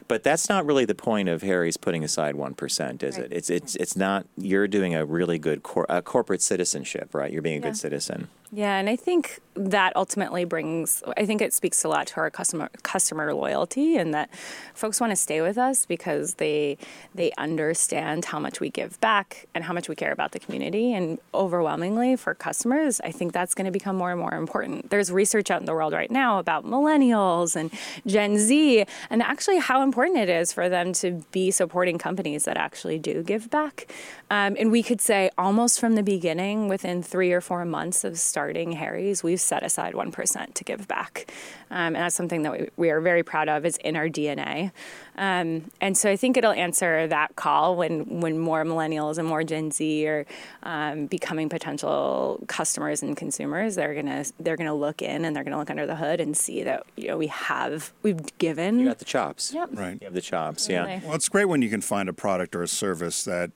but 0.07 0.23
that's 0.23 0.49
not 0.49 0.65
really 0.65 0.85
the 0.85 0.95
point 0.95 1.29
of 1.29 1.41
Harry's 1.41 1.77
putting 1.77 2.03
aside 2.03 2.35
one 2.35 2.53
percent, 2.53 3.03
is 3.03 3.17
Right. 3.17 3.25
it? 3.25 3.33
It's 3.33 3.49
it's 3.49 3.75
it's 3.75 3.95
not. 3.95 4.25
You're 4.37 4.67
doing 4.67 4.95
a 4.95 5.05
really 5.05 5.39
good 5.39 5.63
cor- 5.63 5.89
uh, 5.91 6.01
corporate 6.01 6.41
citizenship, 6.41 7.13
right? 7.13 7.31
You're 7.31 7.41
being 7.41 7.57
a 7.57 7.65
Yeah. 7.65 7.69
good 7.71 7.77
citizen. 7.77 8.27
Yeah, 8.51 8.77
and 8.77 8.87
I 8.87 8.95
think 8.95 9.39
that 9.55 9.93
ultimately 9.97 10.45
brings. 10.45 11.03
I 11.17 11.25
think 11.25 11.41
it 11.41 11.51
speaks 11.53 11.83
a 11.83 11.89
lot 11.89 12.07
to 12.07 12.17
our 12.17 12.29
customer 12.29 12.69
customer 12.83 13.33
loyalty, 13.33 13.97
and 13.97 14.13
that 14.13 14.29
folks 14.73 15.01
want 15.01 15.11
to 15.11 15.15
stay 15.15 15.41
with 15.41 15.57
us 15.57 15.85
because 15.85 16.35
they 16.35 16.77
they 17.13 17.31
understand 17.37 18.25
how 18.25 18.39
much 18.39 18.59
we 18.59 18.69
give 18.69 18.99
back 19.01 19.47
and 19.55 19.63
how 19.63 19.73
much 19.73 19.89
we 19.89 19.95
care 19.95 20.11
about 20.11 20.31
the 20.31 20.39
community. 20.39 20.93
And 20.93 21.17
overwhelmingly 21.33 22.15
for 22.15 22.33
customers, 22.33 23.01
I 23.03 23.11
think 23.11 23.33
that's 23.33 23.53
going 23.55 23.65
to 23.65 23.71
become 23.71 23.95
more 23.95 24.11
and 24.11 24.19
more 24.19 24.33
important. 24.35 24.89
There's 24.89 25.11
research 25.11 25.49
out 25.51 25.59
in 25.59 25.65
the 25.65 25.73
world 25.73 25.93
right 25.93 26.11
now 26.11 26.34
about 26.39 26.65
millennials 26.65 27.55
and 27.55 27.71
Gen 28.05 28.37
Z, 28.37 28.85
and 29.09 29.21
actually 29.21 29.59
how 29.59 29.81
important 29.81 30.19
it 30.19 30.29
is 30.29 30.53
for 30.53 30.69
them 30.69 30.93
to 30.93 31.23
be 31.31 31.51
supporting 31.51 31.97
companies 31.97 32.45
that 32.45 32.57
actually 32.57 32.99
do 32.99 33.23
give 33.23 33.49
back. 33.49 33.91
Um, 34.31 34.55
and 34.59 34.71
we 34.71 34.81
could 34.81 35.01
say 35.01 35.29
almost 35.37 35.79
from 35.79 35.95
the 35.95 36.03
beginning, 36.03 36.67
within 36.67 37.03
three 37.03 37.31
or 37.31 37.41
four 37.41 37.63
months 37.65 38.03
of 38.03 38.17
starting 38.17 38.73
Harry's, 38.73 39.23
we've 39.23 39.41
set 39.41 39.63
aside 39.63 39.93
1% 39.93 40.53
to 40.53 40.63
give 40.63 40.87
back. 40.87 41.31
Um, 41.69 41.87
and 41.87 41.95
that's 41.95 42.15
something 42.15 42.43
that 42.43 42.51
we, 42.51 42.69
we 42.77 42.89
are 42.89 43.01
very 43.01 43.23
proud 43.23 43.49
of. 43.49 43.65
It's 43.65 43.77
in 43.77 43.95
our 43.95 44.07
DNA. 44.07 44.71
Um, 45.17 45.71
and 45.79 45.97
so 45.97 46.09
I 46.09 46.15
think 46.15 46.37
it'll 46.37 46.51
answer 46.51 47.07
that 47.07 47.35
call 47.35 47.75
when, 47.75 48.19
when 48.19 48.37
more 48.37 48.63
millennials 48.63 49.17
and 49.17 49.27
more 49.27 49.43
Gen 49.43 49.71
Z 49.71 50.07
are 50.07 50.25
um, 50.63 51.05
becoming 51.05 51.49
potential 51.49 52.43
customers 52.47 53.01
and 53.01 53.15
consumers. 53.15 53.75
They're 53.75 53.95
gonna 53.95 54.25
they're 54.39 54.57
gonna 54.57 54.75
look 54.75 55.01
in 55.01 55.25
and 55.25 55.35
they're 55.35 55.43
gonna 55.43 55.57
look 55.57 55.69
under 55.69 55.85
the 55.85 55.95
hood 55.95 56.19
and 56.25 56.35
see 56.35 56.63
that 56.63 56.85
you 56.97 57.07
know 57.07 57.17
we 57.17 57.27
have 57.27 57.93
we've 58.01 58.37
given. 58.37 58.79
You 58.79 58.87
got 58.87 58.99
the 58.99 59.05
chops. 59.05 59.53
Yep. 59.53 59.69
Right. 59.73 59.97
You 60.01 60.05
have 60.05 60.13
the 60.13 60.21
chops. 60.21 60.67
Yeah. 60.67 60.99
Well, 61.03 61.15
it's 61.15 61.29
great 61.29 61.45
when 61.45 61.61
you 61.61 61.69
can 61.69 61.81
find 61.81 62.09
a 62.09 62.13
product 62.13 62.55
or 62.55 62.63
a 62.63 62.67
service 62.67 63.23
that 63.23 63.51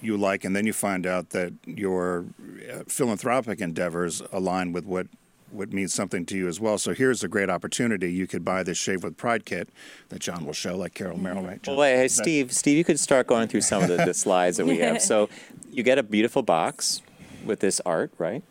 you 0.00 0.16
like, 0.16 0.44
and 0.44 0.54
then 0.56 0.66
you 0.66 0.72
find 0.72 1.06
out 1.06 1.30
that 1.30 1.52
your 1.66 2.26
uh, 2.70 2.82
philanthropic 2.88 3.60
endeavors 3.60 4.22
align 4.32 4.72
with 4.72 4.84
what 4.84 5.06
what 5.50 5.72
means 5.72 5.94
something 5.94 6.26
to 6.26 6.36
you 6.36 6.48
as 6.48 6.58
well. 6.58 6.78
So 6.78 6.92
here's 6.94 7.22
a 7.22 7.28
great 7.28 7.48
opportunity. 7.48 8.12
You 8.12 8.26
could 8.26 8.44
buy 8.44 8.64
this 8.64 8.76
Shave 8.76 9.04
with 9.04 9.16
Pride 9.16 9.44
kit 9.44 9.68
that 10.08 10.18
John 10.18 10.44
will 10.44 10.52
show, 10.52 10.76
like 10.76 10.94
Carol 10.94 11.16
Merrill, 11.16 11.44
right? 11.44 11.62
John? 11.62 11.76
Well, 11.76 11.86
hey, 11.88 11.96
hey, 11.96 12.02
That- 12.02 12.10
Steve, 12.10 12.52
Steve, 12.52 12.76
you 12.76 12.82
could 12.82 12.98
start 12.98 13.28
going 13.28 13.46
through 13.46 13.60
some 13.60 13.82
of 13.84 13.88
the, 13.88 13.98
the 14.04 14.14
slides 14.14 14.56
that 14.56 14.66
we 14.66 14.78
have. 14.78 15.00
So 15.04 15.28
you 15.70 15.82
get 15.84 15.98
a 15.98 16.02
beautiful 16.02 16.42
box 16.42 17.02
with 17.44 17.60
this 17.60 17.80
art, 17.86 18.10
right? 18.18 18.42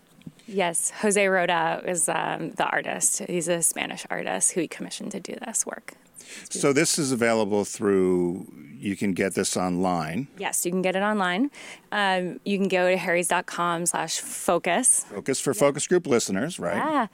Yes, 0.47 0.91
Jose 1.01 1.25
Roda 1.25 1.81
is 1.85 2.09
um, 2.09 2.51
the 2.51 2.65
artist. 2.65 3.19
He's 3.27 3.47
a 3.47 3.61
Spanish 3.61 4.05
artist 4.09 4.53
who 4.53 4.61
he 4.61 4.67
commissioned 4.67 5.11
to 5.13 5.19
do 5.19 5.35
this 5.45 5.65
work. 5.65 5.93
So 6.49 6.73
this 6.73 6.97
is 6.97 7.11
available 7.11 7.65
through. 7.65 8.47
You 8.77 8.97
can 8.97 9.13
get 9.13 9.33
this 9.33 9.55
online. 9.55 10.27
Yes, 10.37 10.65
you 10.65 10.71
can 10.71 10.81
get 10.81 10.95
it 10.95 11.01
online. 11.01 11.51
Um, 11.91 12.39
you 12.43 12.57
can 12.57 12.67
go 12.67 12.89
to 12.89 12.97
harrys.com 12.97 13.85
slash 13.85 14.19
focus. 14.19 15.05
Focus 15.09 15.39
for 15.39 15.53
focus 15.53 15.87
group 15.87 16.05
listeners, 16.05 16.59
right? 16.59 16.75
Yeah. 16.75 17.07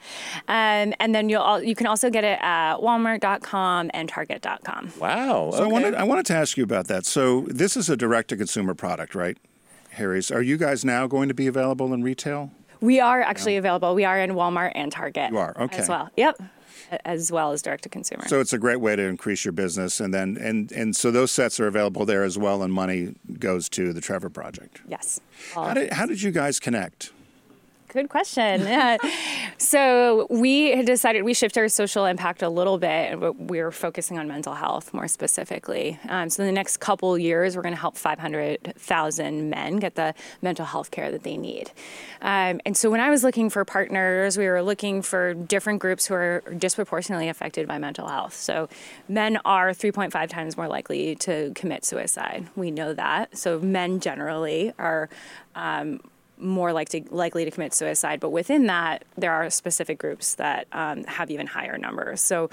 Um, 0.48 0.94
and 0.98 1.14
then 1.14 1.28
you'll 1.28 1.42
al- 1.42 1.62
you 1.62 1.74
can 1.74 1.86
also 1.86 2.10
get 2.10 2.24
it 2.24 2.38
at 2.42 2.76
walmart.com 2.78 3.90
and 3.94 4.08
target.com. 4.08 4.92
Wow. 4.98 5.50
So 5.52 5.64
I 5.64 5.66
wanted 5.66 5.94
I 5.94 6.02
wanted 6.04 6.26
to 6.26 6.34
ask 6.34 6.56
you 6.56 6.64
about 6.64 6.88
that. 6.88 7.06
So 7.06 7.42
this 7.42 7.76
is 7.76 7.88
a 7.88 7.96
direct 7.96 8.30
to 8.30 8.36
consumer 8.36 8.74
product, 8.74 9.14
right? 9.14 9.38
Harry's. 9.90 10.30
Are 10.30 10.42
you 10.42 10.56
guys 10.56 10.84
now 10.84 11.06
going 11.06 11.28
to 11.28 11.34
be 11.34 11.46
available 11.46 11.92
in 11.92 12.02
retail? 12.02 12.50
We 12.80 13.00
are 13.00 13.20
actually 13.20 13.56
available. 13.56 13.94
We 13.94 14.04
are 14.04 14.18
in 14.18 14.30
Walmart 14.32 14.72
and 14.74 14.90
Target. 14.90 15.30
You 15.32 15.38
are, 15.38 15.54
okay. 15.60 15.78
As 15.78 15.88
well. 15.88 16.10
Yep. 16.16 16.40
As 17.04 17.30
well 17.30 17.52
as 17.52 17.62
direct 17.62 17.84
to 17.84 17.88
consumer. 17.88 18.26
So 18.26 18.40
it's 18.40 18.52
a 18.52 18.58
great 18.58 18.80
way 18.80 18.96
to 18.96 19.02
increase 19.02 19.44
your 19.44 19.52
business, 19.52 20.00
and 20.00 20.12
then 20.12 20.36
and 20.40 20.72
and 20.72 20.96
so 20.96 21.12
those 21.12 21.30
sets 21.30 21.60
are 21.60 21.68
available 21.68 22.04
there 22.04 22.24
as 22.24 22.36
well, 22.36 22.62
and 22.64 22.72
money 22.72 23.14
goes 23.38 23.68
to 23.70 23.92
the 23.92 24.00
Trevor 24.00 24.28
Project. 24.28 24.80
yes. 24.88 25.20
How 25.54 25.74
did 25.74 25.92
how 25.92 26.06
did 26.06 26.20
you 26.20 26.32
guys 26.32 26.58
connect? 26.58 27.12
Good 27.92 28.08
question. 28.08 28.60
Yeah. 28.70 28.98
so 29.58 30.26
we 30.30 30.70
had 30.76 30.86
decided 30.86 31.22
we 31.24 31.34
shift 31.34 31.58
our 31.58 31.68
social 31.68 32.06
impact 32.06 32.40
a 32.42 32.48
little 32.48 32.78
bit, 32.78 33.12
and 33.12 33.20
we- 33.20 33.30
we're 33.30 33.70
focusing 33.72 34.16
on 34.18 34.28
mental 34.28 34.54
health 34.54 34.94
more 34.94 35.08
specifically. 35.08 35.98
Um, 36.08 36.30
so 36.30 36.42
in 36.42 36.46
the 36.46 36.52
next 36.52 36.76
couple 36.78 37.18
years, 37.18 37.56
we're 37.56 37.62
going 37.62 37.74
to 37.74 37.80
help 37.80 37.96
500,000 37.96 39.50
men 39.50 39.76
get 39.78 39.96
the 39.96 40.14
mental 40.40 40.64
health 40.66 40.90
care 40.92 41.10
that 41.10 41.24
they 41.24 41.36
need. 41.36 41.72
Um, 42.22 42.60
and 42.64 42.76
so 42.76 42.90
when 42.90 43.00
I 43.00 43.10
was 43.10 43.24
looking 43.24 43.50
for 43.50 43.64
partners, 43.64 44.38
we 44.38 44.46
were 44.46 44.62
looking 44.62 45.02
for 45.02 45.34
different 45.34 45.80
groups 45.80 46.06
who 46.06 46.14
are 46.14 46.42
disproportionately 46.58 47.28
affected 47.28 47.66
by 47.66 47.78
mental 47.78 48.06
health. 48.06 48.34
So 48.34 48.68
men 49.08 49.38
are 49.44 49.70
3.5 49.70 50.28
times 50.30 50.56
more 50.56 50.68
likely 50.68 51.16
to 51.16 51.52
commit 51.54 51.84
suicide. 51.84 52.46
We 52.54 52.70
know 52.70 52.94
that. 52.94 53.36
So 53.36 53.58
men 53.58 53.98
generally 54.00 54.72
are. 54.78 55.08
Um, 55.56 56.00
more 56.40 56.72
to, 56.84 57.02
likely 57.10 57.44
to 57.44 57.50
commit 57.50 57.74
suicide. 57.74 58.20
But 58.20 58.30
within 58.30 58.66
that, 58.66 59.04
there 59.16 59.32
are 59.32 59.48
specific 59.50 59.98
groups 59.98 60.34
that 60.36 60.66
um, 60.72 61.04
have 61.04 61.30
even 61.30 61.46
higher 61.46 61.78
numbers. 61.78 62.20
So, 62.20 62.50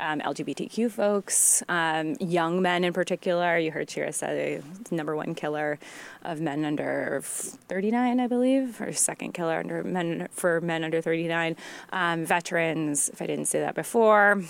um, 0.00 0.20
LGBTQ 0.20 0.90
folks, 0.90 1.62
um, 1.68 2.16
young 2.18 2.60
men 2.60 2.82
in 2.82 2.92
particular. 2.92 3.58
You 3.58 3.70
heard 3.70 3.88
Shira 3.88 4.12
say 4.12 4.60
number 4.90 5.14
one 5.14 5.34
killer 5.34 5.78
of 6.22 6.40
men 6.40 6.64
under 6.64 7.20
39, 7.22 8.18
I 8.18 8.26
believe, 8.26 8.80
or 8.80 8.92
second 8.92 9.32
killer 9.32 9.58
under 9.58 9.84
men 9.84 10.28
for 10.32 10.60
men 10.60 10.82
under 10.82 11.00
39. 11.00 11.56
Um, 11.92 12.24
veterans, 12.24 13.10
if 13.10 13.22
I 13.22 13.26
didn't 13.26 13.46
say 13.46 13.60
that 13.60 13.74
before. 13.74 14.42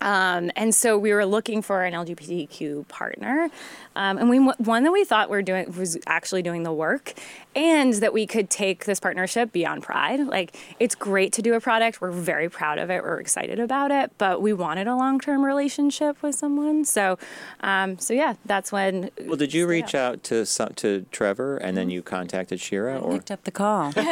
Um, 0.00 0.50
and 0.56 0.74
so 0.74 0.98
we 0.98 1.12
were 1.12 1.24
looking 1.24 1.62
for 1.62 1.84
an 1.84 1.94
LGBTQ 1.94 2.88
partner, 2.88 3.48
um, 3.94 4.18
and 4.18 4.28
we 4.28 4.38
one 4.38 4.84
that 4.84 4.92
we 4.92 5.04
thought 5.04 5.30
were 5.30 5.42
doing 5.42 5.72
was 5.76 5.96
actually 6.06 6.42
doing 6.42 6.64
the 6.64 6.72
work, 6.72 7.14
and 7.54 7.94
that 7.94 8.12
we 8.12 8.26
could 8.26 8.50
take 8.50 8.84
this 8.84 9.00
partnership 9.00 9.52
beyond 9.52 9.82
Pride. 9.82 10.20
Like 10.20 10.56
it's 10.78 10.94
great 10.94 11.32
to 11.34 11.42
do 11.42 11.54
a 11.54 11.60
product. 11.60 12.00
We're 12.00 12.10
very 12.10 12.50
proud 12.50 12.78
of 12.78 12.90
it. 12.90 13.02
We're 13.02 13.20
excited 13.20 13.58
about 13.58 13.90
it, 13.90 14.12
but 14.18 14.42
we 14.42 14.52
wanted 14.52 14.86
a 14.86 14.94
long 14.94 15.18
term 15.18 15.42
relationship 15.42 16.22
with 16.22 16.34
someone. 16.34 16.84
So, 16.84 17.18
um, 17.60 17.98
so 17.98 18.12
yeah, 18.12 18.34
that's 18.44 18.70
when. 18.70 19.10
Well, 19.24 19.36
did 19.36 19.54
you 19.54 19.66
reach 19.66 19.94
out 19.94 20.22
to 20.24 20.44
some, 20.44 20.74
to 20.76 21.06
Trevor 21.10 21.56
and 21.56 21.76
then 21.76 21.90
you 21.90 22.02
contacted 22.02 22.60
Shira, 22.60 22.98
or 22.98 23.12
picked 23.12 23.30
up 23.30 23.44
the 23.44 23.50
call. 23.50 23.86
um, 23.96 24.02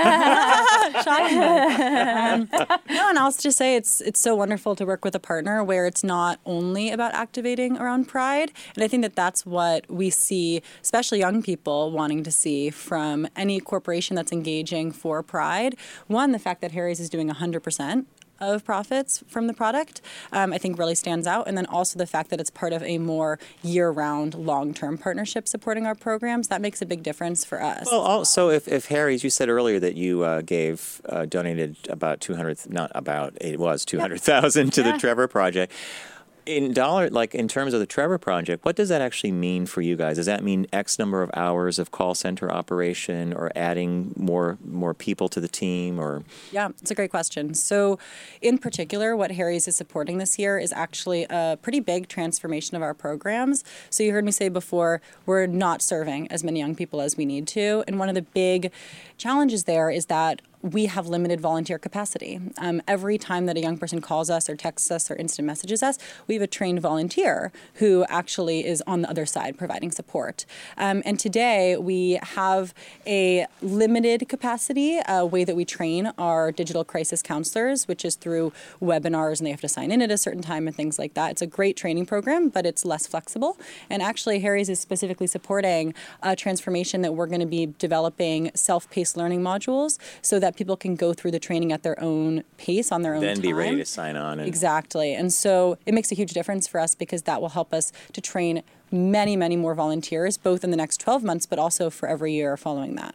no, 2.89 3.11
and 3.11 3.19
I'll 3.19 3.33
just 3.33 3.59
say 3.59 3.77
it's 3.77 4.01
it's 4.01 4.21
so 4.21 4.35
wonderful 4.35 4.75
to 4.77 4.87
work 4.87 5.05
with 5.05 5.15
a 5.15 5.21
partner 5.21 5.63
where 5.75 5.87
it's 5.87 6.05
not 6.05 6.39
only 6.47 6.91
about 6.91 7.13
activating 7.15 7.77
around 7.79 8.07
pride, 8.07 8.53
and 8.75 8.85
I 8.85 8.89
think 8.89 9.03
that 9.03 9.17
that's 9.17 9.45
what 9.45 9.91
we 9.91 10.09
see, 10.09 10.63
especially 10.83 11.19
young 11.19 11.43
people 11.43 11.91
wanting 11.91 12.23
to 12.23 12.31
see 12.31 12.71
from 12.71 13.27
any 13.35 13.59
corporation 13.59 14.15
that's 14.15 14.31
engaging 14.31 14.93
for 14.93 15.23
pride. 15.23 15.77
One, 16.07 16.31
the 16.31 16.39
fact 16.39 16.61
that 16.61 16.73
Harry's 16.73 17.01
is 17.01 17.11
doing 17.11 17.27
100 17.27 17.61
percent 17.61 18.07
of 18.41 18.65
profits 18.65 19.23
from 19.29 19.47
the 19.47 19.55
product, 19.55 20.01
um, 20.33 20.53
I 20.53 20.59
think 20.59 20.79
really 20.79 20.95
stands 20.95 21.27
out. 21.27 21.47
And 21.47 21.57
then 21.57 21.67
also 21.67 21.99
the 21.99 22.07
fact 22.07 22.31
that 22.31 22.41
it's 22.41 22.51
part 22.51 22.73
of 22.73 22.83
a 22.83 22.99
more 22.99 23.39
year 23.63 23.91
round, 23.91 24.35
long 24.35 24.75
term 24.75 24.99
partnership 24.99 25.49
supporting 25.49 25.87
our 25.87 25.95
programs, 25.95 26.49
that 26.49 26.61
makes 26.61 26.83
a 26.83 26.87
big 26.87 27.03
difference 27.03 27.45
for 27.45 27.63
us. 27.63 27.87
Well, 27.91 28.01
also, 28.01 28.51
if, 28.51 28.69
if 28.69 28.87
Harry's, 28.87 29.25
you 29.25 29.31
said 29.31 29.49
earlier 29.49 29.79
that 29.81 29.95
you 29.95 30.23
uh, 30.23 30.41
gave, 30.43 31.01
uh, 31.09 31.27
donated 31.27 31.77
about 31.89 32.21
200, 32.21 32.71
not 32.71 32.91
about, 32.95 33.37
it 33.41 33.59
was 33.59 33.85
200,000 33.85 34.73
to 34.73 34.83
the 34.83 34.93
Trevor 34.99 35.29
Project. 35.29 35.73
In 36.47 36.75
dollar, 36.75 37.09
like 37.09 37.35
in 37.35 37.49
terms 37.49 37.73
of 37.73 37.81
the 37.81 37.87
Trevor 37.87 38.19
Project, 38.19 38.65
what 38.65 38.77
does 38.77 38.91
that 38.91 39.01
actually 39.01 39.33
mean 39.33 39.65
for 39.65 39.81
you 39.81 39.97
guys? 39.97 40.17
Does 40.17 40.27
that 40.27 40.45
mean 40.45 40.67
X 40.73 40.99
number 40.99 41.23
of 41.23 41.31
hours 41.35 41.79
of 41.79 41.91
call 41.91 42.15
center 42.15 42.53
operation 42.53 43.33
or 43.33 43.51
adding 43.57 44.13
more 44.17 44.59
more 44.63 44.93
people 44.93 45.29
to 45.31 45.41
the 45.41 45.49
team 45.49 45.99
or? 45.99 46.23
Yeah, 46.53 46.69
it's 46.81 46.91
a 46.91 46.95
great 46.95 47.11
question. 47.11 47.55
So, 47.55 47.99
in 48.43 48.59
particular, 48.59 49.17
what 49.17 49.31
Harry's 49.33 49.67
is 49.67 49.77
supporting 49.77 50.19
this 50.19 50.39
year 50.39 50.59
is 50.59 50.73
actually 50.73 51.27
a 51.31 51.59
pretty 51.61 51.81
big 51.81 52.09
transformation 52.09 52.77
of 52.77 52.83
our 52.83 52.95
programs. 52.95 53.65
So, 53.89 54.03
you 54.03 54.13
heard 54.13 54.25
me 54.25 54.33
say 54.33 54.49
before, 54.51 55.01
we're 55.25 55.47
not 55.47 55.81
serving 55.81 56.31
as 56.31 56.45
many 56.45 56.61
young 56.61 56.75
people 56.75 57.01
as 57.01 57.17
we 57.17 57.25
need 57.25 57.47
to. 57.49 57.85
And 57.87 57.99
one 57.99 58.09
of 58.11 58.15
the 58.15 58.23
big 58.23 58.71
challenges 59.17 59.65
there 59.65 59.91
is 59.91 60.07
that 60.07 60.43
we 60.65 60.87
have 60.87 61.07
limited 61.07 61.43
volunteer 61.43 61.79
capacity. 61.79 62.41
Um, 62.57 62.81
every 62.89 63.19
time 63.19 63.45
that 63.45 63.59
a 63.59 63.61
young 63.61 63.77
person 63.77 64.01
calls 64.01 64.31
us 64.31 64.49
or 64.49 64.57
texts 64.57 64.91
us 64.91 65.11
or 65.11 65.17
instant 65.17 65.45
messages 65.45 65.83
us, 65.83 65.99
we 66.27 66.35
have 66.37 66.43
a 66.43 66.47
trained 66.47 66.81
volunteer 66.81 67.53
who 67.75 68.07
actually 68.09 68.65
is 68.65 68.83
on 68.87 69.03
the 69.03 69.11
other 69.11 69.27
side 69.27 69.59
providing 69.59 69.91
support. 69.91 70.47
Um, 70.79 71.03
and 71.05 71.21
today 71.21 71.77
we 71.77 72.19
have 72.23 72.73
a 73.07 73.45
limited 73.61 74.27
capacity 74.27 75.01
uh, 75.01 75.27
way 75.27 75.45
that 75.45 75.55
we 75.55 75.67
train 75.67 76.13
our 76.17 76.51
digital 76.51 76.83
crisis 76.83 77.21
counselors, 77.21 77.87
which 77.87 78.03
is 78.03 78.15
through 78.15 78.51
webinars 78.81 79.41
and 79.41 79.47
they 79.47 79.51
have 79.51 79.61
to 79.61 79.69
sign 79.69 79.93
in 79.93 80.01
at 80.01 80.11
a 80.11 80.17
certain 80.17 80.41
time 80.41 80.67
and 80.67 80.75
things 80.75 80.99
like 80.99 81.13
that. 81.13 81.33
It's 81.33 81.43
a 81.43 81.47
great 81.47 81.77
training 81.77 82.07
program, 82.07 82.49
but 82.49 82.65
it's 82.65 82.87
less 82.87 83.07
flexible. 83.07 83.59
And 83.91 84.03
actually, 84.03 84.41
Harry's 84.41 84.71
is 84.71 84.81
specifically 84.81 85.27
supporting 85.27 85.93
a 86.23 86.35
transformation 86.35 87.03
that 87.03 87.13
we're 87.13 87.27
going 87.27 87.41
to 87.41 87.47
be 87.47 87.67
developing 87.79 88.51
self 88.55 88.89
paced 88.89 89.19
learning 89.19 89.43
modules 89.43 89.99
so 90.23 90.41
that 90.41 90.54
that 90.55 90.59
people 90.59 90.77
can 90.77 90.95
go 90.95 91.13
through 91.13 91.33
the 91.33 91.39
training 91.39 91.73
at 91.73 91.83
their 91.83 92.01
own 92.03 92.45
pace 92.59 92.93
on 92.93 93.03
their 93.03 93.15
own 93.15 93.21
Then 93.23 93.37
time. 93.37 93.43
be 93.43 93.53
ready 93.53 93.77
to 93.77 93.85
sign 93.85 94.17
on. 94.17 94.39
And, 94.39 94.49
Exactly. 94.49 95.15
And 95.15 95.33
so 95.33 95.79
it 95.87 95.95
makes 95.95 96.13
a 96.13 96.15
huge 96.15 96.33
difference 96.33 96.67
for 96.67 96.81
us 96.81 96.95
because 96.95 97.23
that 97.23 97.41
will 97.41 97.51
help 97.51 97.75
us 97.75 97.93
to 98.13 98.21
train 98.21 98.63
many, 98.91 99.37
many 99.37 99.57
more 99.57 99.75
volunteers, 99.75 100.37
both 100.39 100.63
in 100.65 100.71
the 100.71 100.77
next 100.77 101.01
12 101.01 101.23
months, 101.25 101.47
but 101.47 101.59
also 101.59 101.91
for 101.91 102.09
every 102.09 102.33
year 102.33 102.57
following 102.57 102.95
that. 102.97 103.15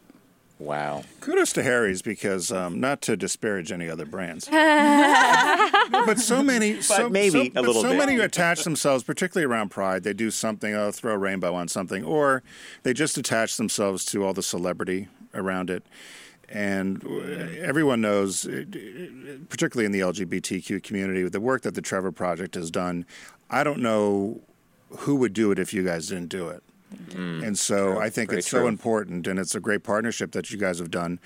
Wow. 0.59 1.03
Kudos 1.21 1.53
to 1.53 1.63
Harry's 1.63 2.01
because 2.01 2.51
um, 2.51 2.81
not 2.81 3.01
to 3.03 3.15
disparage 3.15 3.71
any 3.71 3.89
other 3.89 4.05
brands, 4.05 4.45
but 4.51 6.19
so 6.19 6.43
many, 6.43 6.81
so, 6.81 7.07
maybe 7.07 7.29
so, 7.29 7.41
a 7.41 7.49
but 7.51 7.63
little 7.63 7.81
so 7.81 7.89
bit. 7.91 7.97
many 7.97 8.19
attach 8.19 8.65
themselves, 8.65 9.05
particularly 9.05 9.49
around 9.49 9.69
Pride. 9.69 10.03
They 10.03 10.11
do 10.11 10.29
something, 10.29 10.73
oh, 10.73 10.91
throw 10.91 11.13
a 11.13 11.17
rainbow 11.17 11.55
on 11.55 11.69
something, 11.69 12.03
or 12.03 12.43
they 12.83 12.91
just 12.93 13.17
attach 13.17 13.55
themselves 13.55 14.03
to 14.05 14.25
all 14.25 14.33
the 14.33 14.43
celebrity 14.43 15.07
around 15.33 15.69
it. 15.69 15.85
And 16.51 17.03
everyone 17.59 18.01
knows, 18.01 18.45
uh, 18.47 18.65
particularly 19.49 19.85
in 19.85 19.91
the 19.91 19.99
LGBTQ 19.99 20.81
community, 20.83 21.27
the 21.29 21.39
work 21.39 21.61
that 21.61 21.75
the 21.75 21.81
Trevor 21.81 22.11
Project 22.11 22.55
has 22.55 22.71
done. 22.71 23.05
I 23.49 23.63
don't 23.63 23.79
know 23.79 24.41
who 24.99 25.15
would 25.17 25.33
do 25.33 25.51
it 25.51 25.59
if 25.59 25.73
you 25.73 25.83
guys 25.83 26.07
didn't 26.07 26.29
do 26.29 26.49
it. 26.49 26.63
And 27.43 27.57
so 27.57 27.99
I 27.99 28.09
think 28.09 28.29
Very 28.29 28.39
it's 28.39 28.49
so 28.49 28.67
important, 28.67 29.27
and 29.27 29.37
it's 29.37 29.53
a 29.53 29.59
great 29.59 29.83
partnership 29.83 30.31
that 30.31 30.49
you 30.51 30.57
guys 30.57 30.79
have 30.79 30.89
done. 30.89 31.19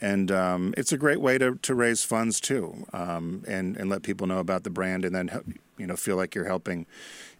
And 0.00 0.30
um, 0.32 0.74
it's 0.76 0.92
a 0.92 0.98
great 0.98 1.20
way 1.20 1.38
to, 1.38 1.54
to 1.54 1.74
raise 1.74 2.02
funds 2.02 2.40
too, 2.40 2.84
um, 2.92 3.44
and 3.46 3.76
and 3.76 3.88
let 3.88 4.02
people 4.02 4.26
know 4.26 4.40
about 4.40 4.64
the 4.64 4.70
brand, 4.70 5.04
and 5.04 5.14
then 5.14 5.28
help, 5.28 5.44
you 5.78 5.86
know 5.86 5.94
feel 5.94 6.16
like 6.16 6.34
you're 6.34 6.46
helping, 6.46 6.86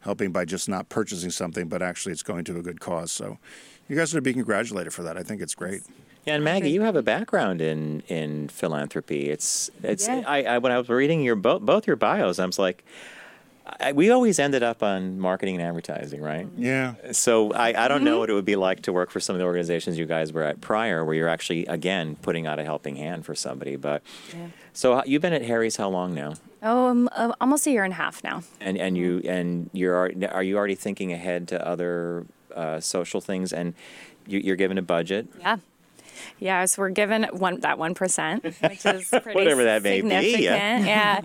helping 0.00 0.30
by 0.30 0.44
just 0.44 0.68
not 0.68 0.88
purchasing 0.88 1.30
something, 1.30 1.68
but 1.68 1.82
actually 1.82 2.12
it's 2.12 2.22
going 2.22 2.44
to 2.44 2.56
a 2.56 2.62
good 2.62 2.80
cause. 2.80 3.10
So, 3.10 3.38
you 3.88 3.96
guys 3.96 4.14
are 4.14 4.18
to 4.18 4.22
be 4.22 4.32
congratulated 4.32 4.94
for 4.94 5.02
that. 5.02 5.18
I 5.18 5.24
think 5.24 5.42
it's 5.42 5.54
great. 5.54 5.82
Yeah, 6.26 6.34
and 6.36 6.44
Maggie, 6.44 6.70
you 6.70 6.82
have 6.82 6.96
a 6.96 7.02
background 7.02 7.60
in 7.60 8.02
in 8.08 8.48
philanthropy. 8.48 9.28
It's 9.30 9.70
it's 9.82 10.06
Yeah. 10.08 10.22
I, 10.26 10.42
I 10.44 10.58
when 10.58 10.72
I 10.72 10.78
was 10.78 10.88
reading 10.88 11.22
your 11.22 11.36
both 11.36 11.62
both 11.62 11.86
your 11.86 11.96
bios, 11.96 12.38
I 12.38 12.46
was 12.46 12.58
like, 12.58 12.84
I, 13.80 13.92
we 13.92 14.10
always 14.10 14.38
ended 14.38 14.62
up 14.62 14.82
on 14.82 15.18
marketing 15.18 15.56
and 15.56 15.64
advertising, 15.64 16.20
right? 16.22 16.46
Yeah. 16.56 16.94
So 17.12 17.52
I, 17.52 17.68
I 17.84 17.88
don't 17.88 17.98
Mm-hmm. 17.98 18.04
know 18.04 18.18
what 18.20 18.30
it 18.30 18.34
would 18.34 18.44
be 18.44 18.56
like 18.56 18.82
to 18.82 18.92
work 18.92 19.10
for 19.10 19.20
some 19.20 19.34
of 19.36 19.38
the 19.40 19.44
organizations 19.46 19.98
you 19.98 20.06
guys 20.06 20.32
were 20.32 20.42
at 20.42 20.60
prior, 20.60 21.04
where 21.04 21.14
you're 21.14 21.28
actually 21.28 21.66
again 21.66 22.16
putting 22.22 22.46
out 22.46 22.58
a 22.58 22.64
helping 22.64 22.96
hand 22.96 23.24
for 23.26 23.34
somebody. 23.34 23.76
But 23.76 24.02
so 24.72 25.02
you've 25.04 25.22
been 25.22 25.32
at 25.32 25.42
Harry's 25.42 25.76
how 25.76 25.88
long 25.88 26.14
now? 26.14 26.34
Oh, 26.62 26.86
um, 26.88 27.08
uh, 27.12 27.32
almost 27.40 27.66
a 27.66 27.70
year 27.70 27.84
and 27.84 27.92
a 27.92 27.96
half 27.96 28.24
now. 28.24 28.42
And 28.60 28.78
and 28.78 28.96
you 28.96 29.20
and 29.26 29.68
you're 29.74 30.10
are 30.32 30.42
you 30.42 30.56
already 30.56 30.74
thinking 30.74 31.12
ahead 31.12 31.48
to 31.48 31.66
other 31.66 32.24
uh, 32.54 32.80
social 32.80 33.20
things? 33.20 33.52
And 33.52 33.74
you, 34.26 34.38
you're 34.38 34.56
given 34.56 34.78
a 34.78 34.82
budget. 34.82 35.26
Yeah. 35.38 35.58
Yeah, 36.38 36.64
so 36.66 36.82
we're 36.82 36.90
given 36.90 37.24
one 37.32 37.60
that 37.60 37.78
one 37.78 37.94
percent, 37.94 38.44
which 38.44 38.84
is 38.86 39.08
pretty 39.22 39.34
Whatever 39.34 39.64
that 39.64 39.82
may 39.82 40.00
be, 40.00 40.08
significant. 40.08 40.86
yeah. 40.86 41.20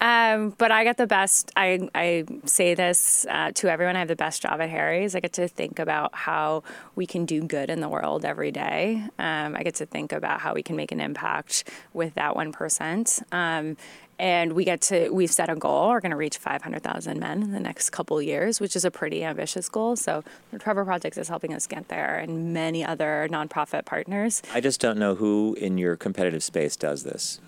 yeah. 0.00 0.34
Um, 0.34 0.50
but 0.58 0.70
I 0.70 0.84
get 0.84 0.96
the 0.96 1.06
best. 1.06 1.50
I 1.56 1.88
I 1.94 2.24
say 2.44 2.74
this 2.74 3.26
uh, 3.28 3.52
to 3.52 3.70
everyone. 3.70 3.96
I 3.96 4.00
have 4.00 4.08
the 4.08 4.16
best 4.16 4.42
job 4.42 4.60
at 4.60 4.70
Harry's. 4.70 5.14
I 5.14 5.20
get 5.20 5.32
to 5.34 5.48
think 5.48 5.78
about 5.78 6.14
how 6.14 6.62
we 6.94 7.06
can 7.06 7.24
do 7.24 7.42
good 7.42 7.70
in 7.70 7.80
the 7.80 7.88
world 7.88 8.24
every 8.24 8.50
day. 8.50 9.02
Um, 9.18 9.54
I 9.56 9.62
get 9.62 9.76
to 9.76 9.86
think 9.86 10.12
about 10.12 10.40
how 10.40 10.54
we 10.54 10.62
can 10.62 10.76
make 10.76 10.92
an 10.92 11.00
impact 11.00 11.64
with 11.92 12.14
that 12.14 12.36
one 12.36 12.52
percent. 12.52 13.20
Um, 13.32 13.76
and 14.18 14.52
we 14.52 14.64
get 14.64 14.80
to 14.80 15.08
we've 15.10 15.30
set 15.32 15.50
a 15.50 15.56
goal 15.56 15.88
we're 15.88 16.00
going 16.00 16.10
to 16.10 16.16
reach 16.16 16.36
500000 16.38 17.18
men 17.18 17.42
in 17.42 17.50
the 17.52 17.58
next 17.60 17.90
couple 17.90 18.20
years 18.22 18.60
which 18.60 18.76
is 18.76 18.84
a 18.84 18.90
pretty 18.90 19.24
ambitious 19.24 19.68
goal 19.68 19.96
so 19.96 20.22
the 20.52 20.58
trevor 20.58 20.84
project 20.84 21.18
is 21.18 21.28
helping 21.28 21.52
us 21.52 21.66
get 21.66 21.88
there 21.88 22.16
and 22.18 22.52
many 22.54 22.84
other 22.84 23.28
nonprofit 23.30 23.84
partners 23.84 24.40
I 24.52 24.60
just 24.60 24.80
don't 24.80 24.98
know 24.98 25.14
who 25.16 25.56
in 25.60 25.78
your 25.78 25.96
competitive 25.96 26.42
space 26.44 26.76
does 26.76 27.02
this. 27.04 27.40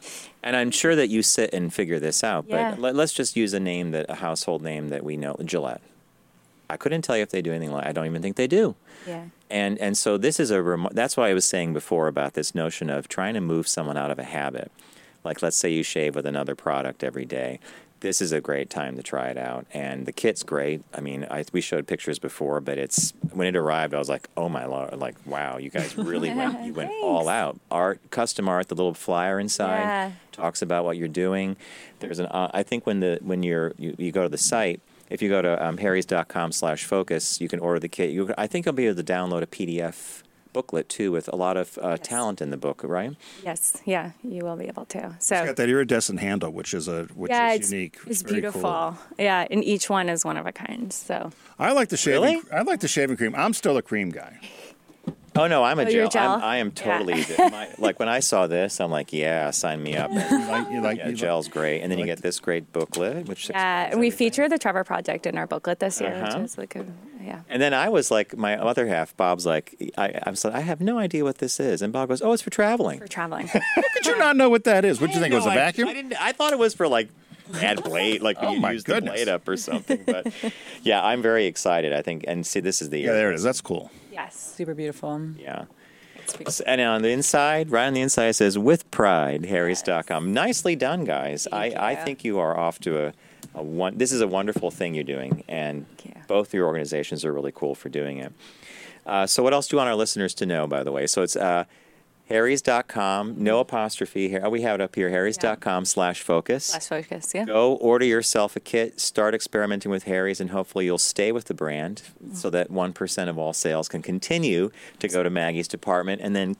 And 0.43 0.55
I'm 0.57 0.71
sure 0.71 0.95
that 0.97 1.09
you 1.09 1.23
sit 1.23 1.53
and 1.53 1.73
figure 1.75 1.99
this 1.99 2.23
out, 2.23 2.47
but 2.49 2.57
Yeah. 2.57 2.75
let, 2.79 2.97
us 2.97 3.13
just 3.13 3.37
use 3.37 3.53
a 3.53 3.61
name 3.61 3.91
that 3.93 4.07
a 4.09 4.15
household 4.17 4.63
name 4.63 4.89
that 4.89 5.03
we 5.05 5.17
know, 5.17 5.37
Gillette. 5.45 5.81
I 6.71 6.77
couldn't 6.77 7.03
tell 7.03 7.17
you 7.17 7.23
if 7.23 7.31
they 7.31 7.43
do 7.43 7.51
anything 7.53 7.73
like 7.73 7.87
I 7.87 7.93
don't 7.93 8.07
even 8.07 8.23
think 8.23 8.37
they 8.37 8.47
do. 8.49 8.75
yeah 9.07 9.27
And 9.51 9.79
and 9.79 9.97
so 9.97 10.17
this 10.19 10.41
is 10.41 10.51
a 10.51 10.61
rem- 10.63 10.89
that's 10.93 11.17
why 11.17 11.31
I 11.31 11.35
was 11.35 11.45
saying 11.45 11.73
before 11.75 12.09
about 12.09 12.35
this 12.35 12.55
notion 12.55 12.91
of 12.91 13.07
trying 13.09 13.35
to 13.35 13.41
move 13.41 13.67
someone 13.69 13.97
out 13.97 14.11
of 14.11 14.19
a 14.19 14.25
habit. 14.25 14.71
Like 15.27 15.43
let's 15.43 15.57
say 15.59 15.71
you 15.71 15.83
shave 15.83 16.15
with 16.15 16.25
another 16.25 16.55
product 16.55 17.05
every 17.05 17.27
day. 17.27 17.61
This 18.01 18.21
is 18.21 18.31
a 18.31 18.43
great 18.43 18.69
time 18.69 18.97
to 18.97 19.03
try 19.03 19.29
it 19.29 19.39
out, 19.39 19.65
and 19.73 20.05
the 20.05 20.13
kit's 20.13 20.43
great. 20.43 20.83
I 20.95 21.01
mean, 21.01 21.27
I, 21.31 21.45
we 21.53 21.63
showed 21.63 21.87
pictures 21.87 22.19
before, 22.19 22.61
but 22.61 22.77
it's 22.77 23.15
when 23.33 23.47
it 23.49 23.57
arrived, 23.57 23.95
I 23.95 23.99
was 23.99 24.09
like, 24.11 24.29
"Oh 24.37 24.51
my 24.51 24.67
lord!" 24.67 24.93
Like, 24.99 25.15
wow, 25.25 25.57
you 25.57 25.71
guys 25.71 25.97
really 25.97 26.33
went 26.33 26.63
you 26.67 26.75
went 26.75 26.91
all 27.03 27.27
out. 27.29 27.59
Art, 27.71 28.01
custom 28.11 28.49
art, 28.51 28.69
the 28.69 28.75
little 28.75 28.93
flyer 28.95 29.41
inside 29.41 29.81
Yeah. 29.81 30.11
talks 30.31 30.61
about 30.61 30.85
what 30.85 30.99
you're 30.99 31.09
doing. 31.09 31.57
There's 32.01 32.19
an 32.19 32.27
uh, 32.27 32.51
I 32.53 32.63
think 32.63 32.87
when 32.87 33.01
the 33.01 33.19
when 33.23 33.43
you're 33.43 33.73
you, 33.79 33.95
you 33.99 34.13
go 34.13 34.23
to 34.25 34.29
the 34.29 34.39
site, 34.39 34.81
if 35.09 35.23
you 35.23 35.31
go 35.31 35.41
to 35.41 35.67
um, 35.67 35.79
harrys.com 35.79 36.53
slash 36.53 36.85
focus, 36.85 37.41
you 37.41 37.49
can 37.49 37.61
order 37.61 37.81
the 37.81 37.89
kit. 37.89 38.11
You, 38.11 38.33
I 38.37 38.47
think 38.47 38.67
you'll 38.67 38.75
be 38.75 38.87
able 38.89 39.03
to 39.03 39.13
download 39.13 39.41
a 39.43 39.47
PDF 39.47 40.23
booklet 40.57 40.87
too 40.99 41.09
with 41.17 41.27
a 41.37 41.37
lot 41.45 41.57
of 41.63 41.67
uh, 41.83 41.97
talent 42.15 42.39
in 42.45 42.49
the 42.55 42.61
book, 42.67 42.79
right? 42.99 43.13
yes 43.49 43.61
yeah 43.95 44.07
you 44.35 44.41
will 44.47 44.57
be 44.65 44.69
able 44.75 44.87
to 44.95 45.01
so 45.19 45.35
It's 45.37 45.47
got 45.51 45.57
that 45.63 45.69
iridescent 45.69 46.19
handle, 46.29 46.51
which 46.59 46.73
is 46.79 46.85
a 46.89 46.99
which 47.21 47.31
yeah 47.31 47.53
is 47.53 47.61
it's, 47.61 47.71
unique. 47.73 47.97
it's 48.11 48.23
very 48.23 48.41
beautiful 48.41 48.63
cool. 48.63 48.91
yeah 49.29 49.53
and 49.53 49.61
each 49.75 49.87
one 49.99 50.07
is 50.15 50.21
one 50.31 50.39
of 50.43 50.47
a 50.53 50.53
kind 50.67 50.93
so 50.93 51.17
I 51.59 51.73
like 51.79 51.89
the 51.95 51.97
shaving. 51.97 52.23
Really? 52.23 52.53
I 52.59 52.63
like 52.71 52.81
the 52.87 52.89
shaving 52.97 53.17
cream. 53.21 53.35
I'm 53.35 53.55
still 53.63 53.77
a 53.83 53.83
cream 53.91 54.11
guy. 54.21 54.33
Oh 55.39 55.47
no, 55.47 55.63
I'm 55.65 55.79
a 55.79 55.85
Oh, 55.85 55.89
you're 55.89 56.09
gel. 56.09 56.33
I'm. 56.35 56.43
I 56.43 56.57
am 56.59 56.69
Yeah. 56.69 56.73
totally 56.99 57.23
the- 57.23 57.51
my, 57.51 57.69
like 57.79 57.99
when 57.99 58.09
I 58.09 58.21
saw 58.21 58.47
this, 58.47 58.81
I'm 58.81 58.91
like, 58.91 59.13
yeah, 59.13 59.51
sign 59.51 59.83
me 59.83 59.97
up. 59.97 60.11
You 60.11 60.17
like, 60.19 60.71
you 60.71 60.81
like, 60.83 60.99
yeah, 60.99 61.09
you 61.09 61.17
gel's 61.17 61.49
great, 61.49 61.83
and 61.83 61.91
then 61.93 61.99
you 61.99 62.07
get 62.07 62.23
this 62.23 62.41
great 62.41 62.73
booklet, 62.73 63.27
which 63.29 63.51
yeah 63.51 63.85
and 63.91 64.01
we 64.01 64.07
everything. 64.09 64.17
feature 64.19 64.49
the 64.49 64.59
trevor 64.59 64.85
project 64.85 65.27
in 65.27 65.37
our 65.39 65.47
booklet 65.47 65.79
this 65.81 66.01
year 66.01 66.13
Uh-huh. 66.15 66.39
which 66.39 66.45
is 66.45 66.59
like 66.59 66.75
a 66.77 66.85
yeah 67.23 67.41
And 67.49 67.61
then 67.61 67.75
I 67.75 67.89
was 67.89 68.11
like, 68.11 68.37
my 68.37 68.57
other 68.59 68.87
half, 68.87 69.17
Bob's 69.17 69.45
like, 69.47 69.75
I, 69.99 70.21
I 70.25 70.31
was 70.31 70.45
like, 70.45 70.55
I 70.55 70.61
have 70.61 70.81
no 70.81 70.99
idea 70.99 71.25
what 71.25 71.39
this 71.39 71.59
is, 71.61 71.83
and 71.83 71.93
Bob 71.93 72.09
goes, 72.09 72.23
Oh, 72.23 72.33
it's 72.33 72.43
for 72.43 72.51
traveling. 72.51 72.99
for 73.01 73.09
traveling 73.09 73.47
How 73.53 73.61
could 73.95 74.07
you 74.07 74.17
not 74.19 74.37
know 74.37 74.49
what 74.49 74.65
that 74.65 74.85
is? 74.85 75.01
What 75.01 75.09
do 75.11 75.15
you 75.17 75.21
think 75.21 75.33
it 75.33 75.37
was 75.37 75.45
a 75.47 75.49
No, 75.49 75.53
I- 75.55 75.57
vacuum? 75.57 75.89
I, 75.89 75.93
didn't. 75.95 76.15
I 76.21 76.33
thought 76.33 76.53
it 76.53 76.59
was 76.59 76.73
for 76.75 76.89
like 76.89 77.09
add 77.61 77.83
blade, 77.85 78.23
like 78.23 78.37
Oh, 78.41 78.53
you 78.53 78.61
my 78.61 78.73
use 78.73 78.83
goodness. 78.85 79.13
the 79.13 79.25
blade 79.25 79.29
up 79.29 79.47
or 79.49 79.57
something. 79.57 80.03
But 80.07 80.33
yeah, 80.83 81.05
I'm 81.05 81.21
very 81.23 81.47
excited. 81.47 81.93
I 81.93 82.03
think, 82.03 82.25
and 82.27 82.47
see, 82.47 82.61
this 82.61 82.81
is 82.83 82.91
the 82.91 83.01
yeah, 83.01 83.13
there 83.13 83.31
it 83.31 83.35
is. 83.37 83.43
That's 83.43 83.61
cool. 83.61 83.91
Yes 84.17 84.55
Super 84.57 84.75
beautiful. 84.75 85.21
Yeah. 85.39 85.65
S- 86.47 86.61
And 86.61 86.81
on 86.81 87.03
the 87.03 87.11
inside, 87.11 87.71
right 87.71 87.87
on 87.87 87.93
the 87.95 88.01
inside, 88.01 88.29
it 88.29 88.35
says 88.35 88.59
"with 88.59 88.91
pride," 88.91 89.45
Harry's.com. 89.47 90.33
Nicely 90.33 90.75
done, 90.75 91.05
guys. 91.05 91.47
I, 91.53 91.67
I 91.91 91.95
think 91.95 92.25
you 92.25 92.39
are 92.41 92.59
off 92.59 92.81
to 92.81 92.91
a, 93.07 93.13
a 93.55 93.63
one. 93.63 93.97
This 93.99 94.11
is 94.11 94.21
a 94.21 94.27
wonderful 94.27 94.71
thing 94.73 94.95
you're 94.95 95.05
doing, 95.17 95.45
and 95.49 95.87
you. 96.05 96.13
both 96.27 96.53
your 96.53 96.67
organizations 96.67 97.25
are 97.25 97.33
really 97.33 97.53
cool 97.55 97.75
for 97.77 97.89
doing 97.89 98.19
it. 98.19 98.33
Uh, 99.05 99.27
so, 99.27 99.43
what 99.45 99.53
else 99.53 99.69
do 99.69 99.77
you 99.77 99.79
want 99.79 99.89
our 99.89 99.95
listeners 99.95 100.35
to 100.35 100.47
know? 100.47 100.67
By 100.67 100.83
the 100.83 100.91
way, 100.91 101.07
so 101.07 101.23
it's 101.23 101.37
uh, 101.37 101.65
Harry's.com, 102.29 103.37
no 103.39 103.61
apostrophe 103.61 104.29
here. 104.29 104.41
Oh, 104.43 104.51
we 104.51 104.63
have 104.63 104.75
it 104.75 104.81
up 104.81 104.97
here. 104.97 105.11
Harry's.com 105.11 105.85
slash 105.85 106.23
focus. 106.23 106.73
less 106.73 106.89
focus 106.89 107.33
yeah 107.35 107.45
Go 107.45 107.75
order 107.75 108.05
yourself 108.05 108.57
a 108.57 108.61
kit, 108.61 109.01
start 109.01 109.35
experimenting 109.35 109.91
with 109.93 110.05
Harry's, 110.05 110.41
and 110.41 110.51
hopefully 110.51 110.87
you'll 110.87 110.99
stay 110.99 111.31
with 111.31 111.45
the 111.45 111.55
brand 111.55 112.03
mm-hmm. 112.23 112.35
so 112.35 112.51
that 112.51 112.71
1% 112.71 113.29
of 113.29 113.39
all 113.39 113.53
sales 113.53 113.89
can 113.89 114.03
continue 114.03 114.71
to 114.99 115.09
go 115.09 115.23
to 115.23 115.31
Maggie's 115.31 115.69
department 115.69 116.21
and 116.21 116.35
then 116.35 116.57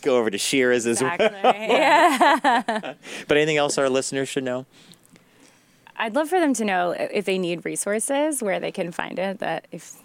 go 0.00 0.18
over 0.18 0.30
to 0.30 0.38
Shira's 0.38 0.86
as 0.86 1.02
well. 1.02 1.12
exactly 1.14 1.50
yeah 1.50 2.94
But 3.28 3.36
anything 3.36 3.58
else 3.58 3.76
our 3.76 3.90
listeners 3.90 4.28
should 4.28 4.44
know? 4.44 4.64
I'd 5.96 6.14
love 6.14 6.28
for 6.28 6.40
them 6.40 6.54
to 6.54 6.64
know 6.64 6.90
if 6.90 7.24
they 7.24 7.38
need 7.38 7.64
resources 7.64 8.42
where 8.42 8.58
they 8.58 8.72
can 8.72 8.90
find 8.90 9.18
it. 9.18 9.38
That 9.38 9.66
if 9.70 9.96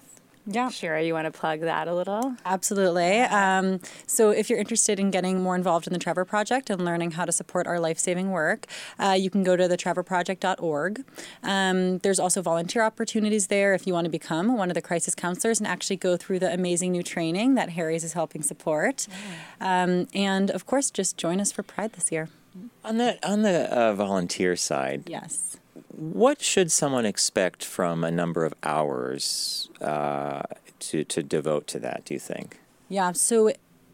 Yeah. 0.52 0.70
Shira, 0.70 1.04
you 1.04 1.14
want 1.14 1.32
to 1.32 1.38
plug 1.40 1.60
that 1.62 1.88
a 1.88 1.94
little? 1.94 2.36
Absolutely. 2.46 3.20
Um, 3.22 3.80
so, 4.08 4.32
if 4.32 4.50
you're 4.50 4.58
interested 4.58 5.00
in 5.00 5.12
getting 5.12 5.42
more 5.44 5.56
involved 5.56 5.86
in 5.86 5.94
the 5.94 6.00
Trevor 6.00 6.26
Project 6.26 6.70
and 6.72 6.84
learning 6.84 7.12
how 7.12 7.26
to 7.26 7.32
support 7.32 7.68
our 7.68 7.80
life 7.80 8.00
saving 8.00 8.32
work, 8.32 8.66
uh, 8.98 9.16
you 9.18 9.30
can 9.30 9.44
go 9.44 9.56
to 9.56 9.68
thetrevorproject.org. 9.68 11.04
Um, 11.44 12.00
there's 12.00 12.20
also 12.20 12.42
volunteer 12.42 12.82
opportunities 12.84 13.48
there 13.48 13.74
if 13.74 13.86
you 13.86 13.94
want 13.94 14.06
to 14.06 14.12
become 14.12 14.58
one 14.58 14.70
of 14.72 14.76
the 14.76 14.82
crisis 14.82 15.14
counselors 15.16 15.60
and 15.60 15.68
actually 15.68 15.98
go 15.98 16.18
through 16.18 16.40
the 16.40 16.52
amazing 16.54 16.92
new 16.92 17.04
training 17.04 17.56
that 17.56 17.70
Harry's 17.72 18.04
is 18.04 18.14
helping 18.14 18.42
support. 18.42 19.08
Um, 19.62 20.08
and 20.14 20.50
of 20.50 20.66
course, 20.66 20.90
just 20.90 21.16
join 21.18 21.40
us 21.40 21.52
for 21.52 21.62
Pride 21.64 21.94
this 21.94 22.12
year. 22.12 22.30
On 22.84 22.98
the, 22.98 23.20
on 23.28 23.44
the 23.44 23.72
uh, 23.72 23.94
volunteer 23.94 24.56
side, 24.56 25.04
Yes. 25.08 25.49
What 26.00 26.42
should 26.42 26.72
someone 26.72 27.06
expect 27.06 27.64
from 27.64 28.04
a 28.06 28.12
number 28.12 28.46
of 28.46 28.54
hours 28.64 29.70
uh, 29.82 30.44
to, 30.80 31.04
to 31.04 31.22
devote 31.22 31.68
to 31.68 31.80
that, 31.80 32.06
do 32.06 32.14
you 32.14 32.20
think? 32.20 32.60
Yeah, 32.88 33.12
so 33.12 33.52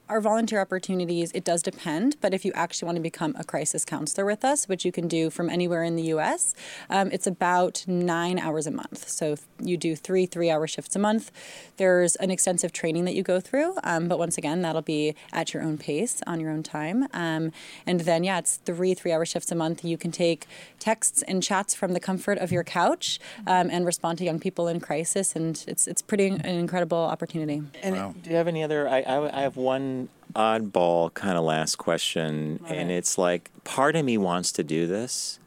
our 0.08 0.22
volunteer 0.22 0.62
opportunities, 0.62 1.32
it 1.34 1.43
does 1.43 1.64
depend, 1.64 2.18
but 2.22 2.34
if 2.34 2.45
you 2.45 2.51
actually 2.53 2.86
want 2.86 2.97
to 2.97 3.01
become 3.01 3.36
a 3.39 3.43
crisis 3.43 3.84
counselor 3.84 4.26
with 4.26 4.45
us, 4.45 4.68
which 4.68 4.86
you 4.86 4.91
can 4.91 5.08
do 5.08 5.30
from 5.30 5.49
anywhere 5.49 5.84
in 5.84 5.95
the 5.95 6.03
US, 6.03 6.53
um, 6.89 7.10
it's 7.12 7.26
about 7.26 7.84
nine 7.88 8.38
hours 8.38 8.68
a 8.68 8.72
month. 8.72 9.10
So 9.10 9.36
you 9.60 9.78
do 9.78 9.95
three 9.95 10.26
three 10.26 10.51
hour 10.51 10.68
shifts 10.68 10.95
a 10.95 10.99
month. 10.99 11.32
There's 11.78 12.16
an 12.18 12.30
extensive 12.30 12.72
training 12.72 13.06
that 13.06 13.16
you 13.16 13.24
go 13.24 13.39
through, 13.39 13.78
um, 13.84 14.08
but 14.08 14.20
once 14.20 14.38
again, 14.38 14.62
that'll 14.62 14.84
be 14.84 15.16
at 15.34 15.53
your 15.53 15.64
own 15.64 15.78
pace, 15.78 16.22
on 16.28 16.39
your 16.39 16.51
own 16.51 16.62
time. 16.62 17.08
Um, 17.14 17.51
and 17.88 18.01
then, 18.01 18.24
yeah, 18.24 18.38
it's 18.38 18.58
three 18.58 18.93
three 18.93 19.12
hour 19.12 19.26
shifts 19.26 19.51
a 19.51 19.56
month. 19.56 19.84
You 19.84 19.97
can 19.97 20.12
take 20.12 20.45
texts 20.80 21.24
and 21.24 21.41
chats 21.41 21.74
from 21.74 21.93
the 21.93 21.99
comfort 21.99 22.38
of 22.38 22.51
your 22.51 22.64
couch 22.64 23.20
um, 23.47 23.70
and 23.72 23.86
respond 23.86 24.20
to 24.20 24.24
young 24.24 24.39
people 24.39 24.68
in 24.68 24.80
crisis, 24.80 25.36
and 25.36 25.64
it's, 25.68 25.88
it's 25.88 26.01
pretty 26.01 26.28
an 26.28 26.45
incredible 26.45 26.97
opportunity. 26.97 27.64
And 27.82 28.22
do 28.22 28.30
you 28.30 28.36
have 28.36 28.47
any 28.47 28.64
other? 28.64 28.88
I, 28.88 29.01
I, 29.01 29.39
I 29.39 29.41
have 29.41 29.58
one 29.58 29.95
oddball 30.36 31.14
kind 31.14 31.38
of 31.38 31.44
last 31.44 31.78
question, 31.78 32.60
and 32.68 32.92
it's 32.92 33.18
like 33.18 33.50
part 33.64 33.96
of 33.96 34.04
me 34.06 34.18
wants 34.18 34.52
to 34.54 34.64
do 34.64 34.86
this, 34.88 35.40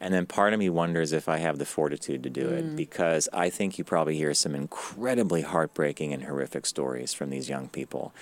and 0.00 0.12
then 0.14 0.26
part 0.26 0.52
of 0.52 0.58
me 0.58 0.68
wonders 0.68 1.12
if 1.12 1.28
I 1.28 1.38
have 1.38 1.58
the 1.58 1.64
fortitude 1.66 2.22
to 2.22 2.30
do 2.30 2.48
it 2.48 2.64
Mm. 2.64 2.76
because 2.76 3.28
I 3.32 3.50
think 3.50 3.78
you 3.78 3.84
probably 3.84 4.16
hear 4.16 4.34
some 4.34 4.54
incredibly 4.54 5.42
heartbreaking 5.42 6.12
and 6.12 6.24
horrific 6.24 6.66
stories 6.66 7.12
from 7.12 7.30
these 7.30 7.48
young 7.48 7.68
people. 7.68 8.12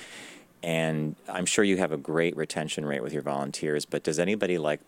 And 0.63 1.17
I'm 1.29 1.47
sure 1.47 1.65
you 1.65 1.79
have 1.79 1.93
a 1.93 1.97
great 1.97 2.37
retention 2.37 2.85
rate 2.85 3.03
with 3.03 3.13
your 3.15 3.23
volunteers, 3.23 3.85
but 3.87 4.03
does 4.03 4.19
anybody 4.19 4.59
like 4.59 4.81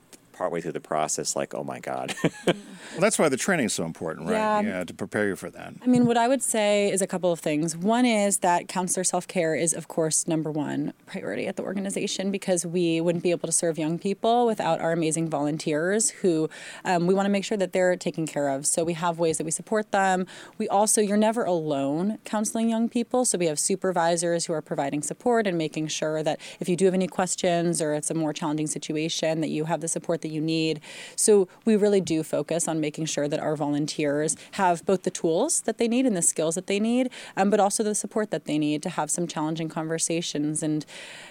partway 0.42 0.60
through 0.60 0.72
the 0.72 0.80
process 0.80 1.36
like, 1.36 1.54
oh 1.54 1.62
my 1.62 1.78
God? 1.78 2.14
Well, 2.92 3.00
that's 3.00 3.18
why 3.18 3.30
the 3.30 3.38
training 3.38 3.66
is 3.66 3.72
so 3.72 3.86
important, 3.86 4.28
right? 4.28 4.60
Yeah. 4.60 4.84
to 4.84 4.92
prepare 4.92 5.26
you 5.26 5.34
for 5.34 5.48
that. 5.48 5.72
I 5.82 5.86
mean, 5.86 6.04
what 6.04 6.18
I 6.18 6.28
would 6.28 6.42
say 6.42 6.90
is 6.90 7.00
a 7.00 7.06
couple 7.06 7.32
of 7.32 7.40
things. 7.40 7.74
One 7.74 8.04
is 8.04 8.38
that 8.38 8.68
counselor 8.68 9.02
self 9.02 9.26
care 9.26 9.54
is, 9.54 9.72
of 9.72 9.88
course, 9.88 10.28
number 10.28 10.50
one 10.50 10.92
priority 11.06 11.46
at 11.46 11.56
the 11.56 11.62
organization 11.62 12.30
because 12.30 12.66
we 12.66 13.00
wouldn't 13.00 13.22
be 13.22 13.30
able 13.30 13.46
to 13.46 13.52
serve 13.52 13.78
young 13.78 13.98
people 13.98 14.46
without 14.46 14.78
our 14.80 14.92
amazing 14.92 15.30
volunteers 15.30 16.10
who 16.10 16.50
um, 16.84 17.06
we 17.06 17.14
want 17.14 17.24
to 17.24 17.30
make 17.30 17.44
sure 17.44 17.56
that 17.56 17.72
they're 17.72 17.96
taken 17.96 18.26
care 18.26 18.48
of. 18.48 18.66
So 18.66 18.84
we 18.84 18.92
have 18.92 19.18
ways 19.18 19.38
that 19.38 19.44
we 19.44 19.52
support 19.52 19.90
them. 19.90 20.26
We 20.58 20.68
also, 20.68 21.00
you're 21.00 21.16
never 21.16 21.44
alone 21.44 22.18
counseling 22.24 22.68
young 22.68 22.90
people. 22.90 23.24
So 23.24 23.38
we 23.38 23.46
have 23.46 23.58
supervisors 23.58 24.44
who 24.46 24.52
are 24.52 24.60
providing 24.62 25.00
support 25.02 25.46
and 25.46 25.56
making 25.56 25.86
sure 25.86 26.22
that 26.22 26.38
if 26.60 26.68
you 26.68 26.76
do 26.76 26.84
have 26.86 26.94
any 26.94 27.08
questions 27.08 27.80
or 27.80 27.94
it's 27.94 28.10
a 28.10 28.14
more 28.14 28.34
challenging 28.34 28.66
situation, 28.66 29.40
that 29.40 29.48
you 29.48 29.64
have 29.64 29.80
the 29.80 29.88
support 29.88 30.20
that 30.20 30.28
you 30.32 30.40
need. 30.40 30.80
So 31.16 31.48
we 31.64 31.76
really 31.76 32.00
do 32.00 32.22
focus 32.22 32.66
on 32.66 32.80
making 32.80 33.06
sure 33.06 33.28
that 33.28 33.40
our 33.40 33.56
volunteers 33.56 34.36
have 34.52 34.84
both 34.86 35.02
the 35.02 35.10
tools 35.10 35.60
that 35.62 35.78
they 35.78 35.88
need 35.88 36.06
and 36.06 36.16
the 36.16 36.22
skills 36.22 36.54
that 36.54 36.66
they 36.66 36.80
need, 36.80 37.10
um, 37.36 37.50
but 37.50 37.60
also 37.60 37.82
the 37.82 37.94
support 37.94 38.30
that 38.30 38.46
they 38.46 38.58
need 38.58 38.82
to 38.82 38.90
have 38.90 39.10
some 39.10 39.26
challenging 39.26 39.68
conversations. 39.68 40.62
And 40.62 40.84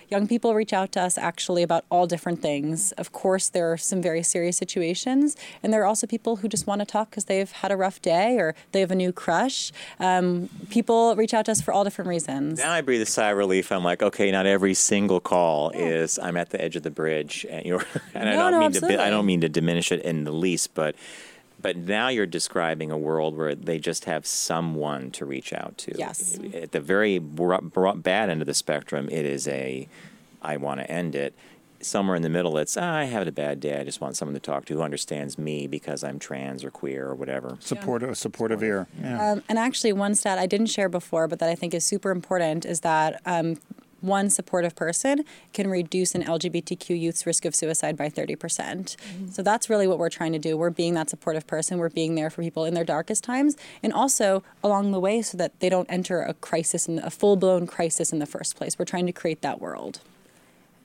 young 0.09 0.27
people 0.27 0.53
reach 0.53 0.73
out 0.73 0.91
to 0.93 1.01
us 1.01 1.17
actually 1.17 1.63
about 1.63 1.85
all 1.89 2.05
different 2.07 2.41
things. 2.41 2.91
Of 2.93 3.11
course, 3.11 3.49
there 3.49 3.71
are 3.71 3.77
some 3.77 4.01
very 4.01 4.23
serious 4.23 4.57
situations, 4.57 5.35
and 5.63 5.73
there 5.73 5.81
are 5.81 5.85
also 5.85 6.05
people 6.07 6.37
who 6.37 6.47
just 6.47 6.67
want 6.67 6.79
to 6.79 6.85
talk 6.85 7.09
because 7.09 7.25
they've 7.25 7.51
had 7.51 7.71
a 7.71 7.77
rough 7.77 8.01
day 8.01 8.37
or 8.37 8.55
they 8.71 8.81
have 8.81 8.91
a 8.91 8.95
new 8.95 9.11
crush. 9.11 9.71
Um, 9.99 10.49
people 10.69 11.15
reach 11.15 11.33
out 11.33 11.45
to 11.45 11.51
us 11.51 11.61
for 11.61 11.73
all 11.73 11.83
different 11.83 12.09
reasons. 12.09 12.59
Now 12.59 12.71
I 12.71 12.81
breathe 12.81 13.01
a 13.01 13.05
sigh 13.05 13.31
of 13.31 13.37
relief. 13.37 13.71
I'm 13.71 13.83
like, 13.83 14.03
okay, 14.03 14.31
not 14.31 14.45
every 14.45 14.73
single 14.73 15.19
call 15.19 15.69
is 15.71 16.19
I'm 16.19 16.37
at 16.37 16.49
the 16.49 16.61
edge 16.61 16.75
of 16.75 16.83
the 16.83 16.91
bridge, 16.91 17.45
and 17.49 17.65
you're. 17.65 17.85
And 18.13 18.27
I 18.27 18.33
don't 18.33 18.51
no, 18.51 18.59
mean 18.59 18.80
to. 18.89 19.01
I 19.01 19.09
don't 19.09 19.25
mean 19.25 19.41
to 19.41 19.49
diminish 19.49 19.91
it 19.91 20.01
in 20.01 20.23
the 20.23 20.31
least, 20.31 20.73
but. 20.73 20.95
But 21.61 21.77
now 21.77 22.07
you're 22.07 22.25
describing 22.25 22.89
a 22.89 22.97
world 22.97 23.37
where 23.37 23.53
they 23.53 23.77
just 23.77 24.05
have 24.05 24.25
someone 24.25 25.11
to 25.11 25.25
reach 25.27 25.53
out 25.53 25.77
to. 25.77 25.95
Yes. 25.95 26.39
At 26.55 26.71
the 26.71 26.81
very 26.81 27.19
br- 27.19 27.57
br- 27.57 27.91
bad 27.91 28.31
end 28.31 28.41
of 28.41 28.47
the 28.47 28.55
spectrum, 28.55 29.07
it 29.11 29.25
is 29.25 29.47
a, 29.47 29.87
I 30.41 30.57
want 30.57 30.79
to 30.79 30.89
end 30.89 31.13
it. 31.13 31.35
Somewhere 31.79 32.15
in 32.15 32.23
the 32.23 32.29
middle, 32.29 32.57
it's 32.57 32.77
ah, 32.77 32.95
I 32.95 33.03
had 33.03 33.27
a 33.27 33.31
bad 33.31 33.59
day. 33.59 33.79
I 33.79 33.83
just 33.83 34.01
want 34.01 34.17
someone 34.17 34.33
to 34.33 34.39
talk 34.39 34.65
to 34.65 34.73
who 34.73 34.81
understands 34.81 35.37
me 35.37 35.67
because 35.67 36.03
I'm 36.03 36.17
trans 36.17 36.63
or 36.63 36.71
queer 36.71 37.05
or 37.07 37.13
whatever. 37.13 37.57
Support, 37.59 38.01
Supportive, 38.01 38.17
supportive 38.17 38.63
ear. 38.63 38.87
Yeah. 38.99 39.33
Um, 39.33 39.43
and 39.47 39.59
actually, 39.59 39.93
one 39.93 40.15
stat 40.15 40.39
I 40.39 40.47
didn't 40.47 40.67
share 40.67 40.89
before, 40.89 41.27
but 41.27 41.37
that 41.37 41.49
I 41.49 41.53
think 41.53 41.75
is 41.75 41.85
super 41.85 42.09
important, 42.09 42.65
is 42.65 42.79
that 42.79 43.21
um, 43.27 43.57
one 44.01 44.29
supportive 44.29 44.75
person 44.75 45.23
can 45.53 45.69
reduce 45.69 46.15
an 46.15 46.23
LGBTQ 46.23 46.99
youth's 46.99 47.25
risk 47.25 47.45
of 47.45 47.55
suicide 47.55 47.95
by 47.95 48.09
30%. 48.09 48.37
Mm-hmm. 48.37 49.27
So 49.29 49.41
that's 49.41 49.69
really 49.69 49.87
what 49.87 49.99
we're 49.99 50.09
trying 50.09 50.33
to 50.33 50.39
do. 50.39 50.57
We're 50.57 50.69
being 50.69 50.93
that 50.95 51.09
supportive 51.09 51.47
person. 51.47 51.77
We're 51.77 51.89
being 51.89 52.15
there 52.15 52.29
for 52.29 52.41
people 52.41 52.65
in 52.65 52.73
their 52.73 52.83
darkest 52.83 53.23
times, 53.23 53.55
and 53.83 53.93
also 53.93 54.43
along 54.63 54.91
the 54.91 54.99
way 54.99 55.21
so 55.21 55.37
that 55.37 55.59
they 55.59 55.69
don't 55.69 55.89
enter 55.89 56.21
a 56.21 56.33
crisis, 56.33 56.87
in, 56.87 56.99
a 56.99 57.09
full 57.09 57.35
blown 57.35 57.67
crisis 57.67 58.11
in 58.11 58.19
the 58.19 58.25
first 58.25 58.55
place. 58.55 58.77
We're 58.77 58.85
trying 58.85 59.05
to 59.05 59.11
create 59.11 59.41
that 59.41 59.61
world. 59.61 60.01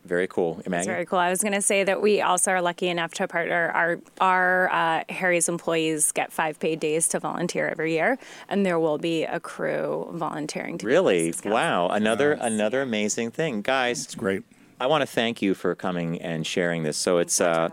Very 0.07 0.27
cool. 0.27 0.57
It's 0.61 0.69
Maggie? 0.69 0.87
very 0.87 1.07
cool. 1.07 1.19
I 1.19 1.31
was 1.31 1.41
going 1.41 1.53
to 1.55 1.63
say 1.63 1.85
that 1.85 2.01
we 2.01 2.21
also 2.21 2.53
are 2.53 2.63
lucky 2.63 2.89
enough 2.89 3.13
to 3.15 3.29
partner. 3.29 3.71
Our 3.75 3.99
our 4.21 4.73
uh, 4.73 5.05
Harry's 5.09 5.49
employees 5.49 6.13
get 6.13 6.33
five 6.33 6.59
paid 6.59 6.81
days 6.81 7.09
to 7.09 7.21
volunteer 7.21 7.69
every 7.69 7.93
year, 7.93 8.19
and 8.49 8.65
there 8.65 8.79
will 8.79 8.99
be 8.99 9.25
a 9.25 9.41
crew 9.41 10.09
volunteering. 10.13 10.79
To 10.79 10.87
be 10.87 10.93
Really? 10.93 11.35
Wow. 11.45 11.89
Another 11.89 12.33
another 12.33 12.83
amazing 12.83 13.31
thing. 13.33 13.63
Guys, 13.63 14.05
it's 14.05 14.15
great. 14.15 14.45
I 14.79 14.87
want 14.87 15.03
to 15.03 15.07
thank 15.07 15.41
you 15.41 15.55
for 15.55 15.75
coming 15.75 16.21
and 16.21 16.47
sharing 16.47 16.83
this. 16.83 16.97
So 16.97 17.19
it's 17.19 17.41
uh. 17.41 17.71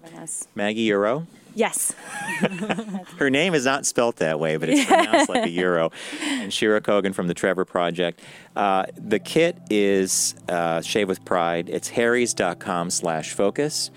Maggie 0.55 0.89
Hureau. 0.89 1.25
Yes. 1.55 1.93
Her 3.17 3.29
name 3.29 3.53
is 3.53 3.65
not 3.65 3.85
spelt 3.85 4.17
that 4.17 4.39
way, 4.39 4.57
but 4.57 4.69
it's 4.69 4.85
pronounced 4.87 5.29
like 5.29 5.45
a 5.45 5.49
euro. 5.49 5.91
And 6.21 6.51
Shira 6.53 6.81
Kogan 6.81 7.13
from 7.13 7.27
the 7.27 7.33
Trevor 7.33 7.65
Project. 7.65 8.21
Uh, 8.55 8.85
the 8.95 9.19
kit 9.19 9.57
is 9.69 10.35
uh, 10.49 10.81
Shave 10.81 11.07
with 11.07 11.23
Pride. 11.25 11.69
It's 11.69 11.89
harrys.com 11.89 12.89
slash 12.89 13.33
focus. 13.33 13.91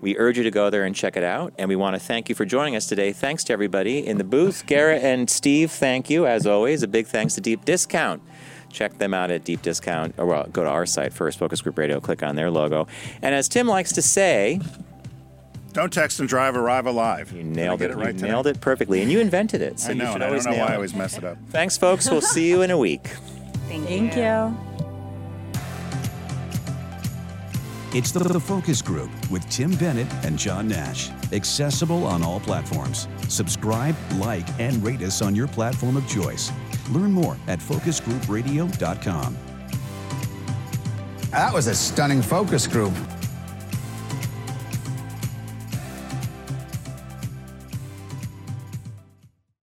We 0.00 0.16
urge 0.16 0.38
you 0.38 0.44
to 0.44 0.50
go 0.50 0.70
there 0.70 0.84
and 0.84 0.94
check 0.94 1.16
it 1.16 1.24
out. 1.24 1.54
And 1.58 1.68
we 1.68 1.76
want 1.76 1.94
to 1.94 2.00
thank 2.00 2.28
you 2.28 2.34
for 2.34 2.44
joining 2.44 2.76
us 2.76 2.86
today. 2.86 3.12
Thanks 3.12 3.44
to 3.44 3.52
everybody 3.52 4.06
in 4.06 4.18
the 4.18 4.24
booth. 4.24 4.64
Garrett 4.66 5.02
and 5.02 5.28
Steve, 5.28 5.70
thank 5.70 6.08
you. 6.08 6.26
As 6.26 6.46
always, 6.46 6.82
a 6.82 6.88
big 6.88 7.06
thanks 7.06 7.34
to 7.34 7.40
Deep 7.40 7.64
Discount. 7.64 8.22
Check 8.70 8.98
them 8.98 9.14
out 9.14 9.30
at 9.30 9.44
Deep 9.44 9.62
Discount, 9.62 10.14
or 10.18 10.26
well, 10.26 10.46
go 10.52 10.62
to 10.62 10.68
our 10.68 10.84
site 10.84 11.12
first, 11.14 11.38
Focus 11.38 11.62
Group 11.62 11.78
Radio, 11.78 12.00
click 12.00 12.22
on 12.22 12.36
their 12.36 12.50
logo. 12.50 12.86
And 13.22 13.34
as 13.34 13.48
Tim 13.48 13.66
likes 13.66 13.92
to 13.92 14.02
say, 14.02 14.60
Don't 15.72 15.92
text 15.92 16.18
and 16.20 16.28
drive, 16.28 16.56
arrive 16.56 16.86
alive. 16.86 17.30
You 17.32 17.44
nailed 17.44 17.82
it. 17.82 17.90
it 17.90 17.96
right 17.96 18.14
you 18.14 18.22
nailed 18.22 18.46
it 18.46 18.60
perfectly. 18.60 19.02
And 19.02 19.12
you 19.12 19.20
invented 19.20 19.60
it. 19.62 19.78
So 19.78 19.90
I 19.90 19.92
you 19.92 20.00
should 20.00 20.14
and 20.14 20.24
I 20.24 20.26
always 20.28 20.44
don't 20.44 20.52
know 20.52 20.56
nail 20.58 20.66
why 20.66 20.72
I 20.72 20.76
always 20.76 20.94
mess 20.94 21.18
it 21.18 21.24
up. 21.24 21.36
Thanks, 21.50 21.76
folks. 21.76 22.10
We'll 22.10 22.20
see 22.20 22.48
you 22.48 22.62
in 22.62 22.70
a 22.70 22.78
week. 22.78 23.06
Thank, 23.68 23.86
Thank 23.86 24.16
you. 24.16 24.56
It's 27.94 28.12
the, 28.12 28.20
the 28.20 28.40
Focus 28.40 28.82
Group 28.82 29.10
with 29.30 29.48
Tim 29.48 29.74
Bennett 29.76 30.12
and 30.24 30.38
John 30.38 30.68
Nash. 30.68 31.10
Accessible 31.32 32.04
on 32.04 32.22
all 32.22 32.38
platforms. 32.40 33.08
Subscribe, 33.28 33.96
like, 34.16 34.46
and 34.60 34.82
rate 34.84 35.00
us 35.02 35.22
on 35.22 35.34
your 35.34 35.48
platform 35.48 35.96
of 35.96 36.06
choice. 36.08 36.52
Learn 36.90 37.12
more 37.12 37.36
at 37.46 37.58
focusgroupradio.com. 37.60 39.36
That 41.30 41.52
was 41.52 41.66
a 41.66 41.74
stunning 41.74 42.22
focus 42.22 42.66
group. 42.66 42.92